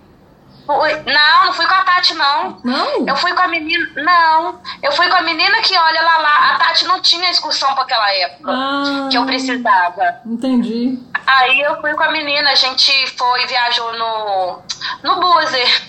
Fui- 0.67 0.95
Não, 1.13 1.45
não 1.47 1.53
fui 1.53 1.67
com 1.67 1.75
a 1.75 1.83
Tati, 1.83 2.15
não. 2.15 2.61
Não? 2.63 3.07
Eu 3.09 3.17
fui 3.17 3.33
com 3.33 3.43
a 3.43 3.49
menina. 3.49 3.87
Não. 3.97 4.61
Eu 4.83 4.93
fui 4.93 5.09
com 5.09 5.17
a 5.17 5.23
menina 5.23 5.61
que, 5.63 5.77
olha 5.77 6.03
lá, 6.03 6.19
lá. 6.19 6.51
A 6.55 6.59
Tati 6.59 6.85
não 6.87 7.01
tinha 7.01 7.31
excursão 7.31 7.73
pra 7.75 7.83
aquela 7.83 8.13
época 8.15 8.51
Ah, 8.53 9.09
que 9.11 9.17
eu 9.19 9.25
precisava. 9.27 10.21
entendi. 10.27 10.99
Aí 11.27 11.61
eu 11.61 11.81
fui 11.81 11.93
com 11.95 12.03
a 12.05 12.11
menina, 12.13 12.51
a 12.51 12.55
gente 12.55 12.93
foi, 13.17 13.47
viajou 13.47 13.93
no, 13.99 14.59
no 15.03 15.21
Buzer. 15.21 15.83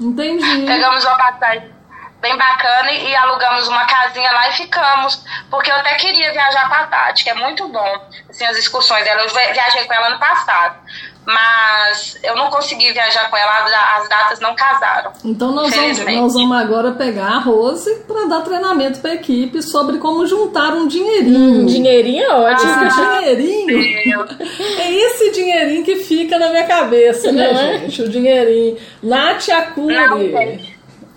Entendi. 0.00 0.66
Pegamos 0.66 1.04
uma 1.04 1.16
passagem 1.16 1.73
bem 2.24 2.36
bacana 2.38 2.90
e, 2.90 3.14
alugamos 3.14 3.68
uma 3.68 3.84
casinha 3.84 4.32
lá 4.32 4.48
e 4.48 4.52
ficamos. 4.54 5.22
Porque 5.50 5.70
eu 5.70 5.76
até 5.76 5.94
queria 5.96 6.32
viajar 6.32 6.68
com 6.68 6.74
a 6.74 6.86
Tati, 6.86 7.22
que 7.22 7.28
é 7.30 7.34
muito 7.34 7.68
bom. 7.68 8.08
Assim, 8.30 8.46
as 8.46 8.56
excursões 8.56 9.04
dela. 9.04 9.20
Eu 9.22 9.28
vi- 9.28 9.52
viajei 9.52 9.84
com 9.84 9.92
ela 9.92 10.06
ano 10.08 10.18
passado. 10.18 10.76
Mas 11.26 12.18
eu 12.22 12.36
não 12.36 12.50
consegui 12.50 12.92
viajar 12.92 13.30
com 13.30 13.36
ela, 13.36 13.64
as- 13.64 14.02
as 14.02 14.08
datas 14.10 14.40
não 14.40 14.54
casaram. 14.54 15.10
Então 15.24 15.52
nós 15.52 15.74
vamos, 15.74 15.98
nós 15.98 16.34
vamos 16.34 16.56
agora 16.58 16.92
pegar 16.92 17.28
a 17.28 17.38
Rose 17.38 17.94
para 18.06 18.26
dar 18.26 18.42
treinamento 18.42 19.00
para 19.00 19.12
a 19.12 19.14
equipe 19.14 19.62
sobre 19.62 19.96
como 19.98 20.26
juntar 20.26 20.74
um 20.74 20.86
dinheirinho. 20.86 21.62
Um 21.62 21.66
dinheirinho 21.66 22.24
é 22.24 22.30
ótimo. 22.30 22.84
Esse 22.86 22.96
dinheirinho 23.00 24.26
é 24.78 24.92
esse 24.92 25.30
dinheirinho 25.30 25.82
que 25.84 25.96
fica 25.96 26.38
na 26.38 26.48
minha 26.50 26.66
cabeça, 26.66 27.32
né, 27.32 27.52
Não 27.52 27.60
é? 27.60 27.78
gente? 27.78 28.02
O 28.02 28.08
dinheirinho. 28.10 28.76
Nath 29.02 29.48
Não, 29.48 29.58
Acuri. 29.58 30.30
gente. 30.30 30.73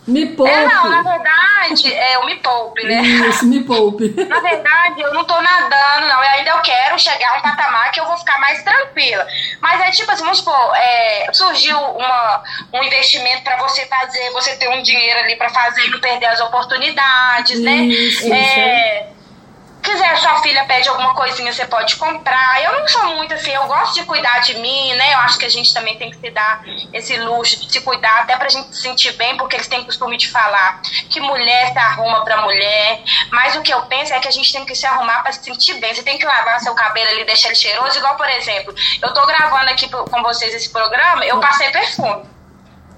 Me 0.08 0.26
poupe. 0.28 0.49
É, 0.49 0.66
não, 0.66 0.89
na 0.89 1.01
verdade, 1.01 1.93
é 1.93 2.18
o 2.20 2.26
Me 2.26 2.36
Poupe, 2.38 2.84
né? 2.86 3.01
Isso, 3.01 3.45
me 3.45 3.62
poupe. 3.64 4.14
Na 4.28 4.39
verdade, 4.39 5.01
eu 5.01 5.14
não 5.14 5.26
tô 5.26 5.39
nadando, 5.41 6.08
não. 6.08 6.24
Eu 6.24 6.30
ainda 6.30 6.51
eu 6.51 6.60
quero 6.60 6.97
chegar 6.97 7.34
a 7.34 7.38
um 7.38 7.41
patamar 7.41 7.91
que 7.91 7.99
eu 7.99 8.05
vou 8.05 8.18
ficar 8.18 8.39
mais 8.39 8.64
tranquila. 8.64 9.28
Mas 9.60 9.82
é 9.82 9.91
tipo 9.91 10.10
assim, 10.10 10.24
vamos 10.24 10.38
supor, 10.38 10.76
é, 10.76 11.28
surgiu 11.34 11.78
uma, 11.78 12.43
um 12.74 12.84
investimento 12.84 13.43
para 13.43 13.58
você 13.58 13.86
fazer, 13.86 14.32
você 14.32 14.55
ter 14.55 14.70
um 14.70 14.82
dinheiro 14.82 15.20
ali 15.20 15.36
para 15.36 15.49
fazer 15.49 15.86
e 15.86 15.89
não 15.89 15.99
perder 15.99 16.28
as 16.28 16.39
oportunidades, 16.39 17.60
né? 17.60 17.76
Isso, 17.76 18.32
é, 18.32 19.10
quiser 19.88 20.18
sua 20.18 20.42
filha 20.42 20.66
pede 20.66 20.90
alguma 20.90 21.14
coisinha, 21.14 21.52
você 21.54 21.66
pode 21.66 21.96
comprar. 21.96 22.62
Eu 22.62 22.80
não 22.80 22.88
sou 22.88 23.06
muito 23.16 23.34
assim, 23.34 23.52
eu 23.52 23.66
gosto 23.66 23.94
de 23.94 24.04
cuidar 24.04 24.40
de 24.40 24.56
mim, 24.56 24.94
né? 24.96 25.14
Eu 25.14 25.20
acho 25.20 25.38
que 25.40 25.46
a 25.46 25.50
gente 25.50 25.74
também 25.74 25.98
tem 25.98 26.12
que 26.12 26.18
se 26.18 26.30
dar 26.30 26.62
esse 26.92 27.16
luxo 27.18 27.58
de 27.66 27.72
se 27.72 27.80
cuidar, 27.82 28.22
até 28.22 28.36
pra 28.36 28.50
gente 28.50 28.76
se 28.76 28.82
sentir 28.82 29.14
bem, 29.14 29.38
porque 29.38 29.56
eles 29.56 29.68
têm 29.68 29.86
costume 29.86 30.18
de 30.18 30.30
falar 30.30 30.82
que 31.10 31.22
mulher 31.22 31.72
se 31.72 31.80
arruma 31.80 32.26
pra 32.26 32.42
mulher. 32.42 33.02
Mas 33.32 33.56
o 33.56 33.62
que 33.62 33.74
eu 33.74 33.82
penso 33.84 34.14
é 34.14 34.20
que 34.20 34.28
a 34.28 34.32
gente 34.32 34.52
tem 34.52 34.66
que 34.66 34.76
se 34.76 34.86
arrumar 34.86 35.24
pra 35.24 35.32
se 35.32 35.44
sentir 35.44 35.76
bem. 35.76 35.94
Você 35.94 36.04
tem 36.04 36.18
que 36.18 36.26
lavar 36.26 36.60
seu 36.60 36.76
cabelo 36.76 37.10
ali, 37.12 37.24
deixar 37.24 37.48
ele 37.48 37.56
cheiroso, 37.56 37.98
igual, 37.98 38.16
por 38.16 38.30
exemplo, 38.30 38.76
eu 39.02 39.14
tô 39.14 39.26
gravando 39.26 39.72
aqui 39.72 39.90
com 39.90 40.22
vocês 40.22 40.54
esse 40.54 40.70
programa, 40.70 41.26
eu 41.26 41.40
passei 41.40 41.72
perfume. 41.72 42.26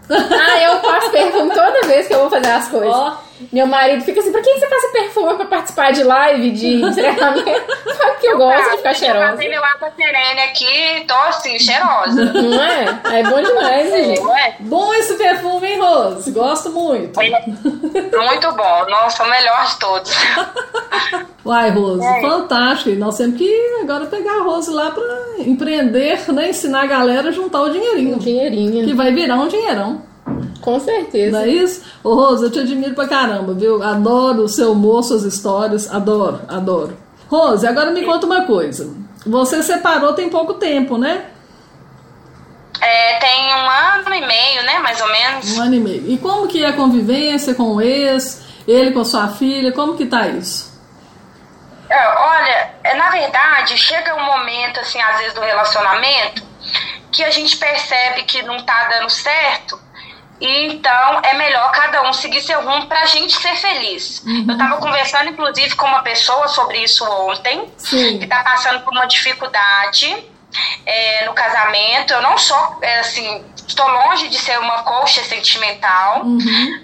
Ah, 0.09 0.57
eu 0.57 0.79
passo 0.79 1.11
perfume 1.11 1.53
toda 1.53 1.87
vez 1.87 2.07
que 2.07 2.15
eu 2.15 2.21
vou 2.21 2.29
fazer 2.31 2.49
as 2.49 2.67
coisas. 2.67 2.95
Ó. 2.95 3.28
Meu 3.53 3.65
marido 3.67 4.03
fica 4.03 4.19
assim, 4.19 4.31
por 4.31 4.41
que 4.41 4.59
você 4.59 4.67
passa 4.67 4.87
perfume 4.89 5.35
pra 5.35 5.45
participar 5.45 5.91
de 5.91 6.03
live, 6.03 6.51
de 6.51 6.81
treinamento? 6.93 7.61
Que 8.19 8.27
eu 8.27 8.37
gosto 8.37 8.71
de 8.71 8.77
ficar 8.77 8.89
Eu 8.91 8.95
cheirosa. 8.95 9.31
passei 9.31 9.49
meu 9.49 9.63
água 9.63 9.91
serene 9.95 10.41
aqui, 10.41 11.05
tô 11.07 11.13
assim, 11.13 11.57
cheirosa. 11.57 12.25
Não 12.33 12.61
é? 12.63 12.99
É 13.19 13.23
bom 13.23 13.41
demais, 13.41 13.89
né, 13.91 14.03
gente? 14.03 14.19
Não 14.21 14.37
é? 14.37 14.55
Bom 14.59 14.93
esse 14.93 15.13
perfume, 15.15 15.67
hein, 15.67 15.79
Rose? 15.79 16.31
Gosto 16.31 16.69
muito. 16.71 17.17
Muito 17.17 18.51
bom. 18.51 18.85
Nossa, 18.89 19.23
o 19.23 19.29
melhor 19.29 19.65
de 19.67 19.79
todos. 19.79 20.11
Uai, 21.45 21.69
Rose, 21.71 22.05
É. 22.05 22.21
fantástico. 22.21 22.89
E 22.89 22.95
nós 22.95 23.17
temos 23.17 23.37
que 23.37 23.79
agora 23.81 24.05
pegar 24.05 24.39
a 24.39 24.43
Rose 24.43 24.69
lá 24.71 24.91
pra 24.91 25.03
empreender, 25.39 26.31
né? 26.33 26.49
Ensinar 26.49 26.83
a 26.83 26.87
galera 26.87 27.29
a 27.29 27.31
juntar 27.31 27.61
o 27.61 27.69
dinheirinho. 27.69 28.15
Um 28.15 28.19
dinheirinho. 28.19 28.85
Que 28.85 28.93
vai 28.93 29.11
virar 29.13 29.35
um 29.35 29.47
dinheirão. 29.47 30.01
Com 30.69 30.79
certeza. 30.79 31.31
Não 31.31 31.45
é 31.45 31.49
isso? 31.49 31.83
Ô, 32.03 32.13
Rose, 32.13 32.43
eu 32.43 32.51
te 32.51 32.59
admiro 32.59 32.93
pra 32.93 33.07
caramba, 33.07 33.55
viu? 33.55 33.81
Adoro 33.81 34.43
o 34.43 34.47
seu 34.47 34.73
humor, 34.73 35.03
suas 35.03 35.23
histórias. 35.23 35.91
Adoro, 35.91 36.41
adoro. 36.47 36.95
Rose, 37.27 37.65
agora 37.65 37.89
me 37.89 38.05
conta 38.05 38.27
uma 38.27 38.45
coisa. 38.45 38.87
Você 39.25 39.63
separou 39.63 40.13
tem 40.13 40.29
pouco 40.29 40.53
tempo, 40.53 40.95
né? 40.95 41.25
É, 42.79 43.17
tem 43.17 43.55
um 43.55 43.67
ano 43.67 44.13
e 44.13 44.21
meio, 44.21 44.63
né, 44.63 44.77
mais 44.77 45.01
ou 45.01 45.11
menos. 45.11 45.57
Um 45.57 45.61
ano 45.63 45.73
e 45.73 45.79
meio. 45.79 46.11
E 46.11 46.17
como 46.19 46.47
que 46.47 46.63
é 46.63 46.67
a 46.67 46.73
convivência 46.73 47.55
com 47.55 47.75
o 47.75 47.81
ex, 47.81 48.43
ele 48.67 48.91
com 48.91 48.99
a 48.99 49.05
sua 49.05 49.27
filha, 49.29 49.71
como 49.71 49.97
que 49.97 50.05
tá 50.05 50.27
isso? 50.27 50.69
É, 51.89 52.07
olha, 52.15 52.73
é, 52.83 52.93
na 52.93 53.09
verdade, 53.09 53.75
chega 53.75 54.15
um 54.15 54.23
momento, 54.23 54.79
assim, 54.79 55.01
às 55.01 55.17
vezes 55.17 55.33
do 55.33 55.41
relacionamento, 55.41 56.43
que 57.11 57.23
a 57.23 57.31
gente 57.31 57.57
percebe 57.57 58.21
que 58.23 58.43
não 58.43 58.63
tá 58.63 58.87
dando 58.89 59.09
certo, 59.09 59.88
então 60.41 61.21
é 61.23 61.33
melhor 61.33 61.71
cada 61.71 62.07
um 62.07 62.13
seguir 62.13 62.41
seu 62.41 62.61
rumo 62.63 62.87
pra 62.87 63.05
gente 63.05 63.33
ser 63.35 63.55
feliz. 63.55 64.23
Eu 64.47 64.57
tava 64.57 64.77
conversando, 64.77 65.29
inclusive, 65.29 65.75
com 65.75 65.85
uma 65.85 66.01
pessoa 66.01 66.47
sobre 66.47 66.83
isso 66.83 67.03
ontem, 67.03 67.69
Sim. 67.77 68.19
que 68.19 68.27
tá 68.27 68.43
passando 68.43 68.81
por 68.81 68.91
uma 68.91 69.05
dificuldade 69.05 70.25
é, 70.85 71.25
no 71.25 71.33
casamento. 71.33 72.13
Eu 72.13 72.21
não 72.21 72.37
sou, 72.37 72.79
é, 72.81 72.99
assim, 72.99 73.43
estou 73.67 73.87
longe 73.87 74.27
de 74.29 74.37
ser 74.37 74.57
uma 74.59 74.83
coxa 74.83 75.23
sentimental, 75.23 76.23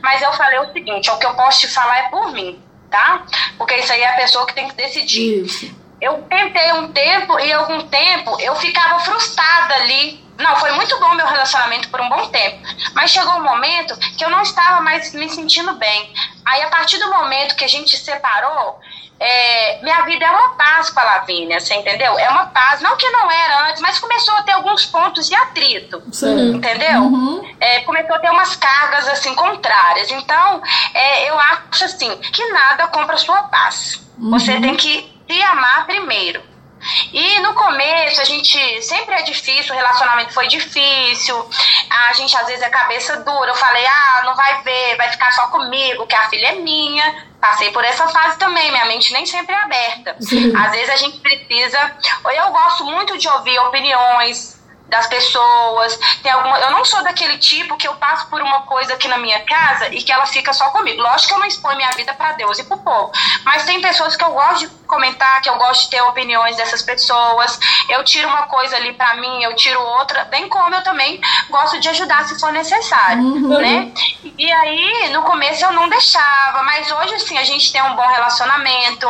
mas 0.02 0.22
eu 0.22 0.34
falei 0.34 0.60
o 0.60 0.74
seguinte: 0.74 1.10
o 1.10 1.18
que 1.18 1.26
eu 1.26 1.34
posso 1.34 1.62
te 1.62 1.68
falar 1.68 1.98
é 1.98 2.10
por 2.10 2.32
mim, 2.32 2.62
tá? 2.90 3.24
Porque 3.58 3.76
isso 3.76 3.92
aí 3.92 4.02
é 4.02 4.10
a 4.10 4.16
pessoa 4.16 4.46
que 4.46 4.54
tem 4.54 4.68
que 4.68 4.76
decidir. 4.76 5.46
Isso. 5.46 5.86
Eu 6.02 6.22
tentei 6.24 6.74
um 6.74 6.92
tempo 6.92 7.40
e 7.40 7.52
algum 7.54 7.82
tempo 7.88 8.38
eu 8.40 8.56
ficava 8.56 9.00
frustrada 9.00 9.76
ali. 9.76 10.25
Não, 10.38 10.56
foi 10.58 10.72
muito 10.72 11.00
bom 11.00 11.14
meu 11.14 11.28
relacionamento 11.28 11.90
por 11.90 12.02
um 12.02 12.10
bom 12.10 12.28
tempo. 12.28 12.58
Mas 12.94 13.12
chegou 13.12 13.36
um 13.36 13.44
momento 13.44 13.98
que 14.18 14.24
eu 14.24 14.30
não 14.30 14.42
estava 14.42 14.82
mais 14.82 15.14
me 15.14 15.30
sentindo 15.30 15.74
bem. 15.76 16.14
Aí, 16.46 16.62
a 16.62 16.70
partir 16.70 16.98
do 16.98 17.10
momento 17.10 17.56
que 17.56 17.64
a 17.64 17.70
gente 17.70 17.96
se 17.98 18.04
separou, 18.04 18.80
é, 19.20 19.82
minha 19.82 20.02
vida 20.02 20.26
é 20.26 20.30
uma 20.30 20.50
paz 20.50 20.90
com 20.90 21.00
a 21.00 21.04
Lavínia, 21.04 21.60
você 21.60 21.74
entendeu? 21.74 22.20
É 22.20 22.30
uma 22.30 22.48
paz, 22.48 22.82
não 22.82 22.98
que 22.98 23.10
não 23.10 23.32
era 23.32 23.70
antes, 23.70 23.82
mas 23.82 23.98
começou 23.98 24.34
a 24.36 24.44
ter 24.44 24.52
alguns 24.52 24.86
pontos 24.86 25.28
de 25.28 25.36
atrito. 25.36 26.04
Certo. 26.12 26.42
Entendeu? 26.42 27.46
É, 27.60 27.80
começou 27.82 28.16
a 28.16 28.20
ter 28.20 28.30
umas 28.30 28.56
cargas 28.58 29.08
assim 29.08 29.34
contrárias. 29.36 30.12
Então, 30.12 30.62
é, 30.94 31.30
eu 31.30 31.40
acho 31.40 31.86
assim 31.86 32.16
que 32.18 32.46
nada 32.52 32.88
compra 32.88 33.18
sua 33.18 33.44
paz. 33.44 34.06
Você 34.18 34.60
tem 34.60 34.76
que 34.76 35.10
se 35.30 35.42
amar 35.42 35.86
primeiro. 35.86 36.42
E 37.12 37.40
no 37.40 37.54
começo, 37.54 38.22
a 38.22 38.24
gente 38.24 38.82
sempre 38.82 39.16
é 39.16 39.22
difícil, 39.22 39.74
o 39.74 39.78
relacionamento 39.78 40.34
foi 40.34 40.48
difícil, 40.48 41.50
a 41.90 42.14
gente 42.14 42.36
às 42.36 42.48
vezes 42.48 42.62
é 42.62 42.70
cabeça 42.70 43.18
dura. 43.18 43.52
Eu 43.52 43.56
falei, 43.56 43.86
ah, 43.86 44.22
não 44.26 44.36
vai 44.36 44.62
ver, 44.64 44.96
vai 44.98 45.10
ficar 45.10 45.32
só 45.32 45.48
comigo, 45.48 46.08
que 46.08 46.16
a 46.16 46.30
filha 46.30 46.48
é 46.48 46.56
minha. 46.56 47.26
Passei 47.40 47.72
por 47.72 47.84
essa 47.84 48.08
fase 48.08 48.38
também, 48.40 48.72
minha 48.72 48.86
mente 48.86 49.14
nem 49.14 49.26
sempre 49.26 49.54
é 49.54 49.60
aberta. 49.60 50.16
Às 50.18 50.72
vezes 50.72 50.90
a 50.90 50.98
gente 50.98 51.20
precisa. 51.20 51.96
Eu 52.34 52.52
gosto 52.52 52.86
muito 52.86 53.18
de 53.18 53.28
ouvir 53.28 53.60
opiniões 53.60 54.55
das 54.88 55.08
pessoas. 55.08 55.98
Tem 56.22 56.32
alguma, 56.32 56.60
eu 56.60 56.72
não 56.72 56.86
sou 56.86 57.04
daquele 57.04 57.38
tipo 57.38 57.78
que 57.78 57.88
eu 57.88 57.96
passo 57.96 58.28
por 58.28 58.42
uma 58.42 58.62
coisa 58.62 58.94
aqui 58.94 59.08
na 59.08 59.18
minha 59.18 59.40
casa 59.42 59.88
e 59.94 60.02
que 60.02 60.12
ela 60.12 60.26
fica 60.26 60.54
só 60.54 60.70
comigo. 60.70 61.02
Lógico 61.02 61.30
que 61.30 61.34
eu 61.34 61.40
não 61.40 61.48
exponho 61.48 61.78
minha 61.78 61.92
vida 61.92 62.14
para 62.14 62.34
Deus 62.34 62.60
e 62.60 62.64
pro 62.64 62.78
povo, 62.78 63.12
mas 63.44 63.66
tem 63.66 63.82
pessoas 63.82 64.16
que 64.16 64.24
eu 64.24 64.32
gosto 64.32 64.60
de 64.60 64.68
comentar, 64.86 65.42
que 65.42 65.50
eu 65.50 65.58
gosto 65.58 65.86
de 65.86 65.90
ter 65.90 66.02
opiniões 66.02 66.56
dessas 66.56 66.82
pessoas. 66.82 67.60
Eu 67.90 68.04
tiro 68.04 68.28
uma 68.28 68.44
coisa 68.44 68.76
ali 68.76 68.94
para 68.94 69.16
mim, 69.16 69.44
eu 69.44 69.56
tiro 69.56 69.82
outra, 69.82 70.26
bem 70.26 70.48
como 70.48 70.74
eu 70.74 70.84
também 70.84 71.20
gosto 71.50 71.80
de 71.80 71.90
ajudar 71.90 72.26
se 72.26 72.40
for 72.40 72.52
necessário, 72.52 73.24
né? 73.60 73.92
E 74.38 74.52
aí, 74.52 75.10
no 75.12 75.24
começo 75.24 75.64
eu 75.66 75.72
não 75.72 75.90
deixava, 75.90 76.64
mas 76.64 76.92
hoje 76.92 77.16
assim, 77.16 77.38
a 77.38 77.44
gente 77.44 77.72
tem 77.72 77.82
um 77.82 77.96
bom 77.96 78.08
relacionamento. 78.08 79.08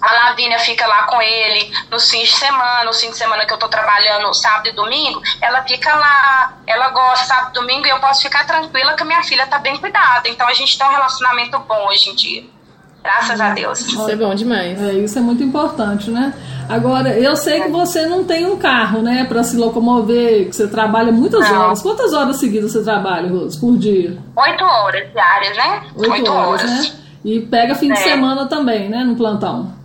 A 0.00 0.12
Lavínia 0.12 0.58
fica 0.58 0.86
lá 0.86 1.02
com 1.04 1.20
ele 1.20 1.70
nos 1.90 2.10
fins 2.10 2.28
de 2.30 2.36
semana, 2.36 2.84
nos 2.84 3.00
fins 3.00 3.10
de 3.10 3.16
semana 3.18 3.44
que 3.44 3.52
eu 3.52 3.58
tô 3.58 3.68
trabalhando 3.68 4.32
sábado 4.32 4.68
e 4.68 4.72
domingo, 4.72 5.20
ela 5.42 5.62
fica 5.62 5.94
lá, 5.94 6.54
ela 6.66 6.88
gosta 6.90 7.26
sábado 7.26 7.50
e 7.50 7.60
domingo 7.60 7.86
e 7.86 7.90
eu 7.90 7.98
posso 8.00 8.22
ficar 8.22 8.46
tranquila 8.46 8.94
que 8.94 9.02
a 9.02 9.06
minha 9.06 9.22
filha 9.22 9.46
tá 9.46 9.58
bem 9.58 9.76
cuidada. 9.76 10.28
Então 10.28 10.48
a 10.48 10.54
gente 10.54 10.78
tem 10.78 10.86
um 10.86 10.90
relacionamento 10.90 11.58
bom 11.60 11.86
hoje 11.88 12.10
em 12.10 12.14
dia. 12.14 12.44
Graças 13.02 13.40
a 13.40 13.50
Deus. 13.50 13.80
Isso 13.80 14.10
é 14.10 14.16
bom 14.16 14.34
demais. 14.34 14.80
É, 14.82 14.92
isso 14.92 15.18
é 15.18 15.22
muito 15.22 15.42
importante, 15.42 16.10
né? 16.10 16.34
Agora, 16.68 17.08
eu 17.18 17.34
sei 17.34 17.62
que 17.62 17.68
você 17.70 18.06
não 18.06 18.24
tem 18.24 18.46
um 18.46 18.56
carro, 18.58 19.00
né, 19.02 19.24
para 19.24 19.42
se 19.42 19.56
locomover, 19.56 20.46
que 20.48 20.52
você 20.54 20.68
trabalha 20.68 21.10
muitas 21.10 21.48
Não. 21.50 21.62
horas. 21.62 21.82
Quantas 21.82 22.12
horas 22.12 22.36
seguidas 22.36 22.72
você 22.72 22.84
trabalha, 22.84 23.28
Rose, 23.30 23.58
por 23.58 23.76
dia? 23.78 24.18
Oito 24.36 24.64
horas 24.64 25.10
diárias, 25.12 25.56
né? 25.56 25.82
Oito 25.96 26.30
horas, 26.30 26.62
né? 26.62 26.92
E 27.24 27.40
pega 27.40 27.74
fim 27.74 27.88
de 27.92 27.98
É. 27.98 28.02
semana 28.02 28.46
também, 28.46 28.88
né, 28.88 29.02
no 29.02 29.16
plantão. 29.16 29.79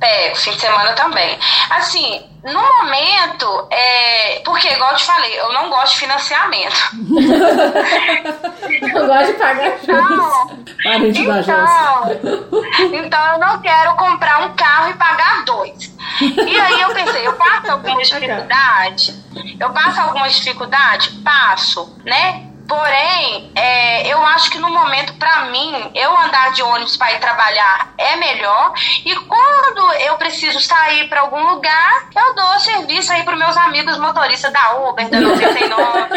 Pego, 0.00 0.36
fim 0.36 0.52
de 0.52 0.60
semana 0.60 0.92
também. 0.94 1.38
Assim, 1.68 2.22
no 2.42 2.60
momento, 2.60 3.68
é, 3.70 4.40
porque, 4.44 4.68
igual 4.68 4.92
eu 4.92 4.96
te 4.96 5.04
falei, 5.04 5.38
eu 5.38 5.52
não 5.52 5.68
gosto 5.68 5.92
de 5.92 5.98
financiamento. 5.98 6.90
Eu 8.70 9.06
gosto 9.06 9.26
de 9.26 9.38
pagar 9.38 9.78
juros. 9.84 10.10
Não. 10.10 10.64
Parente 10.82 11.26
da 11.26 11.42
Jéssica. 11.42 12.18
Então, 12.22 12.94
então 12.94 13.32
eu 13.32 13.38
não 13.38 13.60
quero 13.60 13.94
comprar 13.96 14.42
um 14.42 14.54
carro 14.54 14.90
e 14.90 14.94
pagar 14.94 15.44
dois. 15.44 15.92
E 16.20 16.60
aí 16.60 16.80
eu 16.80 16.94
pensei, 16.94 17.26
eu 17.26 17.32
passo 17.34 17.70
alguma 17.70 18.02
dificuldade, 18.02 19.14
eu 19.58 19.70
passo 19.70 20.00
alguma 20.00 20.28
dificuldade, 20.28 21.10
passo, 21.22 21.96
né? 22.04 22.49
Porém, 22.70 23.50
é, 23.56 24.06
eu 24.14 24.24
acho 24.26 24.48
que 24.48 24.58
no 24.58 24.70
momento, 24.70 25.12
pra 25.14 25.46
mim, 25.46 25.90
eu 25.92 26.16
andar 26.16 26.52
de 26.52 26.62
ônibus 26.62 26.96
para 26.96 27.12
ir 27.14 27.18
trabalhar 27.18 27.92
é 27.98 28.14
melhor. 28.14 28.72
E 29.04 29.12
quando 29.16 29.92
eu 29.94 30.14
preciso 30.14 30.60
sair 30.60 31.08
para 31.08 31.22
algum 31.22 31.50
lugar, 31.50 32.08
eu 32.16 32.32
dou 32.36 32.60
serviço 32.60 33.12
aí 33.12 33.24
para 33.24 33.34
meus 33.34 33.56
amigos 33.56 33.98
motoristas 33.98 34.52
da 34.52 34.76
Uber, 34.88 35.08
da 35.10 35.20
99. 35.20 36.10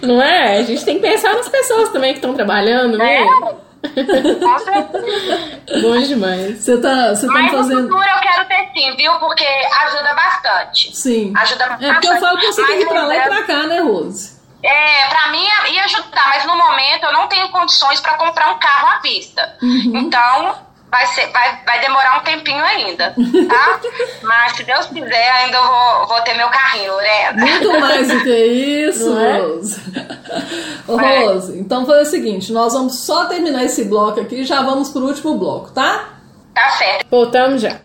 Não 0.06 0.22
é? 0.22 0.58
A 0.58 0.62
gente 0.62 0.84
tem 0.84 0.94
que 1.00 1.02
pensar 1.02 1.34
nas 1.34 1.48
pessoas 1.48 1.88
também 1.88 2.12
que 2.12 2.18
estão 2.18 2.32
trabalhando, 2.34 2.96
né? 2.96 3.22
É, 3.22 3.24
com 3.24 4.58
certeza. 4.60 5.60
Bom 5.82 5.98
demais. 6.02 6.58
Você 6.60 6.78
tá, 6.80 7.08
você 7.14 7.26
tá 7.26 7.32
Mas 7.32 7.50
no 7.52 7.58
fazendo. 7.58 7.82
futuro 7.88 8.04
eu 8.08 8.20
quero 8.20 8.44
ter 8.46 8.70
sim, 8.74 8.94
viu? 8.96 9.12
Porque 9.18 9.44
ajuda 9.86 10.14
bastante. 10.14 10.96
Sim. 10.96 11.32
Ajuda 11.36 11.64
É 11.64 11.68
porque 11.68 11.86
eu 11.86 11.92
bastante. 12.12 12.20
falo 12.20 12.38
que 12.38 12.46
você 12.46 12.64
tem 12.66 12.76
que 12.78 12.84
ir 12.84 12.88
pra 12.88 13.02
lá 13.06 13.16
e 13.16 13.20
pra 13.22 13.42
cá, 13.42 13.62
né, 13.64 13.80
Rose? 13.80 14.33
É, 14.64 15.08
pra 15.08 15.30
mim 15.30 15.44
ia 15.72 15.84
ajudar, 15.84 16.26
mas 16.30 16.46
no 16.46 16.56
momento 16.56 17.04
eu 17.04 17.12
não 17.12 17.26
tenho 17.26 17.48
condições 17.50 18.00
pra 18.00 18.14
comprar 18.14 18.50
um 18.50 18.58
carro 18.58 18.88
à 18.88 18.98
vista. 19.00 19.56
Uhum. 19.60 19.92
Então, 19.94 20.54
vai, 20.90 21.06
ser, 21.08 21.26
vai, 21.32 21.60
vai 21.66 21.80
demorar 21.80 22.18
um 22.20 22.24
tempinho 22.24 22.64
ainda, 22.64 23.14
tá? 23.46 23.80
mas 24.22 24.56
se 24.56 24.64
Deus 24.64 24.86
quiser, 24.86 25.30
ainda 25.32 25.58
eu 25.58 25.66
vou, 25.66 26.06
vou 26.06 26.20
ter 26.22 26.34
meu 26.34 26.48
carrinho, 26.48 26.92
Lorena. 26.92 27.46
Muito 27.46 27.80
mais 27.80 28.08
do 28.08 28.22
que 28.22 28.36
isso, 28.88 29.10
Não 29.10 29.20
é? 29.20 29.38
Rose. 29.38 29.80
Ô, 30.88 30.96
Rose, 30.96 31.58
então 31.58 31.84
foi 31.84 32.00
o 32.00 32.06
seguinte, 32.06 32.50
nós 32.50 32.72
vamos 32.72 33.00
só 33.00 33.26
terminar 33.26 33.64
esse 33.64 33.84
bloco 33.84 34.20
aqui 34.20 34.36
e 34.36 34.44
já 34.44 34.62
vamos 34.62 34.88
pro 34.88 35.04
último 35.04 35.36
bloco, 35.36 35.72
tá? 35.72 36.10
Tá 36.54 36.70
certo. 36.70 37.06
Voltamos 37.10 37.60
já. 37.60 37.80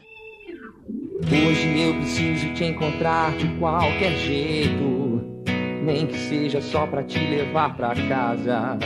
Hoje 1.21 1.81
eu 1.81 1.95
preciso 1.95 2.53
te 2.53 2.63
encontrar 2.63 3.31
de 3.33 3.47
qualquer 3.59 4.11
jeito, 4.15 4.98
nem 5.83 6.07
que 6.07 6.17
seja 6.17 6.61
só 6.61 6.85
pra 6.85 7.03
te 7.03 7.19
levar 7.19 7.75
pra 7.75 7.93
casa. 8.07 8.77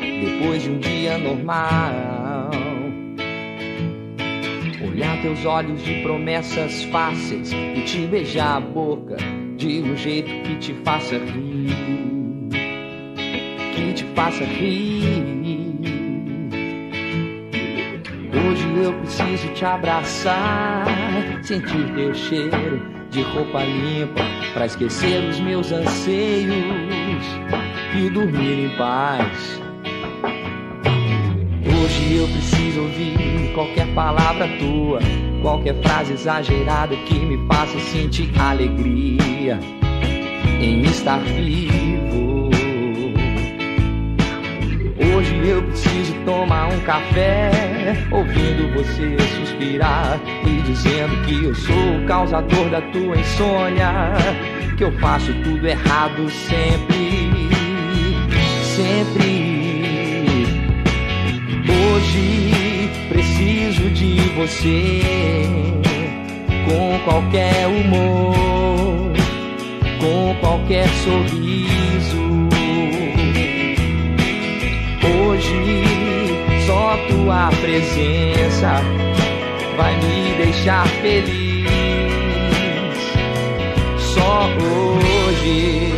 Depois 0.00 0.62
de 0.62 0.70
um 0.70 0.78
dia 0.78 1.18
normal, 1.18 2.50
olhar 4.84 5.20
teus 5.20 5.44
olhos 5.44 5.82
de 5.84 6.02
promessas 6.02 6.84
fáceis 6.84 7.52
e 7.52 7.82
te 7.82 8.06
beijar 8.06 8.56
a 8.56 8.60
boca 8.60 9.16
de 9.56 9.80
um 9.80 9.96
jeito 9.96 10.30
que 10.42 10.56
te 10.56 10.74
faça 10.84 11.16
rir, 11.18 12.48
que 13.74 13.92
te 13.92 14.04
faça 14.14 14.44
rir. 14.44 15.26
Hoje 18.32 18.84
eu 18.84 18.92
preciso 19.00 19.48
te 19.54 19.64
abraçar, 19.64 20.86
sentir 21.42 21.94
teu 21.94 22.14
cheiro 22.14 22.80
de 23.10 23.22
roupa 23.22 23.62
limpa, 23.62 24.22
pra 24.56 24.64
esquecer 24.64 25.22
os 25.22 25.38
meus 25.38 25.70
anseios 25.70 26.54
e 27.94 28.08
dormir 28.08 28.64
em 28.64 28.76
paz. 28.78 29.60
Hoje 31.62 32.16
eu 32.16 32.26
preciso 32.26 32.80
ouvir 32.80 33.52
qualquer 33.52 33.86
palavra 33.88 34.48
tua, 34.58 35.00
qualquer 35.42 35.74
frase 35.82 36.14
exagerada 36.14 36.96
que 36.96 37.18
me 37.18 37.46
faça 37.46 37.78
sentir 37.80 38.30
alegria 38.40 39.60
em 40.58 40.80
estar 40.84 41.18
vivo. 41.18 42.35
Hoje 44.98 45.36
eu 45.46 45.62
preciso 45.62 46.14
tomar 46.24 46.68
um 46.68 46.80
café, 46.80 47.50
ouvindo 48.10 48.72
você 48.74 49.16
suspirar 49.38 50.18
e 50.46 50.62
dizendo 50.62 51.22
que 51.26 51.44
eu 51.44 51.54
sou 51.54 51.98
o 51.98 52.06
causador 52.06 52.70
da 52.70 52.80
tua 52.80 53.18
insônia, 53.18 53.92
que 54.78 54.84
eu 54.84 54.92
faço 54.98 55.34
tudo 55.44 55.66
errado 55.66 56.30
sempre, 56.30 57.50
sempre. 58.74 59.46
Hoje 61.68 62.90
preciso 63.10 63.90
de 63.90 64.18
você 64.30 65.02
com 66.66 66.98
qualquer 67.04 67.66
humor, 67.66 69.12
com 70.00 70.34
qualquer 70.40 70.88
sorriso. 70.88 72.25
Só 76.86 76.96
tua 77.08 77.48
presença 77.60 78.80
vai 79.76 79.96
me 79.96 80.34
deixar 80.36 80.86
feliz. 80.86 81.66
Só 83.98 84.46
hoje. 84.54 85.95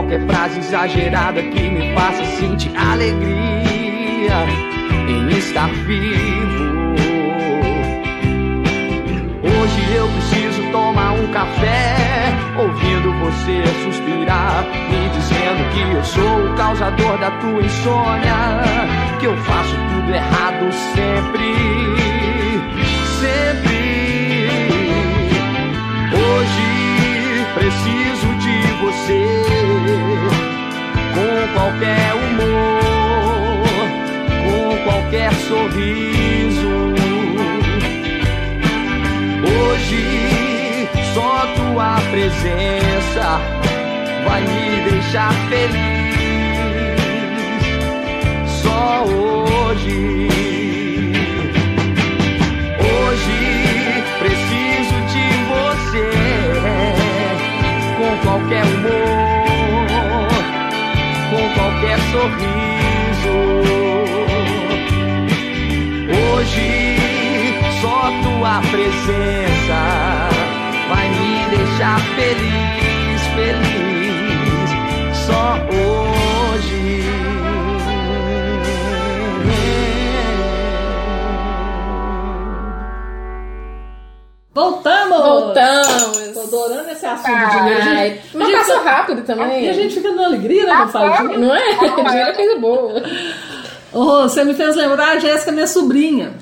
Qualquer 0.00 0.26
frase 0.26 0.58
exagerada 0.60 1.42
que 1.42 1.68
me 1.68 1.94
faça 1.94 2.24
sentir 2.24 2.74
alegria 2.74 4.46
em 5.06 5.28
estar 5.36 5.68
vivo. 5.68 6.70
Hoje 9.42 9.94
eu 9.94 10.08
preciso 10.08 10.62
tomar 10.72 11.12
um 11.12 11.26
café, 11.32 12.32
ouvindo 12.58 13.12
você 13.18 13.62
suspirar, 13.84 14.64
me 14.88 15.08
dizendo 15.10 15.70
que 15.74 15.94
eu 15.94 16.04
sou 16.04 16.46
o 16.46 16.54
causador 16.56 17.18
da 17.18 17.30
tua 17.32 17.60
insônia, 17.60 18.62
que 19.18 19.26
eu 19.26 19.36
faço 19.36 19.76
tudo 19.92 20.14
errado 20.14 20.72
sempre, 20.94 21.54
sempre. 23.20 23.80
Hoje 26.14 26.80
preciso 27.54 28.34
de 28.38 28.60
você, 28.82 29.79
com 31.30 31.46
qualquer 31.54 32.12
humor, 32.14 33.62
com 34.44 34.76
qualquer 34.84 35.32
sorriso. 35.34 36.74
Hoje 39.44 40.88
só 41.14 41.46
tua 41.54 42.00
presença 42.10 43.40
vai 44.26 44.42
me 44.42 44.90
deixar 44.90 45.32
feliz. 45.48 46.10
Só 48.62 49.04
hoje. 49.04 50.28
Hoje 52.80 53.40
preciso 54.18 54.96
de 55.12 55.26
você 55.50 56.06
com 57.98 58.12
qualquer 58.26 58.64
humor, 58.64 58.79
sorriso. 62.10 63.36
Hoje 66.12 66.96
só 67.80 68.10
tua 68.22 68.60
presença 68.70 70.28
vai 70.88 71.08
me 71.08 71.56
deixar 71.56 72.00
feliz, 72.16 73.20
feliz. 73.34 74.70
Só 75.26 75.56
hoje. 75.72 77.04
Voltamos! 84.52 85.18
Voltamos! 85.18 86.32
Tô 86.34 86.40
adorando 86.40 86.90
esse 86.90 87.06
assunto 87.06 87.28
de. 87.28 87.32
Ai, 87.32 87.80
Gente, 87.82 87.94
mas 87.94 88.19
passou 88.60 88.82
rápido 88.82 89.22
também. 89.22 89.64
E 89.64 89.68
a 89.68 89.72
gente 89.72 89.94
fica 89.94 90.12
na 90.12 90.26
alegria, 90.26 90.66
né, 90.66 90.88
dinheiro. 90.92 91.40
Não 91.40 91.54
é? 91.54 91.74
Dinheiro 91.74 92.30
é 92.30 92.32
coisa 92.32 92.58
boa. 92.58 93.02
Rô, 93.92 94.22
você 94.22 94.44
me 94.44 94.54
fez 94.54 94.76
lembrar 94.76 95.16
a 95.16 95.18
Jéssica, 95.18 95.50
minha 95.50 95.66
sobrinha. 95.66 96.32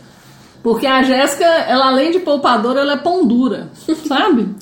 Porque 0.63 0.87
a 0.87 1.03
Jéssica, 1.03 1.45
ela 1.45 1.87
além 1.87 2.11
de 2.11 2.19
poupadora, 2.19 2.81
ela 2.81 2.95
é 2.95 2.97
pão 2.97 3.25
dura, 3.25 3.71
sabe? 4.07 4.55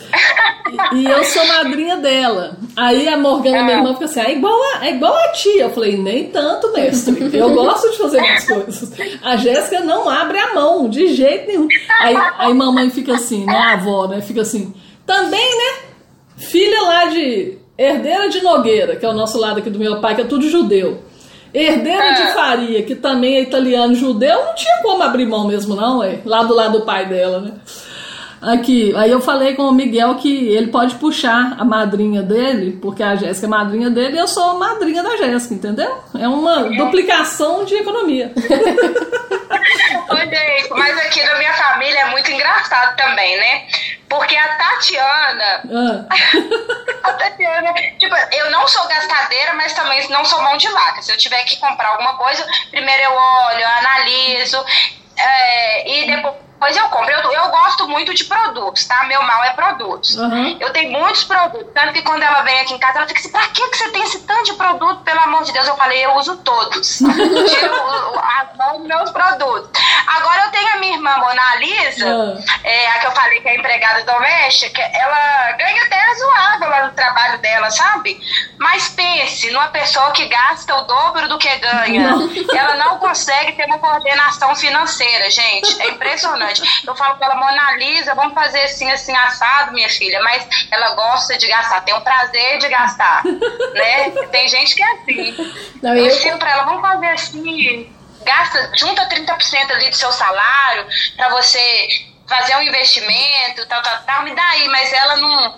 E, 0.93 0.97
e 0.99 1.05
eu 1.07 1.25
sou 1.25 1.45
madrinha 1.47 1.97
dela. 1.97 2.59
Aí 2.77 3.09
a 3.09 3.17
Morgana, 3.17 3.63
minha 3.63 3.79
irmã, 3.79 3.95
fica 3.95 4.05
assim, 4.05 4.21
é 4.21 4.33
igual, 4.33 4.55
a, 4.75 4.87
é 4.87 4.91
igual 4.91 5.17
a 5.17 5.29
tia. 5.29 5.63
Eu 5.63 5.71
falei, 5.71 5.97
nem 5.97 6.29
tanto, 6.29 6.71
mestre. 6.73 7.31
Eu 7.33 7.55
gosto 7.55 7.91
de 7.91 7.99
fazer 7.99 8.21
mais 8.21 8.47
coisas. 8.47 8.93
A 9.23 9.37
Jéssica 9.37 9.81
não 9.81 10.09
abre 10.09 10.39
a 10.39 10.55
mão, 10.55 10.89
de 10.89 11.09
jeito 11.09 11.47
nenhum. 11.49 11.67
Aí, 12.01 12.17
aí 12.39 12.55
mamãe 12.55 12.91
fica 12.91 13.15
assim, 13.15 13.47
né, 13.47 13.57
a 13.57 13.73
avó, 13.73 14.07
né, 14.07 14.21
fica 14.21 14.43
assim, 14.43 14.75
também, 15.07 15.57
né, 15.57 15.86
filha 16.37 16.83
lá 16.83 17.07
de 17.07 17.59
herdeira 17.79 18.29
de 18.29 18.43
Nogueira, 18.43 18.97
que 18.97 19.05
é 19.05 19.09
o 19.09 19.15
nosso 19.15 19.39
lado 19.39 19.59
aqui 19.59 19.71
do 19.71 19.79
meu 19.79 20.01
pai, 20.01 20.15
que 20.15 20.23
é 20.23 20.25
tudo 20.25 20.49
judeu. 20.49 21.03
Herdeira 21.53 22.13
de 22.15 22.33
Faria, 22.35 22.83
que 22.83 22.95
também 22.95 23.37
é 23.37 23.43
italiano 23.43 23.95
judeu, 23.95 24.45
não 24.45 24.55
tinha 24.55 24.83
como 24.83 25.03
abrir 25.03 25.27
mão 25.27 25.47
mesmo, 25.47 25.75
não, 25.75 26.03
é? 26.03 26.21
Lá 26.25 26.43
do 26.43 26.55
lado 26.55 26.81
do 26.81 26.85
pai 26.85 27.07
dela, 27.07 27.41
né? 27.41 27.53
Aqui, 28.47 28.95
aí 28.97 29.11
eu 29.11 29.21
falei 29.21 29.57
com 29.57 29.65
o 29.65 29.73
Miguel 29.73 30.15
que 30.17 30.49
ele 30.49 30.69
pode 30.69 30.95
puxar 30.97 31.57
a 31.59 31.65
madrinha 31.65 32.23
dele, 32.23 32.79
porque 32.81 33.03
a 33.03 33.17
Jéssica 33.17 33.47
é 33.47 33.51
madrinha 33.51 33.91
dele 33.91 34.17
e 34.17 34.21
eu 34.21 34.29
sou 34.29 34.51
a 34.51 34.55
madrinha 34.55 35.03
da 35.03 35.17
Jéssica, 35.17 35.55
entendeu? 35.55 36.05
É 36.17 36.29
uma 36.29 36.63
duplicação 36.65 37.65
de 37.65 37.75
economia. 37.75 38.33
Gente, 40.27 40.71
mas 40.71 40.99
aqui 40.99 41.23
na 41.25 41.39
minha 41.39 41.53
família 41.55 42.01
é 42.01 42.05
muito 42.07 42.31
engraçado 42.31 42.97
também, 42.97 43.37
né? 43.37 43.67
Porque 44.09 44.37
a 44.37 44.57
Tatiana. 44.57 45.63
Ah, 45.73 46.07
A 47.09 47.13
Tatiana, 47.15 47.73
tipo, 47.99 48.15
eu 48.33 48.51
não 48.51 48.67
sou 48.69 48.87
gastadeira, 48.87 49.55
mas 49.55 49.73
também 49.73 50.09
não 50.09 50.25
sou 50.25 50.43
mão 50.43 50.57
de 50.57 50.69
vaca. 50.69 51.03
Se 51.03 51.13
eu 51.13 51.17
tiver 51.17 51.43
que 51.45 51.59
comprar 51.59 51.89
alguma 51.89 52.17
coisa, 52.17 52.47
primeiro 52.71 53.03
eu 53.03 53.13
olho, 53.13 53.61
eu 53.61 53.69
analiso, 53.69 54.65
é, 55.17 56.03
e 56.03 56.07
depois 56.07 56.46
eu 56.77 56.89
compro. 56.89 57.11
Eu, 57.11 57.33
eu 57.33 57.49
gosto 57.49 57.89
muito 57.89 58.15
de 58.15 58.25
produtos, 58.25 58.85
tá? 58.87 59.05
Meu 59.05 59.23
mal 59.23 59.45
é 59.45 59.51
produtos. 59.51 60.17
Uhum. 60.17 60.57
Eu 60.59 60.73
tenho 60.73 60.91
muitos 60.93 61.25
produtos, 61.25 61.69
tanto 61.75 61.93
que 61.93 62.03
quando 62.03 62.23
ela 62.23 62.43
vem 62.43 62.61
aqui 62.61 62.75
em 62.75 62.79
casa, 62.79 62.99
ela 62.99 63.07
fica 63.07 63.21
assim, 63.21 63.31
pra 63.31 63.47
que 63.49 63.67
você 63.69 63.91
tem 63.91 64.03
esse 64.03 64.21
tanto 64.21 64.45
de 64.45 64.53
produto? 64.55 65.03
Pelo 65.03 65.21
amor 65.21 65.45
de 65.45 65.53
Deus, 65.53 65.67
eu 65.69 65.77
falei, 65.77 66.05
eu 66.05 66.15
uso 66.15 66.37
todos. 66.39 66.99
Tiro 66.99 67.87
mãos 68.57 68.79
dos 68.79 68.87
meus 68.87 69.11
produtos. 69.11 69.71
Agora 70.07 70.45
eu 70.45 70.51
tenho 70.51 70.73
a 70.75 70.77
minha 70.79 70.95
irmã 70.95 71.17
Mona 71.19 71.57
Lisa, 71.57 72.07
Ah. 72.07 72.59
é, 72.65 72.89
a 72.89 72.99
que 73.01 73.07
eu 73.07 73.13
falei 73.13 73.41
que 73.41 73.49
é 73.49 73.57
empregada 73.57 74.05
doméstica, 74.05 74.81
ela 74.81 75.53
ganha 75.53 75.85
até 75.85 75.97
razoável 75.97 76.71
lá 76.71 76.87
no 76.87 76.93
trabalho 76.93 77.39
dela, 77.39 77.71
sabe? 77.71 78.21
Mas 78.59 78.89
pense 78.89 79.51
numa 79.51 79.69
pessoa 79.69 80.11
que 80.13 80.27
gasta 80.27 80.75
o 80.75 80.83
dobro 80.83 81.29
do 81.29 81.39
que 81.39 81.55
ganha. 81.57 82.11
Ela 82.55 82.75
não 82.77 82.99
consegue 82.99 83.53
ter 83.53 83.67
uma 83.67 83.79
coordenação 83.79 84.55
financeira, 84.55 85.31
gente. 85.31 85.83
É 85.83 85.89
impressionante. 85.91 86.46
Eu 86.87 86.95
falo 86.95 87.17
pra 87.17 87.27
ela, 87.27 87.37
Mona 87.37 87.73
Lisa, 87.77 88.15
vamos 88.15 88.35
fazer 88.35 88.61
assim, 88.63 88.91
assim, 88.91 89.15
assado, 89.15 89.73
minha 89.73 89.89
filha. 89.89 90.21
Mas 90.23 90.47
ela 90.71 90.95
gosta 90.95 91.37
de 91.37 91.47
gastar, 91.47 91.81
tem 91.83 91.95
o 91.95 92.01
prazer 92.01 92.59
de 92.59 92.69
gastar, 92.69 93.23
né? 93.75 94.11
Tem 94.31 94.49
gente 94.49 94.75
que 94.75 94.83
é 94.83 94.93
assim. 94.93 95.55
Não, 95.83 95.91
Eu 95.95 96.05
eu, 96.05 96.07
ensino 96.07 96.39
pra 96.39 96.51
ela, 96.51 96.65
vamos 96.65 96.81
fazer 96.81 97.07
assim, 97.07 97.93
gasta, 98.25 98.73
junta 98.77 99.09
30% 99.09 99.71
ali 99.71 99.91
do 99.91 99.97
seu 99.97 100.13
salário 100.13 100.87
pra 101.17 101.29
você 101.31 101.89
fazer 102.29 102.57
um 102.57 102.63
investimento, 102.63 103.67
tal, 103.69 103.83
tal, 103.83 103.99
tal, 104.05 104.23
me 104.25 104.35
dá 104.35 104.43
aí, 104.51 104.69
mas 104.69 104.93
ela 104.93 105.17
não, 105.17 105.55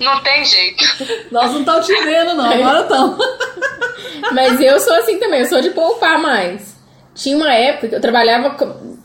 não 0.00 0.20
tem 0.22 0.44
jeito. 0.44 0.84
Nós 1.30 1.52
não 1.52 1.60
estamos 1.60 1.86
te 1.86 1.94
vendo, 2.02 2.34
não. 2.34 2.52
Agora 2.52 2.80
estamos. 2.82 3.18
Mas 4.32 4.60
eu 4.60 4.78
sou 4.78 4.94
assim 4.94 5.18
também, 5.18 5.40
eu 5.40 5.46
sou 5.46 5.60
de 5.60 5.70
poupar 5.70 6.18
mais. 6.18 6.71
Tinha 7.14 7.36
uma 7.36 7.52
época 7.52 7.94
eu 7.94 8.00
trabalhava 8.00 8.50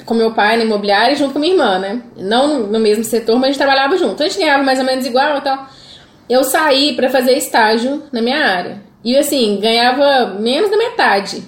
com, 0.05 0.13
meu 0.13 0.31
pai 0.31 0.57
na 0.57 0.63
imobiliária 0.63 1.15
junto 1.15 1.33
com 1.33 1.39
minha 1.39 1.53
irmã, 1.53 1.79
né? 1.79 2.01
Não 2.15 2.59
no, 2.67 2.79
mesmo 2.79 3.03
setor, 3.03 3.35
mas 3.35 3.43
a 3.43 3.47
gente 3.47 3.57
trabalhava 3.57 3.97
junto. 3.97 4.23
A 4.23 4.27
gente 4.27 4.39
ganhava 4.39 4.63
mais 4.63 4.79
ou 4.79 4.85
menos 4.85 5.05
igual 5.05 5.37
e 5.37 5.41
tal. 5.41 5.67
Eu 6.29 6.43
saí 6.43 6.95
pra 6.95 7.09
fazer 7.09 7.33
estágio 7.37 8.03
na 8.11 8.21
minha 8.21 8.39
área. 8.39 8.81
E 9.03 9.17
assim, 9.17 9.59
ganhava 9.61 10.37
menos 10.39 10.69
da 10.69 10.77
metade. 10.77 11.43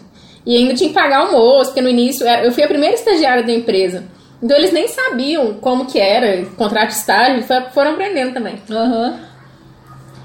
E 0.45 0.55
ainda 0.55 0.73
tinha 0.73 0.89
que 0.89 0.95
pagar 0.95 1.19
almoço, 1.19 1.69
porque 1.69 1.81
no 1.81 1.89
início 1.89 2.27
eu 2.27 2.51
fui 2.51 2.63
a 2.63 2.67
primeira 2.67 2.95
estagiária 2.95 3.43
da 3.43 3.51
empresa. 3.51 4.03
Então 4.41 4.57
eles 4.57 4.71
nem 4.71 4.87
sabiam 4.87 5.55
como 5.55 5.85
que 5.85 5.99
era 5.99 6.45
contrato 6.57 6.89
de 6.89 6.95
estágio, 6.95 7.43
foram 7.73 7.91
aprendendo 7.91 8.33
também. 8.33 8.55
Aham. 8.69 9.28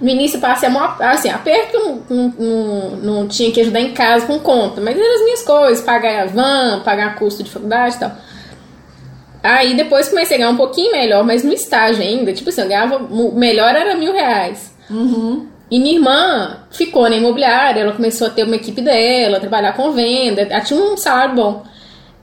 No 0.00 0.08
início 0.08 0.40
passei 0.40 0.68
a 0.68 0.72
maior, 0.72 0.96
assim, 1.00 1.30
aperto 1.30 1.70
que 1.70 1.76
eu 1.76 1.84
não, 2.10 2.34
não, 2.38 2.90
não, 2.96 3.28
tinha 3.28 3.50
que 3.52 3.60
ajudar 3.60 3.80
em 3.80 3.92
casa 3.92 4.26
com 4.26 4.38
conta, 4.40 4.80
mas 4.80 4.96
eram 4.98 5.14
as 5.14 5.22
minhas 5.22 5.42
coisas, 5.42 5.84
pagar 5.84 6.22
a 6.22 6.26
van, 6.26 6.82
pagar 6.84 7.14
custo 7.16 7.42
de 7.42 7.50
faculdade 7.50 7.96
e 7.96 7.98
tal. 8.00 8.12
Aí 9.42 9.74
depois 9.74 10.08
comecei 10.08 10.36
a 10.36 10.38
ganhar 10.38 10.50
um 10.50 10.56
pouquinho 10.56 10.90
melhor, 10.90 11.22
mas 11.22 11.44
no 11.44 11.52
estágio 11.52 12.02
ainda, 12.02 12.32
tipo 12.32 12.48
assim, 12.48 12.62
eu 12.62 12.68
ganhava, 12.68 12.96
o 12.96 13.32
melhor 13.34 13.74
era 13.74 13.94
mil 13.94 14.12
reais. 14.12 14.74
E 15.70 15.78
minha 15.78 15.94
irmã 15.94 16.66
ficou 16.70 17.08
na 17.08 17.16
imobiliária, 17.16 17.80
ela 17.80 17.92
começou 17.92 18.26
a 18.26 18.30
ter 18.30 18.44
uma 18.44 18.56
equipe 18.56 18.80
dela, 18.80 19.40
trabalhar 19.40 19.72
com 19.74 19.92
venda, 19.92 20.42
ela 20.42 20.60
tinha 20.60 20.80
um 20.80 20.96
salário 20.96 21.34
bom. 21.34 21.64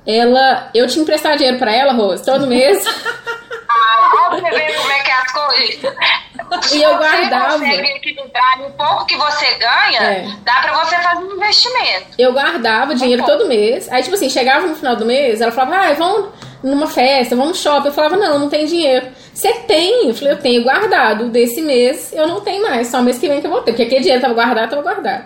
Ela, 0.06 0.70
eu 0.74 0.88
tinha 0.88 0.96
que 0.96 1.02
emprestar 1.02 1.38
dinheiro 1.38 1.60
pra 1.60 1.74
ela, 1.74 1.94
Rose, 1.94 2.24
todo 2.24 2.48
mês. 2.48 2.84
Ah, 3.74 4.30
pra 4.30 4.42
você 4.42 4.50
ver 4.50 4.76
como 4.76 4.92
é 4.92 5.00
que 5.00 5.10
é 5.10 5.14
as 5.14 5.32
coisas. 5.32 5.94
E 6.74 6.82
eu 6.82 6.90
você 6.92 6.98
guardava. 6.98 7.54
consegue 7.60 7.88
equilibrar 7.88 8.60
no 8.60 8.70
pouco 8.72 9.06
que 9.06 9.16
você 9.16 9.46
ganha, 9.56 10.02
É. 10.02 10.28
dá 10.44 10.54
pra 10.62 10.84
você 10.84 10.96
fazer 10.98 11.24
um 11.24 11.36
investimento. 11.36 12.08
eu 12.18 12.34
guardava 12.34 12.94
dinheiro 12.96 13.24
todo 13.26 13.48
mês. 13.48 13.88
Aí, 13.92 14.04
tipo 14.04 14.16
assim, 14.16 14.30
chegava 14.30 14.68
no 14.68 14.76
final 14.76 14.96
do 14.96 15.06
mês, 15.06 15.40
ela 15.42 15.52
falava, 15.52 15.88
ah, 15.88 15.94
vamos 15.94 16.30
numa 16.64 16.88
festa, 16.88 17.36
vamos 17.36 17.52
no 17.52 17.56
shopping. 17.56 17.88
Eu 17.88 17.94
falava, 17.94 18.18
não, 18.18 18.38
não 18.40 18.50
tem 18.50 18.66
dinheiro. 18.66 19.08
Você 19.34 19.52
tem? 19.68 20.10
Eu 20.10 20.14
falei, 20.14 20.34
eu 20.34 20.40
tenho 20.40 20.64
guardado. 20.64 21.30
Desse 21.30 21.62
mês 21.62 22.12
eu 22.14 22.28
não 22.28 22.42
tenho 22.42 22.62
mais, 22.64 22.88
só 22.88 23.02
mês 23.02 23.18
que 23.18 23.28
vem 23.28 23.40
que 23.42 23.48
eu 23.48 23.52
vou 23.52 23.62
ter. 23.62 23.72
Porque 23.72 23.84
aquele 23.84 24.02
dinheiro 24.02 24.22
tava 24.22 24.34
guardado, 24.34 24.70
tava 24.70 24.82
guardado. 24.82 25.26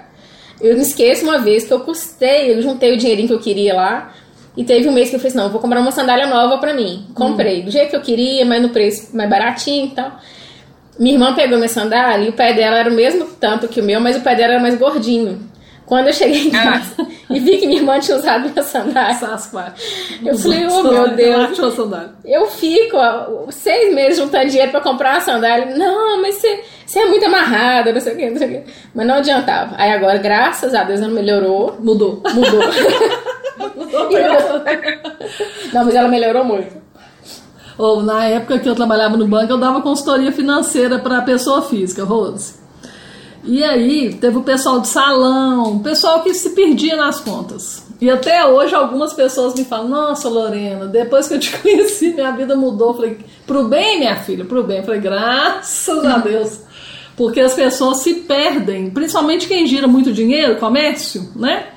Eu 0.62 0.76
não 0.76 0.82
esqueço 0.82 1.24
uma 1.26 1.40
vez 1.40 1.66
que 1.66 1.74
eu 1.74 1.82
custei, 1.82 2.52
eu 2.54 2.62
juntei 2.62 2.94
o 2.94 2.98
dinheirinho 2.98 3.28
que 3.28 3.34
eu 3.34 3.40
queria 3.40 3.74
lá. 3.74 4.14
E 4.56 4.64
teve 4.64 4.88
um 4.88 4.92
mês 4.94 5.10
que 5.10 5.16
eu 5.16 5.20
falei 5.20 5.32
assim, 5.32 5.38
não, 5.38 5.50
vou 5.50 5.60
comprar 5.60 5.82
uma 5.82 5.92
sandália 5.92 6.28
nova 6.28 6.58
pra 6.60 6.74
mim. 6.74 7.08
Comprei, 7.14 7.62
do 7.62 7.70
jeito 7.72 7.90
que 7.90 7.96
eu 7.96 8.02
queria, 8.02 8.46
mas 8.46 8.62
no 8.62 8.70
preço 8.70 9.14
mais 9.14 9.30
baratinho 9.30 9.88
e 9.88 9.90
tal. 9.90 10.12
Minha 10.98 11.16
irmã 11.16 11.34
pegou 11.36 11.58
minha 11.58 11.68
sandália 11.70 12.26
e 12.26 12.30
o 12.30 12.34
pé 12.34 12.54
dela 12.54 12.78
era 12.78 12.89
o 12.89 12.93
mesmo 12.93 13.26
tanto 13.39 13.68
que 13.68 13.82
o 13.82 13.84
meu, 13.84 14.00
mas 14.00 14.16
o 14.16 14.22
pé 14.22 14.36
dela 14.36 14.54
era 14.54 14.62
mais 14.62 14.76
gordinho. 14.78 15.54
Quando 15.86 16.08
eu 16.08 16.14
cheguei 16.14 16.48
em 16.48 16.56
Ah. 16.56 16.64
casa 16.64 17.08
e 17.30 17.39
vi 17.39 17.58
que 17.58 17.68
minha 17.68 17.80
irmã 17.80 18.00
tinha 18.00 18.18
usado 18.18 18.50
minha 18.50 18.64
sandália, 18.64 19.14
Sasquatch. 19.14 19.80
eu 20.26 20.36
falei, 20.36 20.66
oh 20.66 20.82
meu 20.82 21.10
Deus, 21.10 21.60
eu 22.26 22.48
fico 22.48 22.98
ó, 22.98 23.52
seis 23.52 23.93
meses 23.93 24.18
juntando 24.18 24.50
dinheiro 24.50 24.72
pra 24.72 24.82
comprar 24.82 25.12
uma 25.14 25.20
sandália. 25.22 25.76
Não, 25.76 26.20
mas 26.24 26.36
você, 26.36 26.60
você 26.88 27.00
é 27.00 27.06
muito 27.06 27.24
amarrada, 27.28 27.93
não 27.93 28.00
sei 28.02 28.14
o 28.14 28.18
que, 28.18 28.30
não 28.32 28.38
sei 28.38 28.48
o 28.48 28.52
que. 28.64 28.72
Mas 28.96 29.06
não 29.06 29.16
adiantava. 29.16 29.76
Aí 29.78 29.91
agora, 29.91 30.18
graças 30.18 30.74
a 30.74 30.84
Deus, 30.84 31.02
ela 31.02 31.10
melhorou. 31.14 31.76
Mudou. 31.80 32.24
Mudou. 32.34 32.62
Mudou 33.76 34.12
eu- 34.12 34.62
não, 35.72 35.86
mas 35.86 35.93
ela 35.93 36.08
melhorou 36.08 36.43
muito. 36.43 36.85
Ou 37.78 38.02
na 38.02 38.26
época 38.26 38.60
que 38.60 38.70
eu 38.70 38.76
trabalhava 38.76 39.18
no 39.18 39.28
banco, 39.28 39.52
eu 39.52 39.58
dava 39.58 39.82
consultoria 39.82 40.32
financeira 40.32 41.00
para 41.00 41.22
pessoa 41.22 41.62
física, 41.62 42.04
Rose. 42.04 42.56
E 43.44 43.64
aí 43.64 44.14
teve 44.16 44.38
o 44.38 44.44
pessoal 44.44 44.80
de 44.80 44.88
salão, 44.88 45.76
o 45.76 45.80
pessoal 45.82 46.22
que 46.24 46.34
se 46.34 46.52
perdia 46.52 46.96
nas 46.96 47.20
contas. 47.20 47.84
E 48.02 48.10
até 48.10 48.46
hoje 48.46 48.74
algumas 48.74 49.14
pessoas 49.14 49.54
me 49.56 49.64
falam: 49.66 49.88
Nossa, 49.90 50.28
Lorena, 50.28 50.86
depois 50.86 51.28
que 51.28 51.36
eu 51.36 51.40
te 51.40 51.56
conheci, 51.60 52.14
minha 52.14 52.32
vida 52.32 52.56
mudou. 52.56 52.90
Eu 52.90 52.94
falei: 52.96 53.18
Pro 53.46 53.66
bem, 53.66 54.00
minha 54.00 54.16
filha, 54.18 54.46
pro 54.46 54.64
bem. 54.64 54.78
Eu 54.80 54.84
falei: 54.84 55.00
Graças 55.02 56.06
a 56.06 56.18
Deus. 56.18 56.60
Porque 57.16 57.40
as 57.40 57.54
pessoas 57.54 58.00
se 58.00 58.14
perdem, 58.16 58.90
principalmente 58.90 59.48
quem 59.48 59.66
gira 59.66 59.88
muito 59.88 60.12
dinheiro, 60.12 60.58
comércio, 60.58 61.30
né? 61.36 61.68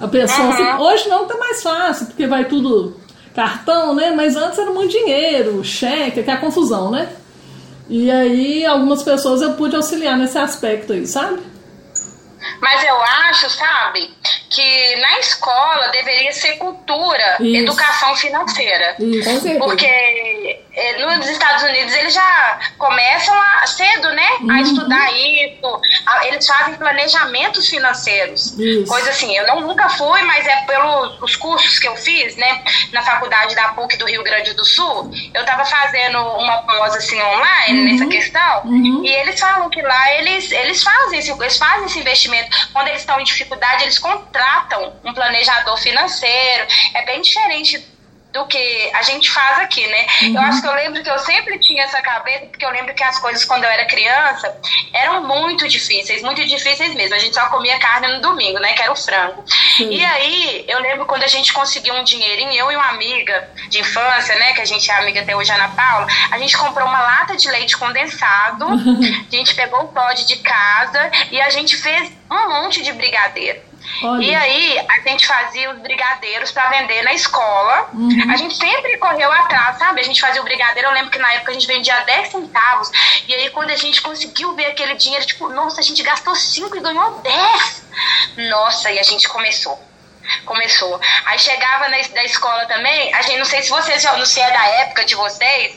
A 0.00 0.08
pessoa 0.08 0.52
se- 0.52 0.82
hoje 0.82 1.08
não 1.08 1.26
tá 1.26 1.36
mais 1.38 1.62
fácil, 1.62 2.06
porque 2.06 2.26
vai 2.26 2.46
tudo 2.46 2.96
cartão, 3.34 3.94
né? 3.94 4.12
Mas 4.12 4.36
antes 4.36 4.58
era 4.58 4.70
muito 4.70 4.90
dinheiro, 4.90 5.62
cheque, 5.64 6.22
que 6.22 6.30
é 6.30 6.34
a 6.34 6.38
confusão, 6.38 6.90
né? 6.90 7.08
E 7.88 8.10
aí 8.10 8.64
algumas 8.64 9.02
pessoas 9.02 9.42
eu 9.42 9.54
pude 9.54 9.76
auxiliar 9.76 10.16
nesse 10.16 10.38
aspecto 10.38 10.92
aí, 10.92 11.06
sabe? 11.06 11.42
Mas 12.60 12.84
eu 12.84 13.02
acho, 13.02 13.50
sabe, 13.50 14.10
que 14.50 14.96
na 14.96 15.18
escola 15.18 15.88
deveria 15.88 16.32
ser 16.32 16.56
cultura, 16.56 17.36
Isso. 17.40 17.56
educação 17.56 18.14
financeira. 18.16 18.96
Isso. 18.98 19.28
Com 19.28 19.40
certeza. 19.40 19.64
Porque 19.64 20.63
nos 21.16 21.28
Estados 21.28 21.62
Unidos 21.62 21.94
eles 21.94 22.12
já 22.14 22.58
começam 22.78 23.34
a, 23.40 23.66
cedo, 23.66 24.10
né? 24.12 24.28
Uhum. 24.40 24.50
A 24.50 24.60
estudar 24.60 25.12
isso. 25.12 25.80
A- 26.06 26.26
Eles 26.26 26.46
fazem 26.46 26.74
planejamentos 26.74 27.68
financeiros. 27.68 28.58
Isso. 28.58 28.86
Coisa 28.86 29.10
assim, 29.10 29.36
eu 29.36 29.46
não, 29.46 29.60
nunca 29.60 29.88
fui, 29.90 30.22
mas 30.22 30.46
é 30.46 30.56
pelos 30.66 31.36
cursos 31.36 31.78
que 31.78 31.86
eu 31.88 31.96
fiz, 31.96 32.36
né? 32.36 32.62
Na 32.92 33.02
faculdade 33.02 33.54
da 33.54 33.68
PUC 33.68 33.96
do 33.96 34.06
Rio 34.06 34.22
Grande 34.24 34.52
do 34.54 34.64
Sul, 34.64 35.10
eu 35.32 35.40
estava 35.42 35.64
fazendo 35.64 36.18
uma 36.20 36.58
pós 36.62 36.94
assim 36.96 37.20
online 37.22 37.78
Uhum. 37.80 37.84
nessa 37.92 38.06
questão. 38.06 38.62
E 39.04 39.08
eles 39.08 39.38
falam 39.38 39.68
que 39.70 39.80
lá 39.80 40.12
eles, 40.14 40.50
eles 40.50 40.82
fazem 40.82 41.18
esse, 41.18 41.30
eles 41.30 41.56
fazem 41.56 41.86
esse 41.86 41.98
investimento. 41.98 42.68
Quando 42.72 42.88
eles 42.88 43.00
estão 43.00 43.18
em 43.20 43.24
dificuldade, 43.24 43.84
eles 43.84 43.98
contratam 43.98 44.92
um 45.04 45.12
planejador 45.14 45.76
financeiro. 45.78 46.66
É 46.94 47.04
bem 47.06 47.20
diferente 47.22 47.78
do 48.34 48.44
que 48.46 48.90
a 48.92 49.02
gente 49.02 49.30
faz 49.30 49.60
aqui, 49.60 49.86
né? 49.86 50.06
Eu 50.22 50.40
acho 50.40 50.60
que 50.60 50.66
eu 50.66 50.74
lembro 50.74 51.00
que 51.00 51.08
eu 51.08 51.18
sempre 51.20 51.56
tinha 51.60 51.84
essa 51.84 52.02
cabeça, 52.02 52.46
porque 52.46 52.66
eu 52.66 52.70
lembro 52.70 52.92
que 52.92 53.04
as 53.04 53.16
coisas 53.20 53.44
quando 53.44 53.62
eu 53.62 53.70
era 53.70 53.84
criança 53.86 54.60
eram 54.92 55.22
muito 55.22 55.68
difíceis, 55.68 56.20
muito 56.20 56.44
difíceis 56.44 56.92
mesmo. 56.96 57.14
A 57.14 57.18
gente 57.20 57.32
só 57.32 57.46
comia 57.46 57.78
carne 57.78 58.08
no 58.08 58.20
domingo, 58.20 58.58
né? 58.58 58.72
Que 58.72 58.82
era 58.82 58.90
o 58.90 58.96
frango. 58.96 59.44
E 59.78 60.04
aí, 60.04 60.64
eu 60.66 60.80
lembro 60.80 61.06
quando 61.06 61.22
a 61.22 61.28
gente 61.28 61.52
conseguiu 61.52 61.94
um 61.94 62.02
dinheirinho, 62.02 62.52
eu 62.52 62.72
e 62.72 62.76
uma 62.76 62.88
amiga 62.88 63.48
de 63.68 63.78
infância, 63.78 64.34
né? 64.34 64.52
Que 64.52 64.62
a 64.62 64.64
gente 64.64 64.90
é 64.90 64.94
amiga 64.94 65.20
até 65.20 65.36
hoje, 65.36 65.52
Ana 65.52 65.68
Paula, 65.68 66.08
a 66.32 66.38
gente 66.38 66.56
comprou 66.56 66.88
uma 66.88 67.00
lata 67.00 67.36
de 67.36 67.48
leite 67.48 67.76
condensado, 67.76 68.66
a 69.30 69.36
gente 69.36 69.54
pegou 69.54 69.82
o 69.82 69.88
pod 69.88 70.26
de 70.26 70.36
casa 70.38 71.08
e 71.30 71.40
a 71.40 71.50
gente 71.50 71.76
fez 71.76 72.10
um 72.28 72.48
monte 72.48 72.82
de 72.82 72.92
brigadeiro. 72.92 73.73
Olha. 74.02 74.24
E 74.24 74.34
aí, 74.34 74.78
a 74.88 75.08
gente 75.08 75.26
fazia 75.26 75.70
os 75.70 75.78
brigadeiros 75.78 76.50
pra 76.52 76.68
vender 76.70 77.02
na 77.02 77.12
escola. 77.12 77.90
A 78.30 78.36
gente 78.36 78.56
sempre 78.56 78.96
correu 78.98 79.30
atrás, 79.30 79.78
sabe? 79.78 80.00
A 80.00 80.04
gente 80.04 80.20
fazia 80.20 80.40
o 80.40 80.44
brigadeiro. 80.44 80.88
Eu 80.88 80.94
lembro 80.94 81.10
que 81.10 81.18
na 81.18 81.32
época 81.34 81.50
a 81.50 81.54
gente 81.54 81.66
vendia 81.66 82.00
10 82.00 82.28
centavos. 82.28 82.90
E 83.28 83.34
aí, 83.34 83.50
quando 83.50 83.70
a 83.70 83.76
gente 83.76 84.00
conseguiu 84.02 84.54
ver 84.54 84.66
aquele 84.66 84.94
dinheiro, 84.94 85.26
tipo, 85.26 85.48
nossa, 85.48 85.80
a 85.80 85.84
gente 85.84 86.02
gastou 86.02 86.34
5 86.34 86.76
e 86.76 86.80
ganhou 86.80 87.20
10. 87.20 87.84
Nossa, 88.50 88.90
e 88.90 88.98
a 88.98 89.02
gente 89.02 89.28
começou. 89.28 89.78
Começou. 90.44 91.00
Aí 91.26 91.38
chegava 91.38 91.88
na, 91.88 91.96
da 92.14 92.24
escola 92.24 92.64
também, 92.66 93.12
a 93.14 93.22
gente 93.22 93.38
não 93.38 93.44
sei 93.44 93.62
se 93.62 93.70
vocês 93.70 94.02
já, 94.02 94.16
não 94.16 94.24
sei 94.24 94.34
se 94.34 94.40
é 94.40 94.52
da 94.52 94.66
época 94.82 95.04
de 95.04 95.14
vocês, 95.14 95.76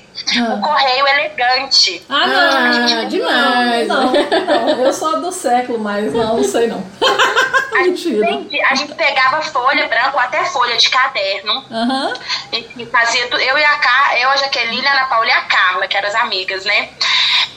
o 0.54 0.62
correio 0.62 1.08
elegante. 1.08 2.04
Ah, 2.10 2.24
Ah, 2.24 2.60
não, 2.90 3.08
demais. 3.08 3.88
Não, 3.88 4.12
não, 4.14 4.86
eu 4.86 4.94
sou 4.94 5.22
do 5.22 5.32
século, 5.32 5.80
mas 5.80 6.12
não, 6.14 6.38
não 6.38 6.44
sei 6.44 6.68
não. 6.68 6.84
Mentira. 7.74 8.26
Entendi. 8.32 8.60
A 8.64 8.74
gente 8.74 8.96
pegava 8.96 9.42
folha 9.44 9.88
branca 9.88 10.12
ou 10.14 10.20
até 10.20 10.44
folha 10.46 10.76
de 10.78 10.90
caderno. 10.90 11.64
Aham. 11.72 12.14
E 12.52 12.86
fazia 12.88 13.28
eu 13.28 13.58
e 13.58 13.64
a 13.64 13.76
Car, 13.78 14.18
eu, 14.18 14.30
a 14.32 14.38
Jaqueline, 14.38 14.86
a 14.88 14.92
Ana 14.94 15.06
Paula 15.06 15.28
e 15.28 15.32
a 15.32 15.42
Carla, 15.42 15.88
que 15.88 15.96
eram 15.96 16.08
as 16.10 16.16
amigas, 16.16 16.66
né? 16.66 16.90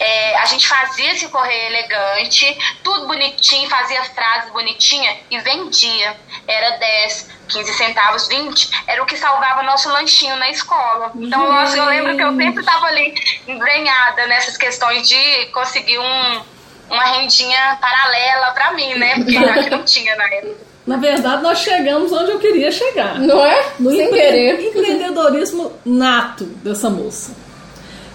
É, 0.00 0.36
a 0.38 0.46
gente 0.46 0.66
fazia 0.66 1.12
esse 1.12 1.28
correio 1.28 1.66
elegante, 1.66 2.56
tudo 2.82 3.06
bonitinho, 3.06 3.68
fazia 3.68 4.02
frase 4.04 4.50
bonitinha 4.50 5.14
e 5.30 5.38
vendia. 5.40 6.16
Era 6.48 6.78
10, 6.78 7.28
15 7.48 7.72
centavos, 7.74 8.26
20, 8.28 8.70
era 8.86 9.02
o 9.02 9.06
que 9.06 9.16
salvava 9.16 9.62
nosso 9.62 9.88
lanchinho 9.90 10.36
na 10.36 10.50
escola. 10.50 11.12
Então, 11.14 11.46
nossa, 11.52 11.76
eu 11.76 11.84
lembro 11.84 12.16
que 12.16 12.22
eu 12.22 12.34
sempre 12.34 12.60
estava 12.60 12.86
ali 12.86 13.14
embrenhada 13.46 14.26
nessas 14.26 14.56
questões 14.56 15.06
de 15.06 15.46
conseguir 15.52 15.98
um, 15.98 16.42
uma 16.88 17.04
rendinha 17.04 17.76
paralela 17.80 18.52
para 18.52 18.72
mim, 18.72 18.94
né? 18.94 19.16
Porque 19.16 19.32
já 19.34 19.62
que 19.62 19.70
não 19.70 19.84
tinha 19.84 20.16
na 20.16 20.24
época. 20.24 20.70
Na 20.86 20.96
verdade, 20.96 21.42
nós 21.42 21.58
chegamos 21.60 22.10
onde 22.10 22.30
eu 22.32 22.38
queria 22.40 22.72
chegar. 22.72 23.18
Não 23.18 23.44
é? 23.44 23.64
No 23.78 23.90
Sem 23.90 24.06
empre- 24.06 24.18
querer. 24.18 24.60
empreendedorismo 24.68 25.78
nato 25.84 26.44
dessa 26.64 26.88
moça. 26.88 27.36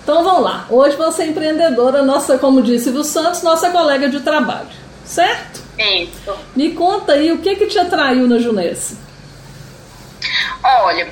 Então 0.05 0.23
vamos 0.23 0.43
lá. 0.43 0.67
Hoje 0.69 0.95
você 0.95 1.23
é 1.23 1.25
empreendedora, 1.25 2.03
nossa, 2.03 2.37
como 2.37 2.61
disse 2.61 2.83
Silvio 2.83 3.03
Santos, 3.03 3.41
nossa 3.41 3.71
colega 3.71 4.07
de 4.07 4.19
trabalho. 4.19 4.67
Certo? 5.03 5.63
Isso. 5.79 6.37
Me 6.55 6.73
conta 6.73 7.13
aí 7.13 7.31
o 7.31 7.39
que 7.39 7.55
que 7.55 7.65
te 7.65 7.79
atraiu 7.79 8.27
na 8.27 8.37
Junesse. 8.37 8.99
Olha, 10.63 11.09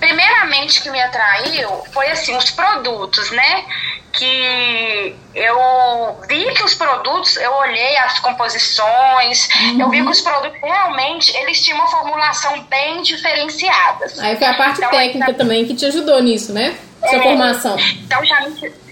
primeiramente 0.00 0.82
que 0.82 0.90
me 0.90 1.00
atraiu 1.00 1.68
foi 1.92 2.10
assim 2.10 2.36
os 2.36 2.50
produtos, 2.50 3.30
né? 3.30 3.64
Que 4.12 5.14
eu 5.32 6.18
vi 6.28 6.52
que 6.54 6.64
os 6.64 6.74
produtos, 6.74 7.36
eu 7.36 7.52
olhei 7.52 7.96
as 7.98 8.18
composições, 8.18 9.48
eu 9.78 9.88
vi 9.90 10.02
que 10.02 10.10
os 10.10 10.20
produtos 10.20 10.58
realmente 10.60 11.36
eles 11.36 11.62
tinham 11.64 11.78
uma 11.78 11.88
formulação 11.88 12.64
bem 12.64 13.00
diferenciada. 13.00 14.06
Aí 14.18 14.34
foi 14.36 14.46
a 14.48 14.54
parte 14.54 14.78
Então, 14.78 14.90
técnica 14.90 15.34
também 15.34 15.64
que 15.64 15.74
te 15.74 15.86
ajudou 15.86 16.20
nisso, 16.20 16.52
né? 16.52 16.76
Sua 17.00 17.18
É. 17.18 17.22
formação. 17.22 17.76
Então 17.78 18.24
já, 18.24 18.40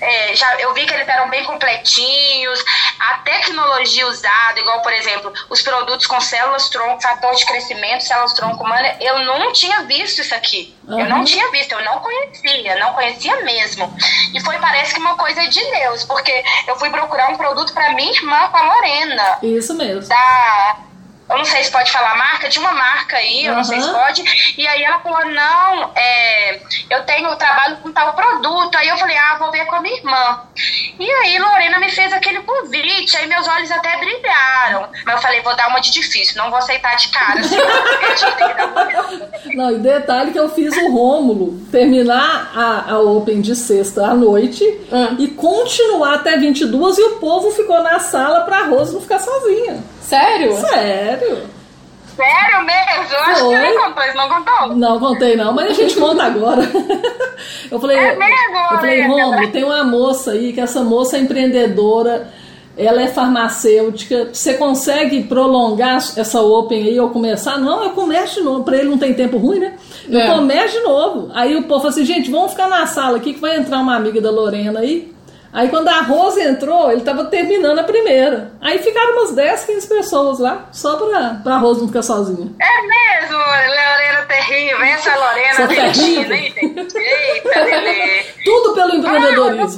é, 0.01 0.35
já 0.37 0.55
eu 0.61 0.73
vi 0.75 0.87
que 0.87 0.95
eles 0.95 1.09
eram 1.09 1.29
bem 1.29 1.43
completinhos, 1.45 2.65
a 3.01 3.15
tecnologia 3.19 4.07
usada, 4.07 4.61
igual 4.61 4.81
por 4.83 4.93
exemplo, 4.93 5.33
os 5.51 5.61
produtos 5.63 6.07
com 6.07 6.21
células 6.21 6.69
tronco, 6.69 7.03
fator 7.03 7.35
de 7.35 7.45
crescimento, 7.45 8.03
células 8.05 8.33
tronco 8.35 8.63
humana, 8.63 8.97
eu 9.01 9.19
não 9.25 9.53
tinha 9.53 9.83
visto 9.83 10.21
isso 10.21 10.35
aqui. 10.35 10.75
Eu 10.89 10.99
Uhum. 10.99 11.09
não 11.09 11.25
tinha 11.25 11.51
visto, 11.51 11.73
eu 11.73 11.83
não 11.85 11.99
conhecia, 11.99 12.77
não 12.79 12.93
conhecia 12.93 13.43
mesmo. 13.43 13.93
E 14.33 14.41
foi 14.41 14.57
parece 14.59 14.95
que 14.95 15.01
uma 15.01 15.17
coisa 15.17 15.47
de 15.49 15.61
Deus, 15.73 16.05
porque 16.05 16.45
eu 16.69 16.77
fui 16.79 16.91
procurar 16.91 17.29
um 17.31 17.37
produto 17.37 17.73
para 17.75 17.91
minha 17.93 18.13
irmã, 18.13 18.49
com 18.49 18.57
a 18.57 18.63
Lorena 18.75 19.39
Isso 19.43 19.75
mesmo. 19.75 20.09
da. 20.09 20.77
Eu 21.29 21.39
não 21.39 21.45
sei 21.45 21.65
se 21.65 21.73
pode 21.73 21.91
falar 21.91 22.15
marca, 22.17 22.49
de 22.49 22.59
uma 22.59 22.71
marca 22.73 23.17
aí, 23.17 23.47
eu 23.47 23.55
não 23.55 23.65
sei 23.65 23.81
se 23.81 23.91
pode. 23.91 24.55
E 24.57 24.67
aí 24.67 24.83
ela 24.85 25.01
falou: 25.01 25.25
não, 25.33 25.91
é, 25.97 26.61
eu 26.89 27.03
tenho 27.05 27.29
eu 27.29 27.37
trabalho 27.37 27.79
com 27.79 27.91
tal 27.91 28.13
produto. 28.13 28.77
Aí 28.77 28.89
eu 28.89 28.97
falei: 28.97 29.17
ah, 29.17 29.37
vou 29.39 29.51
ver 29.51 29.67
com 29.67 29.75
a 29.75 29.81
minha 29.81 29.97
irmã. 29.97 30.41
E 30.99 31.11
aí 31.11 31.39
Lorena 31.39 31.81
me 31.81 31.91
fez 31.91 32.13
aquele 32.13 32.41
convite, 32.43 33.17
aí 33.17 33.27
meus 33.27 33.47
olhos 33.49 33.71
até 33.73 33.97
brilharam. 33.99 34.89
Mas 35.05 35.17
eu 35.17 35.23
falei: 35.23 35.43
vou 35.43 35.57
dar 35.57 35.69
uma 35.69 35.81
de 35.81 35.91
difícil, 35.91 36.37
não 36.37 36.49
vou 36.49 36.59
aceitar 36.59 36.95
de 36.97 37.09
cara. 37.09 37.41
assim, 37.41 37.57
Não, 39.57 39.71
e 39.75 39.79
detalhe 39.79 40.31
que 40.33 40.39
eu 40.39 40.49
fiz 40.49 40.77
o 40.77 40.93
Rômulo 40.93 41.61
terminar 41.71 42.53
a, 42.55 42.93
a 42.93 42.99
Open 43.01 43.41
de 43.41 43.57
sexta 43.57 44.07
à 44.07 44.15
noite 44.15 44.65
Ah. 44.93 45.15
e 45.19 45.29
continuar 45.29 46.15
até 46.15 46.37
22 46.37 46.99
e 46.99 47.03
o 47.03 47.17
povo 47.17 47.51
ficou 47.51 47.83
na 47.83 47.99
sala 47.99 48.43
pra 48.43 48.65
Rose 48.65 48.95
não 48.95 49.01
ficar 49.01 49.19
sozinha. 49.19 49.83
Sério? 50.07 50.53
Sério? 50.57 51.39
Sério 52.17 52.65
mesmo? 52.65 53.13
Eu 53.13 53.21
acho 53.21 53.49
que 53.49 53.75
não 53.75 53.85
contou 53.85 54.05
isso, 54.05 54.17
não 54.17 54.29
contou? 54.29 54.77
Não, 54.77 54.99
contei 55.01 55.37
não, 55.37 55.53
mas 55.53 55.71
a 55.71 55.75
gente 55.75 55.97
conta 55.97 56.23
agora. 56.25 56.63
Eu 57.71 57.79
falei, 57.81 57.97
É 57.99 58.17
mesmo, 58.17 58.57
eu 58.73 58.79
falei, 58.79 59.03
Rômulo, 59.03 59.31
verdade. 59.33 59.53
tem 59.53 59.65
uma 59.65 59.85
moça 59.85 60.31
aí, 60.33 60.53
que 60.53 60.61
essa 60.61 60.83
moça 60.83 61.17
é 61.17 61.21
empreendedora, 61.21 62.29
ela 62.79 63.03
é 63.03 63.09
farmacêutica, 63.09 64.29
você 64.33 64.55
consegue 64.55 65.25
prolongar 65.25 65.97
essa 65.97 66.41
Open 66.41 66.85
aí 66.85 66.99
ou 67.01 67.11
começar? 67.11 67.59
Não, 67.59 67.83
eu 67.83 67.91
começo 67.91 68.37
de 68.37 68.43
novo, 68.43 68.63
pra 68.65 68.77
ele 68.77 68.89
não 68.89 68.99
tem 68.99 69.13
tempo 69.15 69.37
ruim, 69.37 69.59
né? 69.59 69.75
Eu 70.09 70.21
É. 70.21 70.27
começo 70.35 70.79
de 70.79 70.85
novo. 70.85 71.31
Aí 71.35 71.57
o 71.57 71.65
povo 71.65 71.81
falou 71.81 71.89
assim, 71.91 72.05
gente, 72.05 72.31
vamos 72.31 72.53
ficar 72.53 72.69
na 72.69 72.87
sala 72.87 73.17
aqui 73.17 73.35
que 73.35 73.41
vai 73.41 73.57
entrar 73.57 73.79
uma 73.81 73.97
amiga 73.97 74.21
da 74.21 74.31
Lorena 74.31 74.81
aí. 74.81 75.13
Aí 75.53 75.69
quando 75.69 75.89
a 75.89 76.03
Rose 76.03 76.41
entrou, 76.41 76.93
ele 76.93 77.01
tava 77.01 77.25
terminando 77.27 77.79
a 77.79 77.85
primeira. 77.85 78.53
Aí 78.61 78.79
ficaram 78.79 79.13
umas 79.13 79.35
10, 79.35 79.65
15 79.65 79.89
pessoas 79.89 80.39
lá, 80.39 80.67
só 80.73 80.97
pra, 80.97 81.41
pra 81.43 81.57
Rose 81.59 81.81
não 81.81 81.89
ficar 81.89 82.03
sozinha. 82.03 82.53
É 82.61 82.83
mesmo, 82.83 83.37
Lorena 83.39 84.23
terrível, 84.27 84.83
essa 84.83 85.17
Lorena 85.17 85.63
argentina, 85.63 86.29
terrível. 86.29 86.87
Eita, 86.95 87.61
Lelê. 87.65 88.23
Tudo 88.45 88.75
pelo 88.75 88.95
empreendedorismo. 88.97 89.77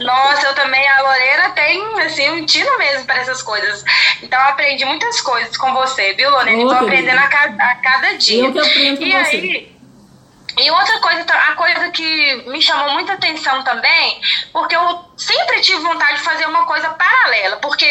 Nossa, 0.00 0.46
eu 0.48 0.54
também, 0.56 0.86
a 0.88 1.02
Lorena 1.02 1.50
tem, 1.50 1.80
assim, 2.02 2.28
um 2.30 2.44
tino 2.44 2.76
mesmo 2.78 3.06
para 3.06 3.18
essas 3.20 3.40
coisas. 3.42 3.84
Então, 4.20 4.36
eu 4.40 4.46
aprendi 4.48 4.84
muitas 4.84 5.20
coisas 5.20 5.56
com 5.56 5.72
você, 5.72 6.12
viu, 6.14 6.28
Lorena? 6.30 6.58
Ô, 6.58 6.66
E 6.66 6.68
tô 6.68 6.84
aprendendo 6.84 7.18
a 7.18 7.28
cada, 7.28 7.64
a 7.64 7.74
cada 7.76 8.12
dia. 8.16 8.46
Eu 8.46 8.52
que 8.52 8.58
aprendo 8.58 8.98
com 8.98 9.04
e 9.04 9.12
você. 9.12 9.36
aí, 9.36 9.72
e 10.58 10.70
outra 10.70 10.98
coisa, 11.00 11.22
a 11.22 11.52
coisa 11.54 11.90
que 11.90 12.34
me 12.48 12.60
chamou 12.60 12.90
muita 12.90 13.12
atenção 13.12 13.62
também, 13.62 14.20
porque 14.52 14.74
eu 14.74 15.04
sempre 15.16 15.60
tive 15.60 15.78
vontade 15.80 16.18
de 16.18 16.24
fazer 16.24 16.46
uma 16.46 16.64
coisa 16.64 16.88
paralela, 16.90 17.56
porque 17.56 17.86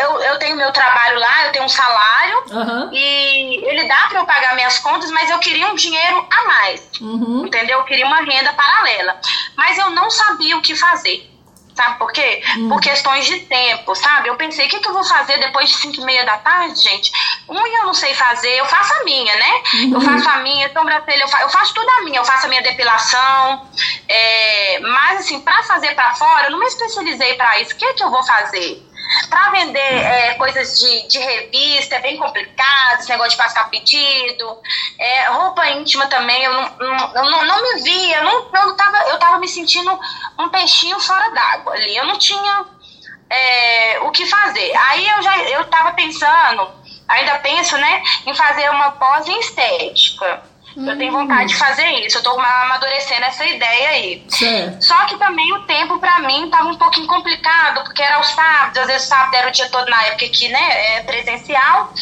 eu, 0.00 0.20
eu 0.22 0.38
tenho 0.38 0.56
meu 0.56 0.72
trabalho 0.72 1.18
lá, 1.18 1.46
eu 1.46 1.52
tenho 1.52 1.64
um 1.64 1.68
salário, 1.68 2.44
Aham. 2.52 2.90
e 2.92 3.64
ele 3.66 3.84
dá 3.86 4.06
para 4.08 4.20
eu 4.20 4.26
pagar 4.26 4.54
minhas 4.54 4.78
contas, 4.78 5.10
mas 5.10 5.28
eu 5.30 5.38
queria 5.38 5.68
um 5.68 5.74
dinheiro 5.74 6.26
a 6.30 6.44
mais. 6.44 6.90
Uhum. 7.00 7.46
Entendeu? 7.46 7.78
Eu 7.78 7.84
queria 7.84 8.06
uma 8.06 8.22
renda 8.22 8.52
paralela. 8.52 9.20
Mas 9.56 9.78
eu 9.78 9.90
não 9.90 10.10
sabia 10.10 10.56
o 10.56 10.62
que 10.62 10.74
fazer. 10.74 11.33
Sabe 11.74 11.98
por 11.98 12.12
quê? 12.12 12.40
Por 12.68 12.80
questões 12.80 13.26
de 13.26 13.40
tempo, 13.40 13.94
sabe? 13.96 14.28
Eu 14.28 14.36
pensei, 14.36 14.66
o 14.66 14.68
que, 14.68 14.78
que 14.78 14.88
eu 14.88 14.92
vou 14.92 15.02
fazer 15.02 15.38
depois 15.38 15.68
de 15.68 15.74
5 15.76 16.00
e 16.00 16.04
meia 16.04 16.24
da 16.24 16.38
tarde, 16.38 16.80
gente? 16.80 17.10
Unha 17.48 17.78
eu 17.80 17.86
não 17.86 17.94
sei 17.94 18.14
fazer, 18.14 18.56
eu 18.56 18.64
faço 18.66 18.94
a 18.94 19.04
minha, 19.04 19.34
né? 19.34 19.52
Eu 19.92 20.00
faço 20.00 20.28
a 20.28 20.36
minha, 20.36 20.72
sobrancelha, 20.72 21.22
eu, 21.22 21.28
fa 21.28 21.40
eu 21.40 21.48
faço 21.48 21.74
tudo 21.74 21.88
a 21.90 22.02
minha, 22.02 22.20
eu 22.20 22.24
faço 22.24 22.46
a 22.46 22.48
minha 22.48 22.62
depilação. 22.62 23.68
é, 24.08 24.78
mas, 24.80 25.20
assim, 25.20 25.40
pra 25.40 25.62
fazer 25.64 25.94
pra 25.94 26.14
fora, 26.14 26.46
eu 26.46 26.52
não 26.52 26.58
me 26.60 26.66
especializei 26.66 27.34
pra 27.34 27.60
isso. 27.60 27.74
O 27.74 27.76
que, 27.76 27.94
que 27.94 28.04
eu 28.04 28.10
vou 28.10 28.22
fazer? 28.22 28.80
Pra 29.28 29.50
vender 29.50 29.78
é, 29.78 30.34
coisas 30.34 30.78
de, 30.78 31.08
de 31.08 31.18
revista 31.18 31.96
é 31.96 32.00
bem 32.00 32.16
complicado, 32.16 33.00
esse 33.00 33.08
negócio 33.08 33.32
de 33.32 33.36
passar 33.36 33.68
pedido. 33.70 34.58
É, 34.98 35.28
roupa 35.28 35.68
íntima 35.70 36.06
também, 36.06 36.42
eu 36.42 36.52
não, 36.52 36.78
eu 37.14 37.24
não, 37.30 37.44
não 37.44 37.62
me 37.62 37.82
via, 37.82 38.18
eu, 38.18 38.24
não, 38.24 38.48
eu, 38.52 38.76
tava, 38.76 38.96
eu 39.10 39.18
tava 39.18 39.38
me 39.38 39.48
sentindo 39.48 39.98
um 40.38 40.48
peixinho 40.48 40.98
fora 41.00 41.30
d'água 41.30 41.74
ali. 41.74 41.96
Eu 41.96 42.06
não 42.06 42.18
tinha 42.18 42.64
é, 43.30 44.00
o 44.00 44.10
que 44.10 44.26
fazer. 44.26 44.72
Aí 44.76 45.08
eu 45.08 45.22
já 45.22 45.38
eu 45.38 45.64
tava 45.66 45.92
pensando, 45.92 46.70
ainda 47.08 47.38
penso, 47.38 47.76
né, 47.76 48.02
em 48.26 48.34
fazer 48.34 48.70
uma 48.70 48.92
pós 48.92 49.26
estética. 49.26 50.53
Eu 50.76 50.98
tenho 50.98 51.12
vontade 51.12 51.48
de 51.48 51.56
fazer 51.56 51.86
isso, 52.04 52.18
eu 52.18 52.22
tô 52.22 52.38
amadurecendo 52.38 53.24
essa 53.24 53.44
ideia 53.44 53.88
aí. 53.90 54.24
Certo. 54.28 54.84
Só 54.84 55.04
que 55.06 55.16
também 55.16 55.52
o 55.52 55.62
tempo 55.62 55.98
pra 55.98 56.18
mim 56.20 56.50
tava 56.50 56.68
um 56.68 56.76
pouquinho 56.76 57.06
complicado, 57.06 57.84
porque 57.84 58.02
era 58.02 58.18
o 58.18 58.24
sábado, 58.24 58.78
às 58.78 58.86
vezes 58.86 59.04
o 59.04 59.08
sábado 59.08 59.34
era 59.34 59.48
o 59.48 59.52
dia 59.52 59.68
todo 59.68 59.88
na 59.88 60.02
época 60.04 60.26
aqui, 60.26 60.48
né, 60.48 60.96
é 60.96 61.02
presencial. 61.02 61.92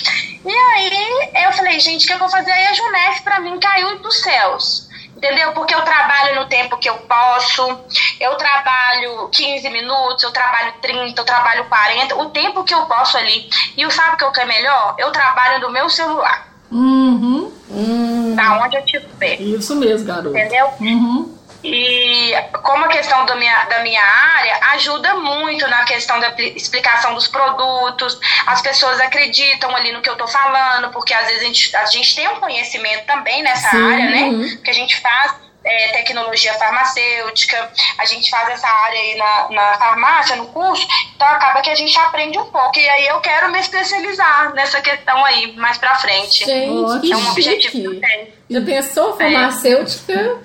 E 0.44 0.52
aí 0.52 1.44
eu 1.44 1.52
falei, 1.52 1.78
gente, 1.80 2.04
o 2.04 2.06
que 2.06 2.14
eu 2.14 2.18
vou 2.18 2.28
fazer? 2.28 2.50
Aí 2.50 2.66
a 2.66 2.72
Junef 2.72 3.22
pra 3.22 3.40
mim 3.40 3.58
caiu 3.60 3.98
dos 3.98 4.22
céus. 4.22 4.90
Entendeu? 5.14 5.52
Porque 5.52 5.72
eu 5.72 5.82
trabalho 5.82 6.34
no 6.34 6.46
tempo 6.48 6.76
que 6.78 6.90
eu 6.90 6.96
posso, 6.96 7.80
eu 8.18 8.34
trabalho 8.34 9.28
15 9.28 9.70
minutos, 9.70 10.24
eu 10.24 10.32
trabalho 10.32 10.74
30, 10.82 11.20
eu 11.20 11.24
trabalho 11.24 11.64
40, 11.66 12.16
o 12.16 12.30
tempo 12.30 12.64
que 12.64 12.74
eu 12.74 12.86
posso 12.86 13.16
ali. 13.16 13.48
E 13.76 13.86
o 13.86 13.90
sabe 13.90 14.16
que 14.16 14.24
é 14.24 14.26
o 14.26 14.32
que 14.32 14.40
é 14.40 14.44
melhor? 14.44 14.96
Eu 14.98 15.12
trabalho 15.12 15.60
no 15.60 15.70
meu 15.70 15.88
celular, 15.88 16.48
Uhum. 16.72 18.34
da 18.34 18.64
onde 18.64 18.76
eu 18.76 18.84
estiver. 18.84 19.40
Isso 19.40 19.76
mesmo, 19.76 20.06
garoto. 20.06 20.30
Entendeu? 20.30 20.66
Uhum. 20.80 21.38
E 21.64 22.34
como 22.64 22.84
a 22.84 22.88
questão 22.88 23.24
da 23.24 23.36
minha, 23.36 23.64
da 23.66 23.82
minha 23.84 24.02
área 24.02 24.58
ajuda 24.72 25.14
muito 25.14 25.64
na 25.68 25.84
questão 25.84 26.18
da 26.18 26.32
pli- 26.32 26.52
explicação 26.56 27.14
dos 27.14 27.28
produtos, 27.28 28.18
as 28.48 28.60
pessoas 28.60 29.00
acreditam 29.00 29.74
ali 29.76 29.92
no 29.92 30.02
que 30.02 30.10
eu 30.10 30.16
tô 30.16 30.26
falando, 30.26 30.90
porque 30.90 31.14
às 31.14 31.24
vezes 31.26 31.42
a 31.42 31.44
gente, 31.46 31.76
a 31.76 31.86
gente 31.86 32.16
tem 32.16 32.28
um 32.28 32.36
conhecimento 32.40 33.04
também 33.06 33.44
nessa 33.44 33.70
Sim, 33.70 33.92
área, 33.92 34.10
né? 34.10 34.22
uhum. 34.24 34.56
Que 34.64 34.70
a 34.70 34.74
gente 34.74 35.00
faz 35.00 35.34
é, 35.64 35.88
tecnologia 35.92 36.52
farmacêutica, 36.54 37.70
a 37.98 38.04
gente 38.04 38.28
faz 38.30 38.48
essa 38.50 38.66
área 38.68 38.98
aí 38.98 39.16
na, 39.16 39.48
na 39.50 39.74
farmácia, 39.78 40.36
no 40.36 40.46
curso, 40.46 40.86
então 41.14 41.26
acaba 41.26 41.60
que 41.60 41.70
a 41.70 41.74
gente 41.74 41.96
aprende 41.98 42.38
um 42.38 42.46
pouco. 42.46 42.78
E 42.78 42.88
aí 42.88 43.06
eu 43.06 43.20
quero 43.20 43.50
me 43.52 43.58
especializar 43.60 44.52
nessa 44.54 44.80
questão 44.80 45.24
aí 45.24 45.54
mais 45.56 45.78
pra 45.78 45.94
frente. 45.96 46.44
Gente, 46.44 47.12
é 47.12 47.16
um 47.16 47.24
objetivo 47.24 47.34
que 47.34 47.42
chique. 47.70 47.84
eu 47.84 48.00
tenho. 48.00 48.26
Já 48.50 48.60
pensou 48.60 49.16
farmacêutica 49.16 50.36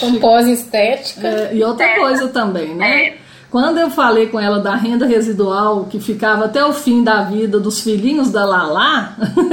com 0.00 0.14
pós 0.18 0.46
em 0.46 0.52
estética? 0.52 1.26
É, 1.28 1.54
e 1.54 1.62
outra 1.62 1.86
É. 1.86 1.94
coisa 1.96 2.28
também, 2.28 2.74
né? 2.74 3.06
É. 3.06 3.24
Quando 3.50 3.78
eu 3.78 3.88
falei 3.88 4.26
com 4.26 4.40
ela 4.40 4.58
da 4.58 4.74
renda 4.74 5.06
residual 5.06 5.84
que 5.84 6.00
ficava 6.00 6.46
até 6.46 6.64
o 6.64 6.72
fim 6.72 7.04
da 7.04 7.22
vida 7.22 7.60
dos 7.60 7.80
filhinhos 7.80 8.32
da 8.32 8.44
Lala, 8.44 9.14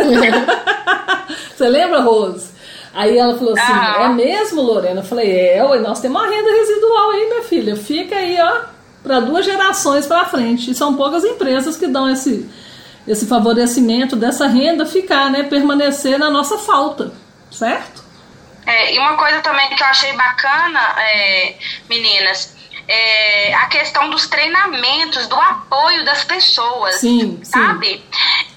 você 1.56 1.68
lembra, 1.68 2.02
Rose? 2.02 2.51
Aí 2.94 3.18
ela 3.18 3.38
falou 3.38 3.54
assim: 3.54 3.72
Ah. 3.72 4.04
é 4.04 4.10
mesmo, 4.10 4.62
Lorena? 4.62 5.02
Eu 5.02 5.06
falei: 5.06 5.32
é, 5.32 5.64
ué, 5.64 5.80
nós 5.80 6.00
temos 6.00 6.22
uma 6.22 6.30
renda 6.30 6.52
residual 6.52 7.12
aí, 7.12 7.26
minha 7.28 7.44
filha. 7.44 7.76
Fica 7.76 8.16
aí, 8.16 8.38
ó, 8.40 8.62
para 9.02 9.20
duas 9.20 9.46
gerações 9.46 10.06
para 10.06 10.26
frente. 10.26 10.72
E 10.72 10.76
são 10.76 10.96
poucas 10.96 11.24
empresas 11.24 11.78
que 11.78 11.88
dão 11.88 12.10
esse, 12.10 12.50
esse 13.08 13.26
favorecimento 13.28 14.16
dessa 14.16 14.48
renda 14.48 14.86
ficar, 14.86 15.30
né, 15.32 15.44
permanecer 15.44 16.20
na 16.20 16.30
nossa 16.30 16.58
falta, 16.58 17.14
certo? 17.50 18.02
É, 18.66 18.94
e 18.94 19.00
uma 19.00 19.18
coisa 19.18 19.42
também 19.42 19.70
que 19.70 19.82
eu 19.82 19.88
achei 19.88 20.14
bacana, 20.14 20.80
é, 21.00 21.56
meninas, 21.90 22.56
é 22.88 23.54
a 23.56 23.66
questão 23.68 24.10
dos 24.10 24.28
treinamentos, 24.28 25.28
do 25.28 25.36
apoio 25.36 26.06
das 26.06 26.24
pessoas, 26.24 26.96
sim, 26.96 27.40
sabe? 27.44 27.88
Sim. 27.88 28.04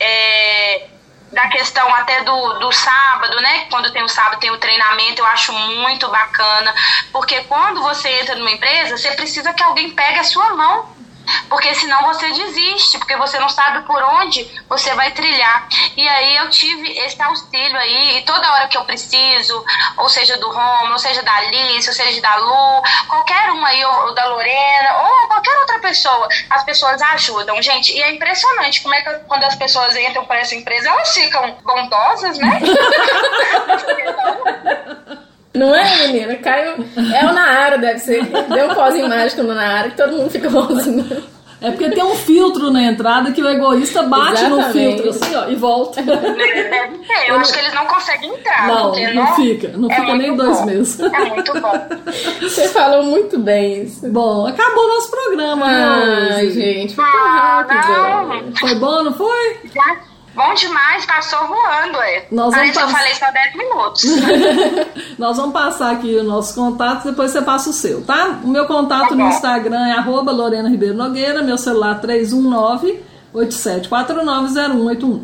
É, 0.01 0.89
da 1.35 1.49
questão 1.49 1.93
até 1.95 2.23
do, 2.23 2.59
do 2.61 2.73
sábado, 2.73 3.41
né? 3.43 3.67
Quando 3.69 3.93
tem 3.93 4.03
o 4.03 4.09
sábado, 4.09 4.41
tem 4.41 4.51
o 4.51 4.59
treinamento, 4.59 5.21
eu 5.21 5.27
acho 5.27 5.53
muito 5.53 6.09
bacana. 6.09 6.73
Porque 7.13 7.43
quando 7.45 7.83
você 7.83 8.09
entra 8.21 8.37
numa 8.37 8.53
empresa, 8.53 8.97
você 8.97 9.11
precisa 9.13 9.53
que 9.53 9.63
alguém 9.63 9.91
pegue 9.91 10.21
a 10.21 10.25
sua 10.25 10.55
mão 10.55 10.94
porque 11.49 11.75
senão 11.75 12.03
você 12.03 12.31
desiste, 12.33 12.99
porque 12.99 13.17
você 13.17 13.39
não 13.39 13.49
sabe 13.49 13.87
por 13.87 14.03
onde 14.03 14.45
você 14.69 14.95
vai 14.95 15.13
trilhar. 15.13 15.69
E 15.97 16.09
aí 16.09 16.37
eu 16.37 16.51
tive 16.51 16.91
esse 16.99 17.21
auxílio 17.23 17.77
aí, 17.77 18.19
e 18.19 18.25
toda 18.25 18.53
hora 18.53 18.69
que 18.69 18.77
eu 18.77 18.85
preciso, 18.85 19.65
ou 19.97 20.09
seja 20.09 20.37
do 20.39 20.51
Roma, 20.51 20.93
ou 20.93 20.99
seja 20.99 21.23
da 21.23 21.35
Alice, 21.35 21.89
ou 21.89 21.95
seja 21.95 22.21
da 22.21 22.37
Lu, 22.37 22.83
qualquer 23.09 23.53
um 23.53 23.65
aí, 23.65 23.85
ou, 23.85 24.15
da 24.15 24.27
Lorena, 24.27 25.03
ou 25.03 25.29
qualquer 25.29 25.57
outra 25.59 25.79
pessoa, 25.81 26.29
as 26.51 26.65
pessoas 26.65 27.01
ajudam, 27.03 27.61
gente. 27.63 27.93
E 27.93 28.03
é 28.03 28.13
impressionante 28.13 28.83
como 28.83 28.95
é 28.95 29.03
que 29.03 29.11
quando 29.27 29.45
as 29.45 29.55
pessoas 29.55 29.97
entram 29.97 30.25
para 30.25 30.41
essa 30.41 30.55
empresa, 30.55 30.89
elas 30.89 31.13
ficam 31.13 31.59
bondosas, 31.63 32.39
né? 32.39 32.61
Não 35.55 35.75
é, 35.75 36.07
menina? 36.07 36.35
Caiu. 36.37 36.85
É 37.15 37.27
o 37.27 37.33
Naara, 37.33 37.79
deve 37.79 38.01
ser. 38.01 38.25
Deu 38.25 38.71
um 38.71 38.75
pozinho 38.75 39.09
mágico 39.09 39.43
no 39.43 39.55
Naara 39.55 39.91
que 39.91 39.97
todo 39.97 40.17
mundo 40.17 40.31
fica 40.31 40.51
bonzinho. 40.51 41.25
É 41.61 41.71
porque 41.71 41.89
tem 41.89 42.05
um 42.05 42.15
filtro 42.15 42.71
na 42.71 42.83
entrada 42.83 43.33
que 43.33 43.41
o 43.41 43.49
egoísta 43.49 44.03
bate 44.03 44.45
Exatamente. 44.45 44.67
no 44.67 44.73
filtro 44.73 45.11
assim, 45.11 45.35
ó, 45.35 45.49
e 45.49 45.55
volta. 45.55 46.03
Eu 47.27 47.37
acho 47.37 47.53
que 47.55 47.59
eles 47.59 47.73
não 47.73 47.87
conseguem 47.87 48.35
entrar. 48.35 48.67
Não, 48.67 48.93
não, 48.93 49.15
não 49.15 49.35
fica. 49.35 49.69
Não 49.69 49.91
é 49.91 49.95
fica 49.95 50.15
nem 50.15 50.37
dois 50.37 50.59
bom. 50.59 50.67
meses. 50.67 51.01
É 51.01 51.25
muito 51.25 51.61
bom. 51.61 51.73
Você 52.43 52.69
falou 52.69 53.05
muito 53.05 53.39
bem 53.39 53.85
isso. 53.85 54.07
Bom, 54.11 54.47
acabou 54.47 54.87
nosso 54.89 55.11
programa, 55.11 55.67
né? 55.67 56.35
Ai, 56.35 56.51
gente, 56.51 56.95
foi 56.95 57.05
ah, 57.05 57.65
rápido. 57.67 58.45
Não. 58.45 58.57
Foi 58.57 58.75
bom, 58.75 59.03
não 59.05 59.15
foi? 59.15 59.61
Já 59.75 59.97
Bom 60.35 60.55
demais, 60.55 61.07
passou 61.07 61.47
voando, 61.47 61.97
é. 62.03 62.27
Nós 62.31 62.53
Parece 62.53 62.75
pass... 62.75 62.91
eu 62.91 62.97
falei 62.97 63.15
só 63.15 63.31
10 63.31 63.57
minutos. 63.57 64.05
Nós 65.19 65.37
vamos 65.37 65.53
passar 65.53 65.93
aqui 65.93 66.17
os 66.17 66.25
nossos 66.25 66.55
contatos, 66.55 67.05
depois 67.05 67.31
você 67.31 67.41
passa 67.41 67.71
o 67.71 67.73
seu, 67.73 68.05
tá? 68.05 68.41
O 68.43 68.49
meu 68.49 68.67
contato 68.67 69.11
tá 69.11 69.15
no 69.15 69.29
Instagram 69.29 69.87
é 69.87 69.93
arroba 69.93 70.33
Lorena 70.33 70.69
Ribeiro 70.69 70.95
Nogueira, 70.95 71.43
meu 71.43 71.57
celular 71.57 72.01
319 72.01 73.01
87490181. 73.35 75.21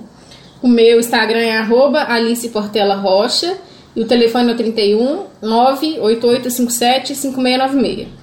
O 0.63 0.69
meu 0.69 1.01
Instagram 1.01 1.41
é 1.41 1.59
arroba 1.59 2.05
Alice 2.09 2.49
Portela 2.51 2.97
Rocha 2.97 3.57
e 3.97 4.03
o 4.03 4.07
telefone 4.07 4.53
é 4.53 4.55
31 4.55 5.27
98857 5.43 7.15
5696. 7.15 8.20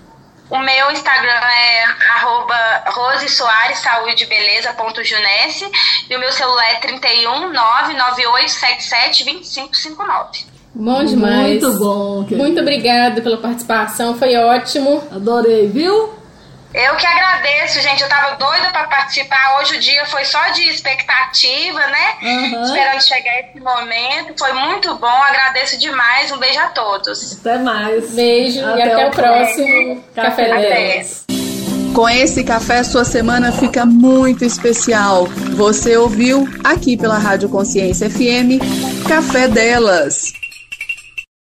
O 0.50 0.58
meu 0.60 0.92
Instagram 0.92 1.30
é 1.30 1.84
arroba 2.16 2.84
Rose 2.88 3.28
Soares, 3.30 3.80
saúde 3.80 4.26
beleza, 4.26 4.72
ponto 4.74 5.04
Junesse, 5.04 5.70
e 6.10 6.16
o 6.16 6.20
meu 6.20 6.32
celular 6.32 6.72
é 6.72 6.76
31 6.76 7.52
99877 7.52 9.26
2559. 9.26 10.58
Bom 10.74 11.04
demais. 11.04 11.64
Muito 11.64 11.80
bom. 11.80 12.24
Querida. 12.24 12.44
Muito 12.44 12.62
obrigada 12.62 13.22
pela 13.22 13.38
participação, 13.38 14.18
foi 14.18 14.36
ótimo. 14.38 15.04
Adorei, 15.12 15.68
viu? 15.68 16.17
Eu 16.78 16.96
que 16.96 17.08
agradeço, 17.08 17.82
gente. 17.82 18.04
Eu 18.04 18.08
tava 18.08 18.36
doida 18.36 18.70
para 18.70 18.84
participar. 18.84 19.58
Hoje 19.60 19.78
o 19.78 19.80
dia 19.80 20.06
foi 20.06 20.24
só 20.24 20.50
de 20.50 20.62
expectativa, 20.70 21.80
né? 21.80 22.14
Uhum. 22.22 22.64
Esperando 22.64 23.02
chegar 23.02 23.40
esse 23.40 23.60
momento. 23.60 24.38
Foi 24.38 24.54
muito 24.54 24.94
bom. 24.96 25.08
Agradeço 25.08 25.80
demais. 25.80 26.32
Um 26.32 26.38
beijo 26.38 26.60
a 26.60 26.68
todos. 26.68 27.40
Até 27.40 27.58
mais. 27.58 28.12
Beijo 28.12 28.64
até 28.64 28.78
e 28.78 28.82
até 28.84 29.06
o, 29.06 29.08
o 29.08 29.12
próximo 29.12 30.04
Café, 30.14 30.50
Café 30.50 31.06
Com 31.96 32.08
esse 32.08 32.44
café, 32.44 32.84
sua 32.84 33.04
semana 33.04 33.52
fica 33.52 33.84
muito 33.84 34.46
especial. 34.46 35.26
Você 35.56 35.98
ouviu 35.98 36.48
aqui 36.64 36.96
pela 36.96 37.18
Rádio 37.18 37.50
Consciência 37.50 38.08
FM 38.08 38.62
Café 39.08 39.48
Delas. 39.48 40.32